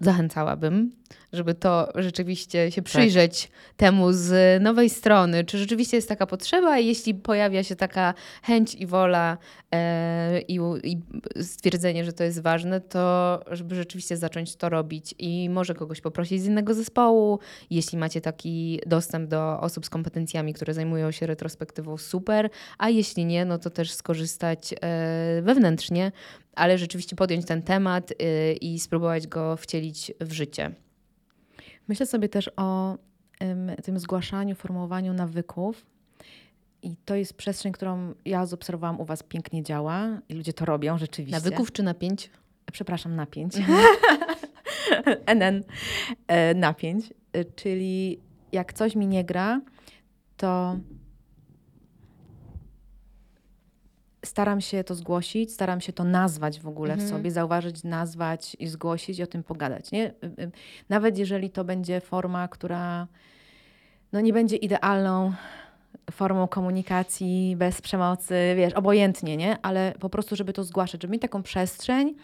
Zachęcałabym, 0.00 0.92
żeby 1.32 1.54
to 1.54 1.88
rzeczywiście 1.94 2.70
się 2.70 2.82
przyjrzeć 2.82 3.50
temu 3.76 4.12
z 4.12 4.62
nowej 4.62 4.90
strony, 4.90 5.44
czy 5.44 5.58
rzeczywiście 5.58 5.96
jest 5.96 6.08
taka 6.08 6.26
potrzeba, 6.26 6.78
i 6.78 6.86
jeśli 6.86 7.14
pojawia 7.14 7.62
się 7.62 7.76
taka 7.76 8.14
chęć 8.42 8.74
i 8.74 8.86
wola 8.86 9.38
e, 9.72 10.40
i, 10.40 10.60
i 10.84 10.98
stwierdzenie, 11.42 12.04
że 12.04 12.12
to 12.12 12.24
jest 12.24 12.42
ważne, 12.42 12.80
to 12.80 13.40
żeby 13.50 13.74
rzeczywiście 13.74 14.16
zacząć 14.16 14.56
to 14.56 14.68
robić 14.68 15.14
i 15.18 15.50
może 15.50 15.74
kogoś 15.74 16.00
poprosić 16.00 16.42
z 16.42 16.46
innego 16.46 16.74
zespołu. 16.74 17.38
Jeśli 17.70 17.98
macie 17.98 18.20
taki 18.20 18.80
dostęp 18.86 19.30
do 19.30 19.60
osób 19.60 19.86
z 19.86 19.90
kompetencjami, 19.90 20.54
które 20.54 20.74
zajmują 20.74 21.10
się 21.10 21.26
retrospektywą, 21.26 21.96
super, 21.98 22.50
a 22.78 22.88
jeśli 22.88 23.24
nie, 23.24 23.44
no 23.44 23.58
to 23.58 23.70
też 23.70 23.92
skorzystać 23.92 24.74
e, 24.80 25.42
wewnętrznie, 25.42 26.12
ale 26.56 26.78
rzeczywiście 26.78 27.16
podjąć 27.16 27.46
ten 27.46 27.62
temat 27.62 28.10
y, 28.10 28.14
i 28.60 28.78
spróbować 28.78 29.26
go 29.26 29.56
wcielić 29.56 30.12
w 30.20 30.32
życie. 30.32 30.70
Myślę 31.88 32.06
sobie 32.06 32.28
też 32.28 32.50
o 32.56 32.98
ym, 33.42 33.72
tym 33.82 33.98
zgłaszaniu, 33.98 34.54
formułowaniu 34.54 35.12
nawyków. 35.12 35.86
I 36.82 36.96
to 37.04 37.14
jest 37.14 37.34
przestrzeń, 37.34 37.72
którą 37.72 38.14
ja 38.24 38.46
zaobserwowałam 38.46 39.00
u 39.00 39.04
Was 39.04 39.22
pięknie 39.22 39.62
działa 39.62 40.20
i 40.28 40.34
ludzie 40.34 40.52
to 40.52 40.64
robią 40.64 40.98
rzeczywiście. 40.98 41.40
Nawyków 41.44 41.72
czy 41.72 41.82
napięć? 41.82 42.30
Przepraszam, 42.72 43.16
napięć. 43.16 43.54
NN 45.36 45.64
e, 46.28 46.54
napięć. 46.54 47.12
E, 47.32 47.44
Czyli 47.44 48.20
jak 48.52 48.72
coś 48.72 48.96
mi 48.96 49.06
nie 49.06 49.24
gra, 49.24 49.60
to 50.36 50.78
staram 54.26 54.60
się 54.60 54.84
to 54.84 54.94
zgłosić, 54.94 55.52
staram 55.52 55.80
się 55.80 55.92
to 55.92 56.04
nazwać 56.04 56.60
w 56.60 56.68
ogóle 56.68 56.92
Mhm. 56.92 57.10
w 57.10 57.12
sobie, 57.12 57.30
zauważyć, 57.30 57.84
nazwać 57.84 58.56
i 58.58 58.66
zgłosić 58.66 59.18
i 59.18 59.22
o 59.22 59.26
tym 59.26 59.42
pogadać. 59.42 59.90
Nie? 59.90 60.06
Y, 60.06 60.42
y, 60.42 60.50
Nawet 60.88 61.18
jeżeli 61.18 61.50
to 61.50 61.64
będzie 61.64 62.00
forma, 62.00 62.48
która 62.48 63.06
no 64.12 64.20
nie 64.20 64.32
będzie 64.32 64.56
idealną 64.56 65.32
formą 66.10 66.48
komunikacji, 66.48 67.56
bez 67.56 67.82
przemocy, 67.82 68.34
wiesz, 68.56 68.72
obojętnie, 68.72 69.36
nie? 69.36 69.58
Ale 69.62 69.92
po 70.00 70.08
prostu, 70.08 70.36
żeby 70.36 70.52
to 70.52 70.64
zgłaszać, 70.64 71.02
żeby 71.02 71.12
mieć 71.12 71.22
taką 71.22 71.42
przestrzeń 71.42 72.14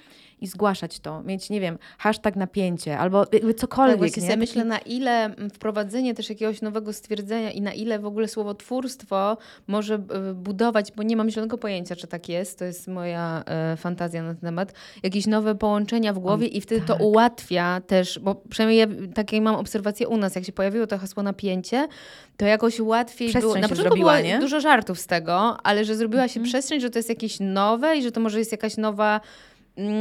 i 0.43 0.47
zgłaszać 0.47 1.01
to. 1.01 1.23
Mieć, 1.23 1.51
nie 1.51 1.61
wiem, 1.61 1.79
hashtag 1.99 2.37
napięcie 2.37 2.99
albo 2.99 3.27
cokolwiek, 3.57 4.01
Tak, 4.01 4.11
właśnie 4.11 4.29
nie? 4.29 4.37
myślę, 4.37 4.65
na 4.65 4.79
ile 4.79 5.25
mm, 5.25 5.51
wprowadzenie 5.51 6.15
też 6.15 6.29
jakiegoś 6.29 6.63
nowego 6.63 6.93
stwierdzenia 6.93 7.51
i 7.51 7.61
na 7.61 7.73
ile 7.73 7.99
w 7.99 8.07
ogóle 8.07 8.29
słowotwórstwo 8.29 9.37
może 9.67 9.95
y, 10.31 10.35
budować, 10.35 10.93
bo 10.97 11.03
nie 11.03 11.17
mam 11.17 11.31
zielonego 11.31 11.59
pojęcia, 11.59 11.97
czy 11.97 12.07
tak 12.07 12.29
jest, 12.29 12.59
to 12.59 12.65
jest 12.65 12.89
moja 12.89 13.43
e, 13.47 13.77
fantazja 13.77 14.23
na 14.23 14.29
ten 14.35 14.41
temat, 14.41 14.73
jakieś 15.03 15.27
nowe 15.27 15.55
połączenia 15.55 16.13
w 16.13 16.19
głowie 16.19 16.47
i 16.47 16.61
wtedy 16.61 16.81
to 16.81 16.93
tak. 16.93 17.03
ułatwia 17.03 17.81
też, 17.87 18.19
bo 18.19 18.35
przynajmniej 18.35 18.79
ja 18.79 18.87
takie 19.15 19.41
mam 19.41 19.55
obserwację 19.55 20.09
u 20.09 20.17
nas, 20.17 20.35
jak 20.35 20.45
się 20.45 20.53
pojawiło 20.53 20.87
to 20.87 20.99
hasło 20.99 21.23
napięcie, 21.23 21.89
to 22.37 22.47
jakoś 22.47 22.81
łatwiej 22.81 23.29
było. 23.33 23.41
Przestrzeń 23.41 23.63
Na 23.63 23.69
się 23.69 23.75
początku 23.75 23.89
zrobiła, 23.97 24.13
było 24.13 24.27
nie? 24.27 24.39
dużo 24.39 24.61
żartów 24.61 25.01
z 25.01 25.07
tego, 25.07 25.57
ale 25.63 25.85
że 25.85 25.97
zrobiła 25.97 26.29
się 26.29 26.41
Mhm. 26.41 26.45
przestrzeń, 26.45 26.81
że 26.81 26.91
to 26.91 26.99
jest 26.99 27.09
jakieś 27.09 27.37
nowe 27.41 27.97
i 27.97 28.03
że 28.03 28.13
to 28.13 28.21
może 28.21 28.39
jest 28.39 28.53
jakaś 28.53 28.77
nowa 28.77 29.21
mm, 29.77 29.93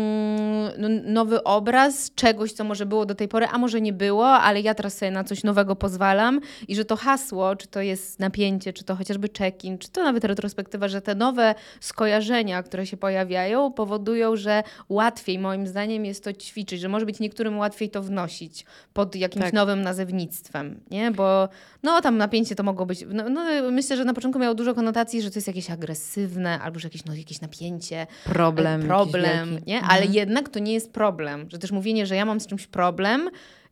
nowy 1.04 1.44
obraz 1.44 2.12
czegoś, 2.16 2.52
co 2.52 2.64
może 2.64 2.86
było 2.86 3.06
do 3.06 3.16
tej 3.16 3.28
pory, 3.28 3.48
a 3.52 3.58
może 3.58 3.82
nie 3.82 3.94
było, 3.94 4.28
ale 4.28 4.62
ja 4.62 4.74
teraz 4.74 4.98
sobie 4.98 5.12
na 5.12 5.24
coś 5.24 5.44
nowego 5.44 5.76
pozwalam 5.76 6.42
i 6.68 6.76
że 6.76 6.86
to 6.86 6.96
hasło, 6.96 7.56
czy 7.56 7.68
to 7.68 7.82
jest 7.82 8.20
napięcie, 8.20 8.74
czy 8.74 8.84
to 8.84 8.96
chociażby 8.96 9.30
check-in, 9.38 9.78
czy 9.78 9.90
to 9.90 10.04
nawet 10.04 10.24
retrospektywa, 10.24 10.88
że 10.88 11.02
te 11.02 11.16
nowe 11.16 11.56
skojarzenia, 11.80 12.64
które 12.64 12.86
się 12.86 12.98
pojawiają, 12.98 13.72
powodują, 13.72 14.36
że 14.36 14.64
łatwiej 14.90 15.40
moim 15.40 15.68
zdaniem 15.68 16.06
jest 16.06 16.24
to 16.24 16.34
ćwiczyć, 16.34 16.82
że 16.82 16.90
może 16.90 17.06
być 17.06 17.20
niektórym 17.20 17.58
łatwiej 17.58 17.90
to 17.90 18.02
wnosić 18.02 18.66
pod 18.94 19.16
jakimś 19.16 19.46
Tak. 19.46 19.54
nowym 19.54 19.82
nazewnictwem, 19.82 20.80
nie? 20.92 21.12
Bo 21.12 21.50
no 21.84 22.02
tam 22.02 22.18
napięcie 22.18 22.56
to 22.56 22.64
mogło 22.64 22.86
być, 22.86 23.06
no, 23.14 23.30
no 23.30 23.72
myślę, 23.72 23.98
że 23.98 24.06
na 24.06 24.14
początku 24.14 24.40
miało 24.40 24.56
dużo 24.56 24.76
konotacji, 24.76 25.22
że 25.22 25.32
to 25.32 25.38
jest 25.38 25.48
jakieś 25.48 25.72
agresywne, 25.72 26.60
albo 26.60 26.80
że 26.80 26.88
jakieś, 26.88 27.06
no, 27.06 27.16
jakieś 27.16 27.42
napięcie, 27.42 28.08
problem. 28.24 28.82
problem, 28.82 29.60
nie? 29.68 29.76
Mhm. 29.76 29.92
Ale 29.92 30.06
jednak 30.06 30.50
to 30.50 30.60
nie 30.62 30.74
jest 30.74 30.94
problem, 30.94 31.46
że 31.50 31.60
też 31.60 31.72
mówienie, 31.72 32.06
że 32.06 32.16
ja 32.16 32.26
mam 32.26 32.40
z 32.40 32.48
czymś 32.48 32.68
problem, 32.68 33.30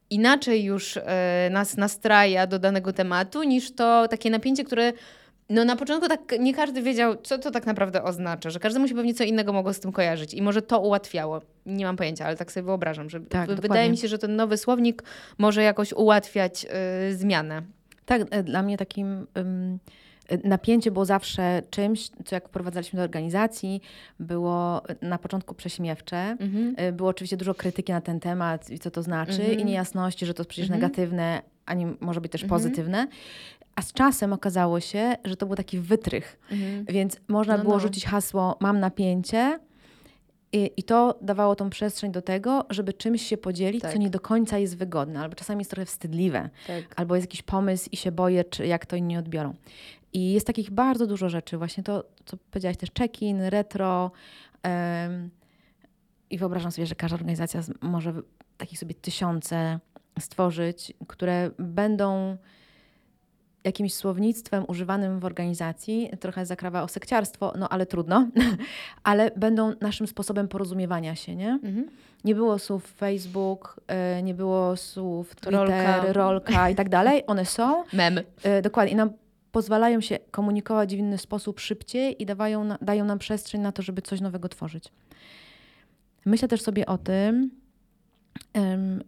inaczej 0.10 0.64
już 0.64 0.98
e, 0.98 1.50
nas 1.52 1.78
nastraja 1.78 2.48
do 2.48 2.60
danego 2.60 2.94
tematu, 2.94 3.44
niż 3.44 3.72
to 3.76 4.08
takie 4.08 4.30
napięcie, 4.30 4.64
które 4.64 4.94
no 5.50 5.66
na 5.66 5.76
początku 5.76 6.08
tak 6.10 6.22
nie 6.40 6.54
każdy 6.54 6.82
wiedział, 6.82 7.16
co 7.24 7.38
to 7.38 7.52
tak 7.52 7.66
naprawdę 7.66 8.04
oznacza, 8.04 8.50
że 8.50 8.60
każdemu 8.60 8.88
się 8.88 8.96
pewnie 8.96 9.14
co 9.14 9.24
innego 9.24 9.54
mogło 9.54 9.74
z 9.74 9.80
tym 9.80 9.92
kojarzyć 9.92 10.34
i 10.34 10.42
może 10.42 10.62
to 10.62 10.80
ułatwiało. 10.80 11.42
Nie 11.66 11.86
mam 11.86 11.96
pojęcia, 11.98 12.26
ale 12.26 12.36
tak 12.36 12.52
sobie 12.52 12.64
wyobrażam, 12.64 13.10
że 13.10 13.20
Tak, 13.20 13.42
wydaje 13.50 13.62
dokładnie. 13.62 13.90
mi 13.90 13.98
się, 13.98 14.08
że 14.08 14.18
ten 14.18 14.36
nowy 14.36 14.58
słownik 14.58 15.04
może 15.38 15.64
jakoś 15.64 15.94
ułatwiać 15.94 16.66
e, 16.70 17.14
zmianę. 17.14 17.62
Tak, 18.06 18.22
e, 18.32 18.44
dla 18.44 18.64
mnie 18.64 18.78
takim 18.78 19.28
ym, 19.38 19.80
napięcie 20.44 20.92
było 20.92 21.06
zawsze 21.06 21.62
czymś, 21.70 22.10
co 22.26 22.36
jak 22.36 22.48
wprowadzaliśmy 22.50 22.98
do 22.98 23.04
organizacji, 23.04 23.82
było 24.20 24.82
na 25.02 25.18
początku 25.18 25.56
prześmiewcze. 25.56 26.18
Mhm. 26.40 26.74
E, 26.78 26.92
Było 26.92 27.10
oczywiście 27.10 27.38
dużo 27.38 27.54
krytyki 27.56 27.92
na 27.92 28.02
ten 28.02 28.20
temat 28.20 28.70
i 28.70 28.80
co 28.80 28.92
to 28.92 29.04
znaczy 29.04 29.32
Mhm. 29.42 29.60
i 29.60 29.66
niejasności, 29.66 30.26
że 30.26 30.34
to 30.34 30.42
jest 30.42 30.50
przecież 30.50 30.70
Mhm. 30.70 30.82
negatywne, 30.82 31.42
a 31.66 31.74
nie 31.74 31.94
może 32.00 32.22
być 32.22 32.32
też 32.32 32.44
pozytywne. 32.44 33.08
A 33.76 33.82
z 33.82 33.94
czasem 33.94 34.34
okazało 34.34 34.80
się, 34.80 35.16
że 35.26 35.36
to 35.36 35.46
był 35.46 35.56
taki 35.56 35.80
wytrych, 35.80 36.40
więc 36.88 37.18
można 37.28 37.58
No, 37.58 37.64
było 37.64 37.76
no. 37.76 37.80
rzucić 37.80 38.06
hasło 38.06 38.58
mam 38.60 38.80
napięcie 38.80 39.60
i, 40.52 40.72
i 40.78 40.84
to 40.84 41.20
dawało 41.22 41.56
tą 41.56 41.70
przestrzeń 41.70 42.12
do 42.12 42.22
tego, 42.22 42.66
żeby 42.70 42.94
czymś 42.94 43.22
się 43.22 43.38
podzielić, 43.38 43.82
Tak. 43.82 43.94
co 43.94 43.98
nie 43.98 44.10
do 44.10 44.20
końca 44.20 44.58
jest 44.58 44.78
wygodne, 44.78 45.20
albo 45.20 45.36
czasami 45.36 45.60
jest 45.60 45.72
trochę 45.72 45.86
wstydliwe 45.86 46.50
Tak. 46.68 46.84
albo 46.96 47.16
jest 47.16 47.28
jakiś 47.28 47.42
pomysł 47.42 47.90
i 47.92 47.98
się 47.98 48.12
boję, 48.12 48.44
czy 48.44 48.68
jak 48.68 48.86
to 48.86 48.96
inni 48.96 49.18
odbiorą. 49.18 49.54
I 50.14 50.34
jest 50.34 50.48
takich 50.48 50.72
bardzo 50.72 51.08
dużo 51.08 51.30
rzeczy. 51.30 51.58
Właśnie 51.58 51.84
to, 51.84 52.04
co 52.26 52.38
powiedziałaś 52.52 52.78
też, 52.78 52.90
check-in, 53.00 53.42
retro. 53.42 54.12
I 56.30 56.38
wyobrażam 56.38 56.72
sobie, 56.72 56.86
że 56.86 56.96
każda 56.96 57.16
organizacja 57.16 57.62
może 57.82 58.14
takich 58.58 58.80
sobie 58.80 58.94
tysiące 58.96 59.80
stworzyć, 60.20 60.94
które 61.08 61.52
będą 61.60 62.38
jakimś 63.70 63.94
słownictwem 63.94 64.64
używanym 64.68 65.20
w 65.20 65.26
organizacji, 65.26 66.10
trochę 66.20 66.46
zakrawa 66.46 66.84
o 66.84 66.88
sekciarstwo, 66.88 67.54
no 67.60 67.70
ale 67.70 67.86
trudno, 67.86 68.28
ale 69.04 69.32
będą 69.36 69.74
naszym 69.82 70.08
sposobem 70.08 70.48
porozumiewania 70.48 71.16
się, 71.16 71.36
nie? 71.36 71.50
Mhm. 71.50 71.90
Nie 72.24 72.36
było 72.36 72.60
słów 72.60 72.94
Facebook, 72.98 73.80
e, 73.88 74.24
nie 74.24 74.34
było 74.34 74.78
słów 74.78 75.36
Twitter, 75.36 75.54
rolka, 75.54 76.14
rolka 76.14 76.70
i 76.70 76.76
tak 76.76 76.90
dalej. 76.90 77.24
One 77.28 77.46
są. 77.46 77.84
Mem. 77.94 78.20
E, 78.44 78.62
dokładnie. 78.62 78.94
I 78.94 78.96
nam 78.96 79.10
pozwalają 79.52 80.02
się 80.02 80.20
komunikować 80.32 80.96
w 80.96 80.98
inny 80.98 81.18
sposób 81.18 81.60
szybciej 81.60 82.22
i 82.22 82.26
dawają, 82.26 82.70
dają 82.82 83.06
nam 83.06 83.20
przestrzeń 83.20 83.62
na 83.62 83.72
to, 83.72 83.82
żeby 83.82 84.02
coś 84.02 84.22
nowego 84.22 84.50
tworzyć. 84.50 84.92
Myślę 86.26 86.48
też 86.48 86.62
sobie 86.62 86.86
o 86.86 86.98
tym, 86.98 87.52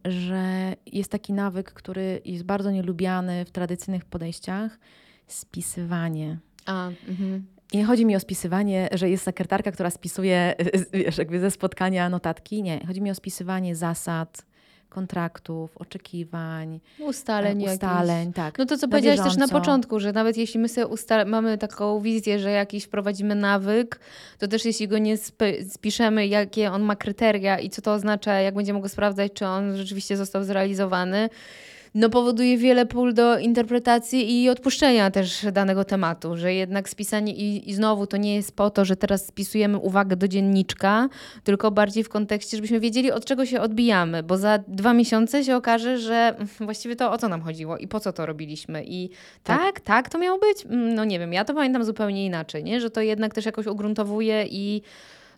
że 0.06 0.76
jest 0.86 1.12
taki 1.12 1.34
nawyk, 1.34 1.74
który 1.74 2.22
jest 2.26 2.44
bardzo 2.44 2.72
nielubiany 2.72 3.46
w 3.46 3.52
tradycyjnych 3.52 4.06
podejściach 4.06 4.80
spisywanie. 5.28 6.38
A, 6.66 6.88
mhm. 7.08 7.46
Nie 7.74 7.86
chodzi 7.86 8.06
mi 8.06 8.16
o 8.16 8.20
spisywanie, 8.20 8.90
że 8.92 9.10
jest 9.10 9.24
sekretarka, 9.24 9.72
która 9.72 9.90
spisuje 9.90 10.56
wiesz, 10.94 11.18
jakby 11.18 11.40
ze 11.40 11.52
spotkania 11.52 12.10
notatki. 12.10 12.64
Nie, 12.64 12.86
chodzi 12.88 13.02
mi 13.02 13.12
o 13.12 13.16
spisywanie 13.16 13.76
zasad, 13.76 14.46
kontraktów, 14.92 15.78
oczekiwań, 15.78 16.80
ustaleń, 17.00 17.64
e, 17.66 17.74
ustaleń 17.74 18.34
tak. 18.34 18.58
No 18.58 18.66
to 18.66 18.78
co 18.78 18.88
powiedziałaś 18.88 19.18
też 19.20 19.38
na 19.38 19.48
początku, 19.60 20.00
że 20.00 20.12
nawet 20.14 20.38
jeśli 20.38 20.60
my 20.60 20.70
sobie 20.70 20.88
ustal- 20.88 21.26
mamy 21.28 21.58
taką 21.58 22.00
wizję, 22.00 22.40
że 22.40 22.52
jakiś 22.52 22.84
wprowadzimy 22.84 23.36
nawyk, 23.36 24.00
to 24.40 24.48
też 24.48 24.66
jeśli 24.66 24.88
go 24.88 24.98
nie 24.98 25.14
sp- 25.28 25.58
spiszemy, 25.70 26.28
jakie 26.28 26.72
on 26.72 26.82
ma 26.82 26.96
kryteria 26.96 27.60
i 27.60 27.70
co 27.70 27.82
to 27.82 27.94
oznacza, 27.94 28.34
jak 28.34 28.56
będziemy 28.56 28.82
go 28.82 28.90
sprawdzać, 28.90 29.34
czy 29.34 29.46
on 29.46 29.78
rzeczywiście 29.78 30.18
został 30.18 30.44
zrealizowany, 30.44 31.30
no 31.96 32.10
powoduje 32.10 32.58
wiele 32.58 32.86
pól 32.86 33.14
do 33.14 33.40
interpretacji 33.40 34.44
i 34.44 34.50
odpuszczenia 34.50 35.12
też 35.12 35.46
danego 35.52 35.84
tematu, 35.84 36.38
że 36.38 36.54
jednak 36.54 36.90
spisanie 36.90 37.34
i, 37.34 37.70
i 37.70 37.74
znowu 37.74 38.08
to 38.08 38.18
nie 38.18 38.36
jest 38.36 38.56
po 38.56 38.70
to, 38.70 38.86
że 38.86 38.96
teraz 38.96 39.26
spisujemy 39.26 39.78
uwagę 39.78 40.16
do 40.16 40.28
dzienniczka, 40.28 41.10
tylko 41.44 41.72
bardziej 41.72 42.04
w 42.04 42.10
kontekście, 42.10 42.58
żebyśmy 42.58 42.80
wiedzieli 42.80 43.12
od 43.12 43.26
czego 43.26 43.46
się 43.46 43.62
odbijamy, 43.62 44.24
bo 44.24 44.38
za 44.38 44.60
dwa 44.68 44.94
miesiące 44.94 45.44
się 45.44 45.56
okaże, 45.56 45.98
że 45.98 46.36
właściwie 46.60 46.96
to 46.96 47.12
o 47.12 47.18
co 47.18 47.28
nam 47.28 47.42
chodziło 47.42 47.78
i 47.78 47.88
po 47.88 48.00
co 48.00 48.14
to 48.14 48.26
robiliśmy 48.26 48.84
i 48.86 49.10
tak, 49.44 49.60
tak, 49.60 49.80
tak 49.80 50.10
to 50.10 50.18
miało 50.18 50.40
być? 50.40 50.66
Mm, 50.66 50.96
no 50.96 51.06
nie 51.06 51.20
wiem, 51.20 51.34
ja 51.34 51.46
to 51.46 51.54
pamiętam 51.54 51.84
zupełnie 51.84 52.26
inaczej, 52.26 52.64
nie? 52.64 52.82
że 52.82 52.90
to 52.90 53.02
jednak 53.02 53.34
też 53.34 53.46
jakoś 53.46 53.68
ugruntowuje 53.68 54.46
i 54.50 54.82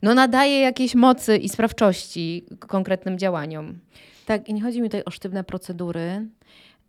no 0.01 0.13
nadaje 0.13 0.59
jakiejś 0.59 0.95
mocy 0.95 1.37
i 1.37 1.49
sprawczości 1.49 2.45
konkretnym 2.59 3.19
działaniom. 3.19 3.79
Tak, 4.25 4.49
i 4.49 4.53
nie 4.53 4.61
chodzi 4.61 4.81
mi 4.81 4.89
tutaj 4.89 5.03
o 5.05 5.11
sztywne 5.11 5.43
procedury, 5.43 6.27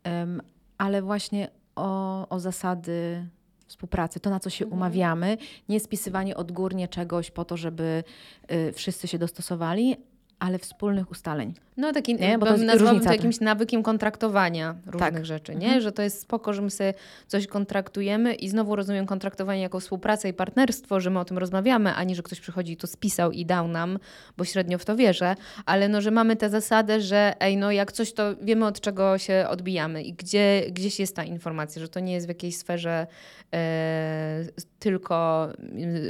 um, 0.05 0.43
ale 0.79 1.03
właśnie 1.03 1.49
o, 1.77 2.29
o 2.29 2.41
zasady 2.41 3.27
współpracy, 3.67 4.21
to 4.21 4.31
na 4.31 4.41
co 4.41 4.51
się 4.51 4.65
mhm. 4.65 4.81
umawiamy, 4.81 5.37
nie 5.69 5.81
spisywanie 5.81 6.37
odgórnie 6.37 6.89
czegoś 6.89 7.31
po 7.31 7.45
to, 7.45 7.57
żeby 7.57 8.05
y, 8.53 8.73
wszyscy 8.73 9.09
się 9.09 9.19
dostosowali, 9.19 9.97
ale 10.39 10.59
wspólnych 10.59 11.11
ustaleń. 11.11 11.55
No 11.77 11.93
taki, 11.93 12.15
nie? 12.15 12.39
bo 12.39 12.47
to 12.47 12.57
nazwałabym 12.57 13.05
to 13.05 13.13
jakimś 13.13 13.41
nawykiem 13.41 13.83
kontraktowania 13.83 14.75
różnych 14.87 15.13
tak. 15.13 15.27
rzeczy, 15.27 15.55
nie? 15.55 15.67
Mhm. 15.67 15.81
Że 15.81 15.93
to 15.93 16.03
jest 16.03 16.21
spoko, 16.21 16.53
że 16.53 16.63
my 16.63 16.71
sobie 16.71 16.95
coś 17.27 17.47
kontraktujemy 17.47 18.35
i 18.35 18.49
znowu 18.49 18.77
rozumiem 18.77 19.07
kontraktowanie 19.07 19.63
jako 19.63 19.81
współpracę 19.81 20.29
i 20.29 20.33
partnerstwo, 20.33 21.01
że 21.01 21.11
my 21.11 21.19
o 21.19 21.25
tym 21.25 21.39
rozmawiamy, 21.39 21.95
ani 21.95 22.15
że 22.15 22.23
ktoś 22.23 22.41
przychodzi 22.41 22.73
i 22.73 22.77
to 22.77 22.87
spisał 22.87 23.33
i 23.33 23.47
dał 23.47 23.69
nam, 23.69 23.99
bo 24.37 24.45
średnio 24.45 24.79
w 24.79 24.85
to 24.85 24.97
wierzę, 24.97 25.37
ale 25.67 25.89
no, 25.89 26.01
że 26.01 26.11
mamy 26.11 26.37
tę 26.37 26.51
zasadę, 26.51 27.01
że 27.01 27.35
ej, 27.41 27.57
no 27.57 27.73
jak 27.73 27.93
coś, 27.93 28.13
to 28.13 28.37
wiemy 28.43 28.67
od 28.67 28.81
czego 28.81 29.19
się 29.19 29.47
odbijamy 29.49 30.03
i 30.03 30.13
gdzie, 30.13 30.63
gdzieś 30.71 31.01
jest 31.01 31.17
ta 31.17 31.25
informacja, 31.25 31.83
że 31.83 31.89
to 31.89 32.01
nie 32.01 32.13
jest 32.13 32.27
w 32.27 32.29
jakiejś 32.29 32.57
sferze 32.57 33.07
e, 33.55 34.45
tylko 34.79 35.49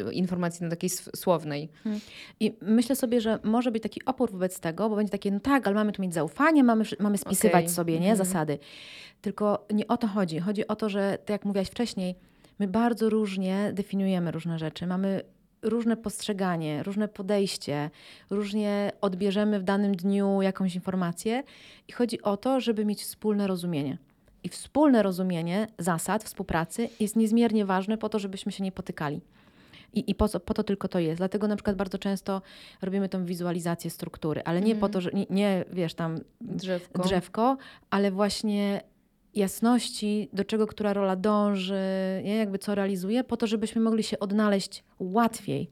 e, 0.09 0.12
informacji 0.12 0.64
na 0.64 0.70
takiej 0.70 0.91
słownej. 1.16 1.68
Hmm. 1.85 2.01
I 2.41 2.57
myślę 2.62 2.97
sobie, 2.97 3.20
że 3.20 3.39
może 3.43 3.70
być 3.70 3.83
taki 3.83 4.01
opór 4.15 4.31
wobec 4.31 4.61
tego, 4.61 4.89
bo 4.89 4.97
będzie 4.97 5.11
takie, 5.11 5.31
no 5.31 5.41
tak, 5.41 5.67
ale 5.67 5.75
mamy 5.75 5.93
tu 5.93 6.03
mieć 6.03 6.15
zaufanie, 6.15 6.65
mamy, 6.65 6.85
mamy 7.01 7.19
spisywać 7.19 7.65
okay. 7.65 7.75
sobie 7.75 8.01
nie, 8.01 8.07
mm 8.07 8.15
-hmm. 8.15 8.19
zasady. 8.19 8.59
Tylko 9.21 9.67
nie 9.71 9.89
o 9.89 9.97
to 9.97 10.07
chodzi. 10.07 10.39
Chodzi 10.39 10.69
o 10.69 10.77
to, 10.77 10.89
że 10.89 11.19
tak 11.19 11.31
jak 11.31 11.45
mówiłaś 11.45 11.69
wcześniej, 11.69 12.15
my 12.59 12.69
bardzo 12.69 13.11
różnie 13.11 13.71
definiujemy 13.73 14.31
różne 14.31 14.59
rzeczy. 14.59 14.87
Mamy 14.87 15.23
różne 15.62 15.97
postrzeganie, 15.97 16.83
różne 16.83 17.09
podejście, 17.09 17.91
różnie 18.31 18.93
odbierzemy 19.01 19.61
w 19.61 19.62
danym 19.62 19.97
dniu 19.97 20.43
jakąś 20.43 20.75
informację 20.75 21.43
i 21.89 21.93
chodzi 21.93 22.23
o 22.23 22.37
to, 22.37 22.61
żeby 22.61 22.85
mieć 22.85 23.03
wspólne 23.03 23.47
rozumienie. 23.47 23.99
I 24.43 24.49
wspólne 24.49 25.03
rozumienie 25.03 25.67
zasad 25.79 26.25
współpracy 26.25 26.89
jest 27.01 27.17
niezmiernie 27.17 27.65
ważne 27.65 27.99
po 27.99 28.09
to, 28.09 28.19
żebyśmy 28.19 28.53
się 28.53 28.65
nie 28.65 28.73
potykali. 28.73 29.21
I, 29.93 30.11
i 30.11 30.14
po, 30.14 30.28
co, 30.28 30.41
po 30.41 30.55
to 30.55 30.64
tylko 30.64 30.89
to 30.89 30.99
jest. 30.99 31.18
Dlatego 31.18 31.49
na 31.49 31.57
przykład 31.57 31.76
bardzo 31.76 31.99
często 31.99 32.43
robimy 32.82 33.09
tą 33.09 33.24
wizualizację 33.24 33.91
struktury, 33.91 34.43
ale 34.45 34.61
nie 34.61 34.72
mm. 34.72 34.80
po 34.80 34.89
to, 34.89 35.01
że 35.01 35.11
nie, 35.14 35.26
nie 35.30 35.64
wiesz 35.72 35.95
tam 35.95 36.18
drzewko. 36.41 37.03
drzewko, 37.03 37.57
ale 37.91 38.11
właśnie 38.11 38.80
jasności, 39.35 40.28
do 40.32 40.45
czego 40.45 40.66
która 40.66 40.93
rola 40.93 41.16
dąży, 41.16 42.20
nie? 42.24 42.37
jakby 42.37 42.59
co 42.59 42.74
realizuje, 42.74 43.24
po 43.24 43.37
to, 43.37 43.47
żebyśmy 43.47 43.80
mogli 43.80 44.03
się 44.03 44.18
odnaleźć 44.18 44.85
łatwiej. 44.99 45.70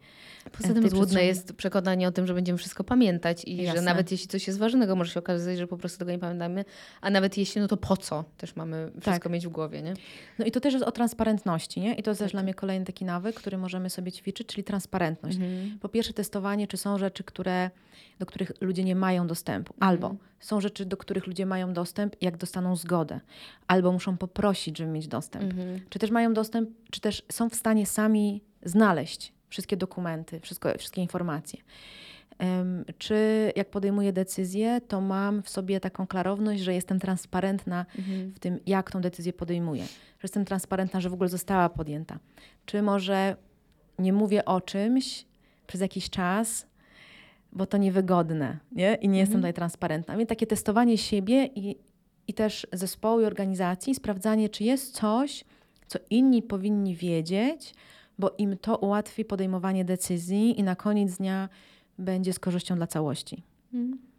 Poza 0.52 0.74
tym 0.74 0.90
złudne 0.90 1.24
jest 1.24 1.52
przekonanie 1.52 2.08
o 2.08 2.12
tym, 2.12 2.26
że 2.26 2.34
będziemy 2.34 2.58
wszystko 2.58 2.84
pamiętać 2.84 3.44
i 3.44 3.56
Jasne. 3.56 3.80
że 3.80 3.86
nawet 3.86 4.12
jeśli 4.12 4.28
coś 4.28 4.46
jest 4.46 4.58
ważnego, 4.58 4.96
może 4.96 5.12
się 5.12 5.20
okazać, 5.20 5.58
że 5.58 5.66
po 5.66 5.76
prostu 5.76 5.98
tego 5.98 6.10
nie 6.10 6.18
pamiętamy, 6.18 6.64
a 7.00 7.10
nawet 7.10 7.38
jeśli, 7.38 7.60
no 7.60 7.68
to 7.68 7.76
po 7.76 7.96
co 7.96 8.24
też 8.36 8.56
mamy 8.56 8.90
wszystko 8.90 9.22
tak. 9.22 9.32
mieć 9.32 9.46
w 9.46 9.50
głowie, 9.50 9.82
nie? 9.82 9.94
No 10.38 10.44
i 10.44 10.50
to 10.50 10.60
też 10.60 10.72
jest 10.74 10.84
o 10.84 10.92
transparentności, 10.92 11.80
nie? 11.80 11.94
I 11.94 12.02
to 12.02 12.10
jest 12.10 12.18
tak. 12.18 12.26
też 12.26 12.32
dla 12.32 12.42
mnie 12.42 12.54
kolejny 12.54 12.86
taki 12.86 13.04
nawyk, 13.04 13.36
który 13.36 13.58
możemy 13.58 13.90
sobie 13.90 14.12
ćwiczyć, 14.12 14.46
czyli 14.46 14.64
transparentność. 14.64 15.36
Mhm. 15.36 15.78
Po 15.80 15.88
pierwsze 15.88 16.12
testowanie, 16.12 16.66
czy 16.66 16.76
są 16.76 16.98
rzeczy, 16.98 17.24
które, 17.24 17.70
do 18.18 18.26
których 18.26 18.52
ludzie 18.60 18.84
nie 18.84 18.96
mają 18.96 19.26
dostępu, 19.26 19.74
mhm. 19.74 19.90
albo 19.90 20.16
są 20.40 20.60
rzeczy, 20.60 20.86
do 20.86 20.96
których 20.96 21.26
ludzie 21.26 21.46
mają 21.46 21.72
dostęp, 21.72 22.16
jak 22.20 22.36
dostaną 22.36 22.76
zgodę, 22.76 23.20
albo 23.66 23.92
muszą 23.92 24.16
poprosić, 24.16 24.78
żeby 24.78 24.90
mieć 24.90 25.08
dostęp. 25.08 25.44
Mhm. 25.44 25.80
Czy 25.88 25.98
też 25.98 26.10
mają 26.10 26.34
dostęp, 26.34 26.70
czy 26.90 27.00
też 27.00 27.22
są 27.32 27.50
w 27.50 27.54
stanie 27.54 27.86
sami 27.86 28.42
znaleźć 28.64 29.32
wszystkie 29.52 29.76
dokumenty, 29.76 30.40
wszystko, 30.40 30.78
wszystkie 30.78 31.02
informacje. 31.02 31.58
Czy 32.98 33.52
jak 33.56 33.70
podejmuję 33.70 34.12
decyzję, 34.12 34.80
to 34.88 35.00
mam 35.00 35.42
w 35.42 35.48
sobie 35.48 35.80
taką 35.80 36.06
klarowność, 36.06 36.62
że 36.62 36.74
jestem 36.74 37.00
transparentna 37.00 37.86
mhm. 37.98 38.32
w 38.32 38.38
tym, 38.38 38.58
jak 38.66 38.90
tą 38.90 39.00
decyzję 39.00 39.32
podejmuję. 39.32 39.82
Że 39.84 40.22
jestem 40.22 40.44
transparentna, 40.44 41.00
że 41.00 41.10
w 41.10 41.14
ogóle 41.14 41.28
została 41.28 41.68
podjęta. 41.68 42.18
Czy 42.66 42.82
może 42.82 43.36
nie 43.98 44.12
mówię 44.12 44.44
o 44.44 44.60
czymś 44.60 45.24
przez 45.66 45.80
jakiś 45.80 46.10
czas, 46.10 46.66
bo 47.52 47.66
to 47.66 47.76
niewygodne 47.76 48.58
nie? 48.72 48.84
i 48.84 48.88
nie 48.88 48.94
mhm. 48.94 49.14
jestem 49.14 49.38
tutaj 49.38 49.54
transparentna. 49.54 50.16
Więc 50.16 50.28
takie 50.28 50.46
testowanie 50.46 50.98
siebie 50.98 51.46
i, 51.46 51.76
i 52.28 52.34
też 52.34 52.66
zespołu 52.72 53.20
i 53.20 53.24
organizacji, 53.24 53.94
sprawdzanie, 53.94 54.48
czy 54.48 54.64
jest 54.64 54.94
coś, 54.94 55.44
co 55.86 55.98
inni 56.10 56.42
powinni 56.42 56.96
wiedzieć, 56.96 57.74
bo 58.18 58.34
im 58.38 58.58
to 58.58 58.76
ułatwi 58.76 59.24
podejmowanie 59.24 59.84
decyzji 59.84 60.60
i 60.60 60.62
na 60.62 60.76
koniec 60.76 61.16
dnia 61.16 61.48
będzie 61.98 62.32
z 62.32 62.38
korzyścią 62.38 62.76
dla 62.76 62.86
całości. 62.86 63.42
Mhm. 63.74 64.12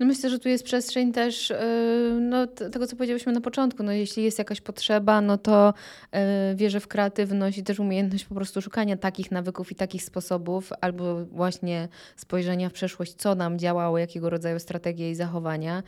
No 0.00 0.06
myślę, 0.06 0.30
że 0.30 0.38
tu 0.38 0.48
jest 0.48 0.64
przestrzeń 0.64 1.12
też 1.12 1.50
yy, 1.50 2.20
no, 2.20 2.46
tego, 2.46 2.86
co 2.86 2.96
powiedziałyśmy 2.96 3.32
na 3.32 3.40
początku. 3.40 3.82
No, 3.82 3.92
jeśli 3.92 4.24
jest 4.24 4.38
jakaś 4.38 4.60
potrzeba, 4.60 5.20
no 5.20 5.38
to 5.38 5.74
yy, 6.12 6.20
wierzę 6.54 6.80
w 6.80 6.88
kreatywność 6.88 7.58
i 7.58 7.62
też 7.62 7.80
umiejętność 7.80 8.24
po 8.24 8.34
prostu 8.34 8.62
szukania 8.62 8.96
takich 8.96 9.30
nawyków 9.30 9.72
i 9.72 9.74
takich 9.74 10.02
sposobów, 10.02 10.72
albo 10.80 11.24
właśnie 11.24 11.88
spojrzenia 12.16 12.68
w 12.68 12.72
przeszłość, 12.72 13.14
co 13.14 13.34
nam 13.34 13.58
działało, 13.58 13.98
jakiego 13.98 14.30
rodzaju 14.30 14.58
strategie 14.58 15.10
i 15.10 15.14
zachowania. 15.14 15.82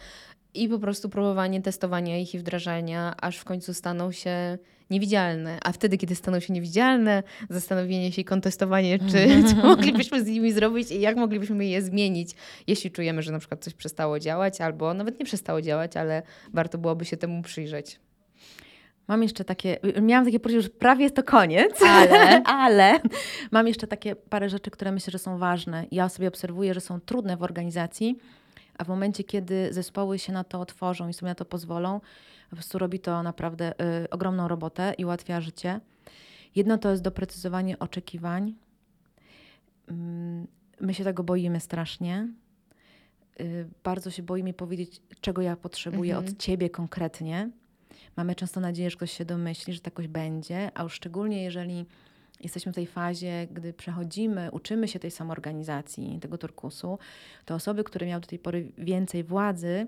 I 0.55 0.69
po 0.69 0.79
prostu 0.79 1.09
próbowanie 1.09 1.63
testowania 1.63 2.19
ich 2.19 2.35
i 2.35 2.39
wdrażania, 2.39 3.15
aż 3.21 3.39
w 3.39 3.45
końcu 3.45 3.75
staną 3.75 4.13
się 4.13 4.59
niewidzialne. 4.93 5.59
A 5.65 5.73
wtedy, 5.73 5.99
kiedy 5.99 6.15
staną 6.15 6.41
się 6.41 6.53
niewidzialne, 6.53 7.23
zastanowienie 7.51 8.13
się 8.13 8.23
i 8.23 8.25
kontestowanie, 8.25 8.99
czy 9.11 9.45
co 9.45 9.57
moglibyśmy 9.57 10.25
z 10.25 10.27
nimi 10.27 10.53
zrobić 10.53 10.91
i 10.91 11.01
jak 11.01 11.17
moglibyśmy 11.17 11.67
je 11.67 11.83
zmienić, 11.83 12.31
jeśli 12.67 12.91
czujemy, 12.91 13.23
że 13.23 13.33
na 13.33 13.39
przykład 13.39 13.65
coś 13.65 13.75
przestało 13.75 14.19
działać, 14.19 14.61
albo 14.61 14.95
nawet 14.95 15.19
nie 15.19 15.25
przestało 15.25 15.63
działać, 15.63 15.97
ale 15.97 16.23
warto 16.53 16.79
byłoby 16.79 17.05
się 17.05 17.17
temu 17.17 17.43
przyjrzeć. 17.43 18.01
Mam 19.09 19.23
jeszcze 19.23 19.45
takie, 19.45 19.79
miałam 20.03 20.25
takie 20.25 20.41
poczucie, 20.41 20.63
że 20.63 20.69
prawie 20.69 21.03
jest 21.03 21.17
to 21.17 21.23
koniec, 21.23 21.83
ale, 21.83 22.43
ale 22.63 23.01
mam 23.51 23.69
jeszcze 23.69 23.87
takie 23.87 24.17
parę 24.17 24.49
rzeczy, 24.49 24.71
które 24.71 24.93
myślę, 24.93 25.11
że 25.11 25.19
są 25.19 25.39
ważne. 25.39 25.87
Ja 25.91 26.09
sobie 26.09 26.29
obserwuję, 26.29 26.75
że 26.75 26.81
są 26.81 27.01
trudne 27.01 27.37
w 27.37 27.43
organizacji, 27.43 28.19
a 28.79 28.85
w 28.85 28.89
momencie, 28.89 29.25
kiedy 29.25 29.73
zespoły 29.73 30.19
się 30.19 30.33
na 30.33 30.45
to 30.45 30.61
otworzą 30.61 31.09
i 31.09 31.13
sobie 31.13 31.31
na 31.31 31.35
to 31.35 31.45
pozwolą, 31.45 32.01
po 32.53 32.57
prostu 32.57 32.79
robi 32.79 33.01
to 33.01 33.23
naprawdę 33.23 33.73
y, 34.05 34.11
ogromną 34.11 34.49
robotę 34.49 34.95
i 34.99 35.05
ułatwia 35.05 35.41
życie. 35.41 35.81
Jedno 36.55 36.79
to 36.79 36.91
jest 36.91 37.03
doprecyzowanie 37.03 37.79
oczekiwań. 37.79 38.55
Mm, 39.89 40.47
my 40.81 40.95
się 40.95 41.05
tego 41.05 41.25
boimy 41.25 41.61
strasznie. 41.61 42.29
Y, 43.41 43.69
bardzo 43.85 44.11
się 44.11 44.23
boimy 44.23 44.53
powiedzieć, 44.53 45.01
czego 45.21 45.43
ja 45.43 45.57
potrzebuję 45.57 46.17
mhm. 46.17 46.33
od 46.35 46.39
ciebie 46.39 46.71
konkretnie, 46.71 47.51
Mamy 48.17 48.35
często 48.35 48.61
nadzieję, 48.61 48.91
że 48.91 48.97
ktoś 48.97 49.13
się 49.13 49.25
domyśli, 49.25 49.73
że 49.73 49.81
tak 49.81 49.93
jakoś 49.93 50.09
będzie, 50.09 50.71
a 50.75 50.83
już 50.83 50.93
szczególnie 50.93 51.43
jeżeli 51.43 51.87
jesteśmy 52.41 52.73
w 52.73 52.75
tej 52.75 52.87
fazie, 52.87 53.47
gdy 53.51 53.73
przechodzimy, 53.73 54.51
uczymy 54.51 54.89
się 54.89 54.99
tej 54.99 55.11
samoorganizacji, 55.11 56.19
tego 56.21 56.39
turkusu, 56.39 56.99
to 57.45 57.55
osoby, 57.55 57.85
które 57.85 58.07
miały 58.07 58.21
do 58.21 58.27
tej 58.27 58.39
pory 58.39 58.73
więcej 58.79 59.25
władzy, 59.25 59.87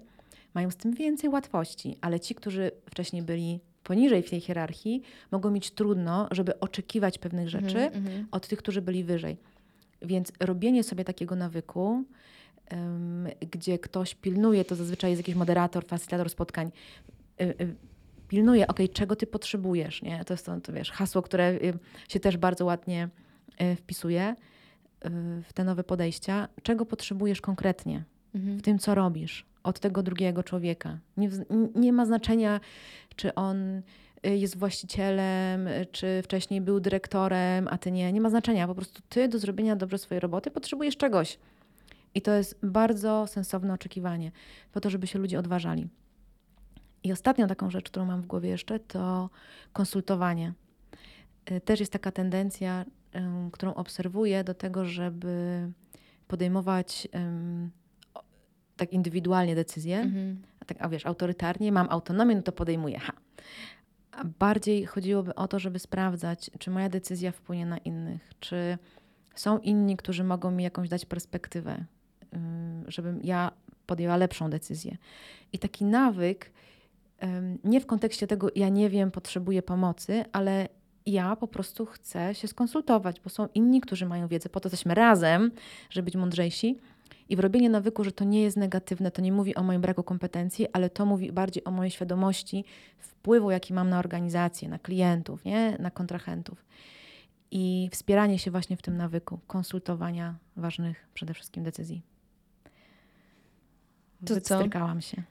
mają 0.54 0.70
z 0.70 0.76
tym 0.76 0.92
więcej 0.94 1.30
łatwości, 1.30 1.96
ale 2.00 2.20
ci, 2.20 2.34
którzy 2.34 2.70
wcześniej 2.90 3.22
byli 3.22 3.60
poniżej 3.84 4.22
w 4.22 4.30
tej 4.30 4.40
hierarchii, 4.40 5.02
mogą 5.30 5.50
mieć 5.50 5.70
trudno, 5.70 6.28
żeby 6.30 6.60
oczekiwać 6.60 7.18
pewnych 7.18 7.48
rzeczy 7.48 7.78
Mhm, 7.78 8.06
mhm. 8.06 8.26
od 8.30 8.48
tych, 8.48 8.58
którzy 8.58 8.82
byli 8.82 9.04
wyżej. 9.04 9.36
Więc 10.02 10.32
robienie 10.40 10.82
sobie 10.84 11.04
takiego 11.04 11.36
nawyku, 11.36 12.04
em, 12.66 13.28
gdzie 13.52 13.78
ktoś 13.78 14.14
pilnuje, 14.14 14.64
to 14.64 14.74
zazwyczaj 14.74 15.10
jest 15.10 15.20
jakiś 15.20 15.34
moderator, 15.34 15.86
facylitator 15.86 16.30
spotkań, 16.30 16.70
y, 17.40 17.44
y, 17.44 17.74
pilnuje, 18.28 18.66
ok, 18.66 18.78
czego 18.92 19.16
ty 19.16 19.26
potrzebujesz, 19.26 20.02
nie? 20.02 20.24
To 20.24 20.34
jest 20.34 20.46
to, 20.46 20.60
to 20.60 20.72
wiesz, 20.72 20.90
hasło, 20.90 21.22
które 21.22 21.50
y, 21.52 21.78
się 22.08 22.20
też 22.20 22.36
bardzo 22.36 22.64
ładnie 22.64 23.08
y, 23.62 23.76
wpisuje 23.76 24.30
y, 25.04 25.10
w 25.42 25.52
te 25.54 25.64
nowe 25.64 25.84
podejścia. 25.84 26.48
Czego 26.62 26.86
potrzebujesz 26.86 27.40
konkretnie 27.40 28.04
Mhm. 28.34 28.58
w 28.58 28.62
tym, 28.62 28.78
co 28.78 28.94
robisz 28.94 29.46
od 29.64 29.80
tego 29.80 30.02
drugiego 30.02 30.42
człowieka? 30.42 30.98
Nie, 31.16 31.30
nie 31.74 31.92
ma 31.92 32.06
znaczenia, 32.06 32.60
czy 33.16 33.34
on 33.34 33.82
y, 34.26 34.36
jest 34.36 34.58
właścicielem, 34.58 35.68
czy 35.92 36.22
wcześniej 36.22 36.60
był 36.60 36.80
dyrektorem, 36.80 37.68
a 37.70 37.78
ty 37.78 37.92
nie. 37.92 38.12
Nie 38.12 38.20
ma 38.20 38.30
znaczenia. 38.30 38.66
Po 38.66 38.74
prostu 38.74 39.02
ty 39.08 39.28
do 39.28 39.38
zrobienia 39.38 39.76
dobrze 39.76 39.98
swojej 39.98 40.20
roboty 40.20 40.50
potrzebujesz 40.50 40.96
czegoś. 40.96 41.38
I 42.14 42.22
to 42.22 42.32
jest 42.32 42.58
bardzo 42.62 43.26
sensowne 43.26 43.74
oczekiwanie, 43.74 44.32
po 44.72 44.80
to, 44.80 44.90
żeby 44.90 45.06
się 45.06 45.18
ludzie 45.18 45.38
odważali. 45.38 45.88
I 47.02 47.12
ostatnią 47.12 47.46
taką 47.46 47.70
rzecz, 47.70 47.86
którą 47.90 48.06
mam 48.06 48.22
w 48.22 48.26
głowie 48.26 48.48
jeszcze, 48.48 48.78
to 48.78 49.30
konsultowanie. 49.72 50.52
Y, 51.50 51.60
Też 51.60 51.80
jest 51.80 51.92
taka 51.92 52.12
tendencja, 52.12 52.84
którą 53.52 53.74
obserwuję, 53.74 54.44
do 54.44 54.54
tego, 54.54 54.84
żeby 54.84 55.68
podejmować 56.28 57.08
tak 58.76 58.92
indywidualnie 58.92 59.54
decyzje, 59.54 59.98
Mhm. 60.00 60.42
a 60.60 60.64
tak, 60.64 60.76
a 60.80 60.88
wiesz, 60.88 61.06
autorytarnie, 61.06 61.72
mam 61.72 61.86
autonomię, 61.90 62.36
no 62.36 62.42
to 62.42 62.52
podejmuję. 62.52 62.98
Ha. 62.98 63.12
A 64.12 64.24
bardziej 64.38 64.86
chodziłoby 64.86 65.34
o 65.34 65.48
to, 65.48 65.58
żeby 65.58 65.78
sprawdzać, 65.78 66.50
czy 66.58 66.70
moja 66.70 66.88
decyzja 66.88 67.32
wpłynie 67.32 67.66
na 67.66 67.78
innych, 67.78 68.32
czy 68.40 68.78
są 69.34 69.58
inni, 69.58 69.96
którzy 69.96 70.24
mogą 70.24 70.50
mi 70.50 70.64
jakąś 70.64 70.88
dać 70.88 71.04
perspektywę, 71.06 71.84
ym, 72.34 72.84
żebym 72.88 73.20
ja 73.22 73.52
podjęła 73.86 74.16
lepszą 74.16 74.50
decyzję. 74.50 74.96
I 75.52 75.58
taki 75.58 75.84
nawyk, 75.84 76.50
nie 77.64 77.80
w 77.80 77.86
kontekście 77.86 78.26
tego, 78.26 78.48
ja 78.54 78.68
nie 78.68 78.90
wiem, 78.90 79.10
potrzebuję 79.10 79.62
pomocy, 79.62 80.24
ale 80.32 80.68
ja 81.06 81.36
po 81.36 81.48
prostu 81.48 81.86
chcę 81.86 82.34
się 82.34 82.48
skonsultować, 82.48 83.20
bo 83.20 83.30
są 83.30 83.48
inni, 83.54 83.80
którzy 83.80 84.06
mają 84.06 84.28
wiedzę. 84.28 84.48
Po 84.48 84.60
to 84.60 84.66
jesteśmy 84.68 84.94
razem, 84.94 85.50
żeby 85.90 86.04
być 86.04 86.16
mądrzejsi. 86.16 86.78
I 87.28 87.36
w 87.36 87.40
robienie 87.40 87.70
nawyku, 87.70 88.04
że 88.04 88.12
to 88.12 88.24
nie 88.24 88.42
jest 88.42 88.56
negatywne, 88.56 89.10
to 89.10 89.22
nie 89.22 89.32
mówi 89.32 89.54
o 89.54 89.62
moim 89.62 89.80
braku 89.80 90.02
kompetencji, 90.02 90.66
ale 90.72 90.90
to 90.90 91.06
mówi 91.06 91.32
bardziej 91.32 91.64
o 91.64 91.70
mojej 91.70 91.90
świadomości 91.90 92.64
wpływu, 92.98 93.50
jaki 93.50 93.74
mam 93.74 93.90
na 93.90 93.98
organizację, 93.98 94.68
na 94.68 94.78
klientów, 94.78 95.44
nie? 95.44 95.76
na 95.78 95.90
kontrahentów. 95.90 96.64
I 97.50 97.88
wspieranie 97.92 98.38
się 98.38 98.50
właśnie 98.50 98.76
w 98.76 98.82
tym 98.82 98.96
nawyku, 98.96 99.40
konsultowania 99.46 100.34
ważnych 100.56 101.08
przede 101.14 101.34
wszystkim 101.34 101.64
decyzji. 101.64 102.02
To 104.26 104.40
co? 104.40 104.54
Wystrykałam 104.54 105.00
się. 105.00 105.22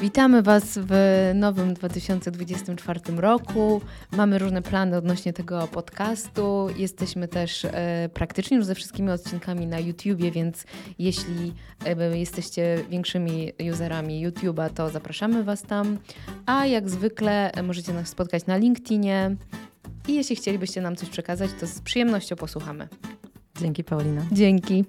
Witamy 0.00 0.42
Was 0.42 0.78
w 0.82 0.92
nowym 1.34 1.74
2024 1.74 3.00
roku. 3.16 3.80
Mamy 4.12 4.38
różne 4.38 4.62
plany 4.62 4.96
odnośnie 4.96 5.32
tego 5.32 5.68
podcastu. 5.68 6.66
Jesteśmy 6.76 7.28
też 7.28 7.64
e, 7.64 8.08
praktycznie 8.14 8.56
już 8.56 8.66
ze 8.66 8.74
wszystkimi 8.74 9.10
odcinkami 9.10 9.66
na 9.66 9.78
YouTubie, 9.78 10.30
więc 10.30 10.64
jeśli 10.98 11.54
e, 11.86 12.18
jesteście 12.18 12.84
większymi 12.90 13.52
userami 13.72 14.26
YouTube'a, 14.26 14.70
to 14.70 14.90
zapraszamy 14.90 15.44
Was 15.44 15.62
tam. 15.62 15.98
A 16.46 16.66
jak 16.66 16.90
zwykle 16.90 17.52
e, 17.52 17.62
możecie 17.62 17.92
nas 17.92 18.08
spotkać 18.08 18.46
na 18.46 18.56
LinkedInie. 18.56 19.36
I 20.08 20.14
jeśli 20.14 20.36
chcielibyście 20.36 20.80
nam 20.80 20.96
coś 20.96 21.08
przekazać, 21.08 21.50
to 21.60 21.66
z 21.66 21.80
przyjemnością 21.80 22.36
posłuchamy. 22.36 22.88
Dzięki 23.60 23.84
Paulina. 23.84 24.22
Dzięki. 24.32 24.84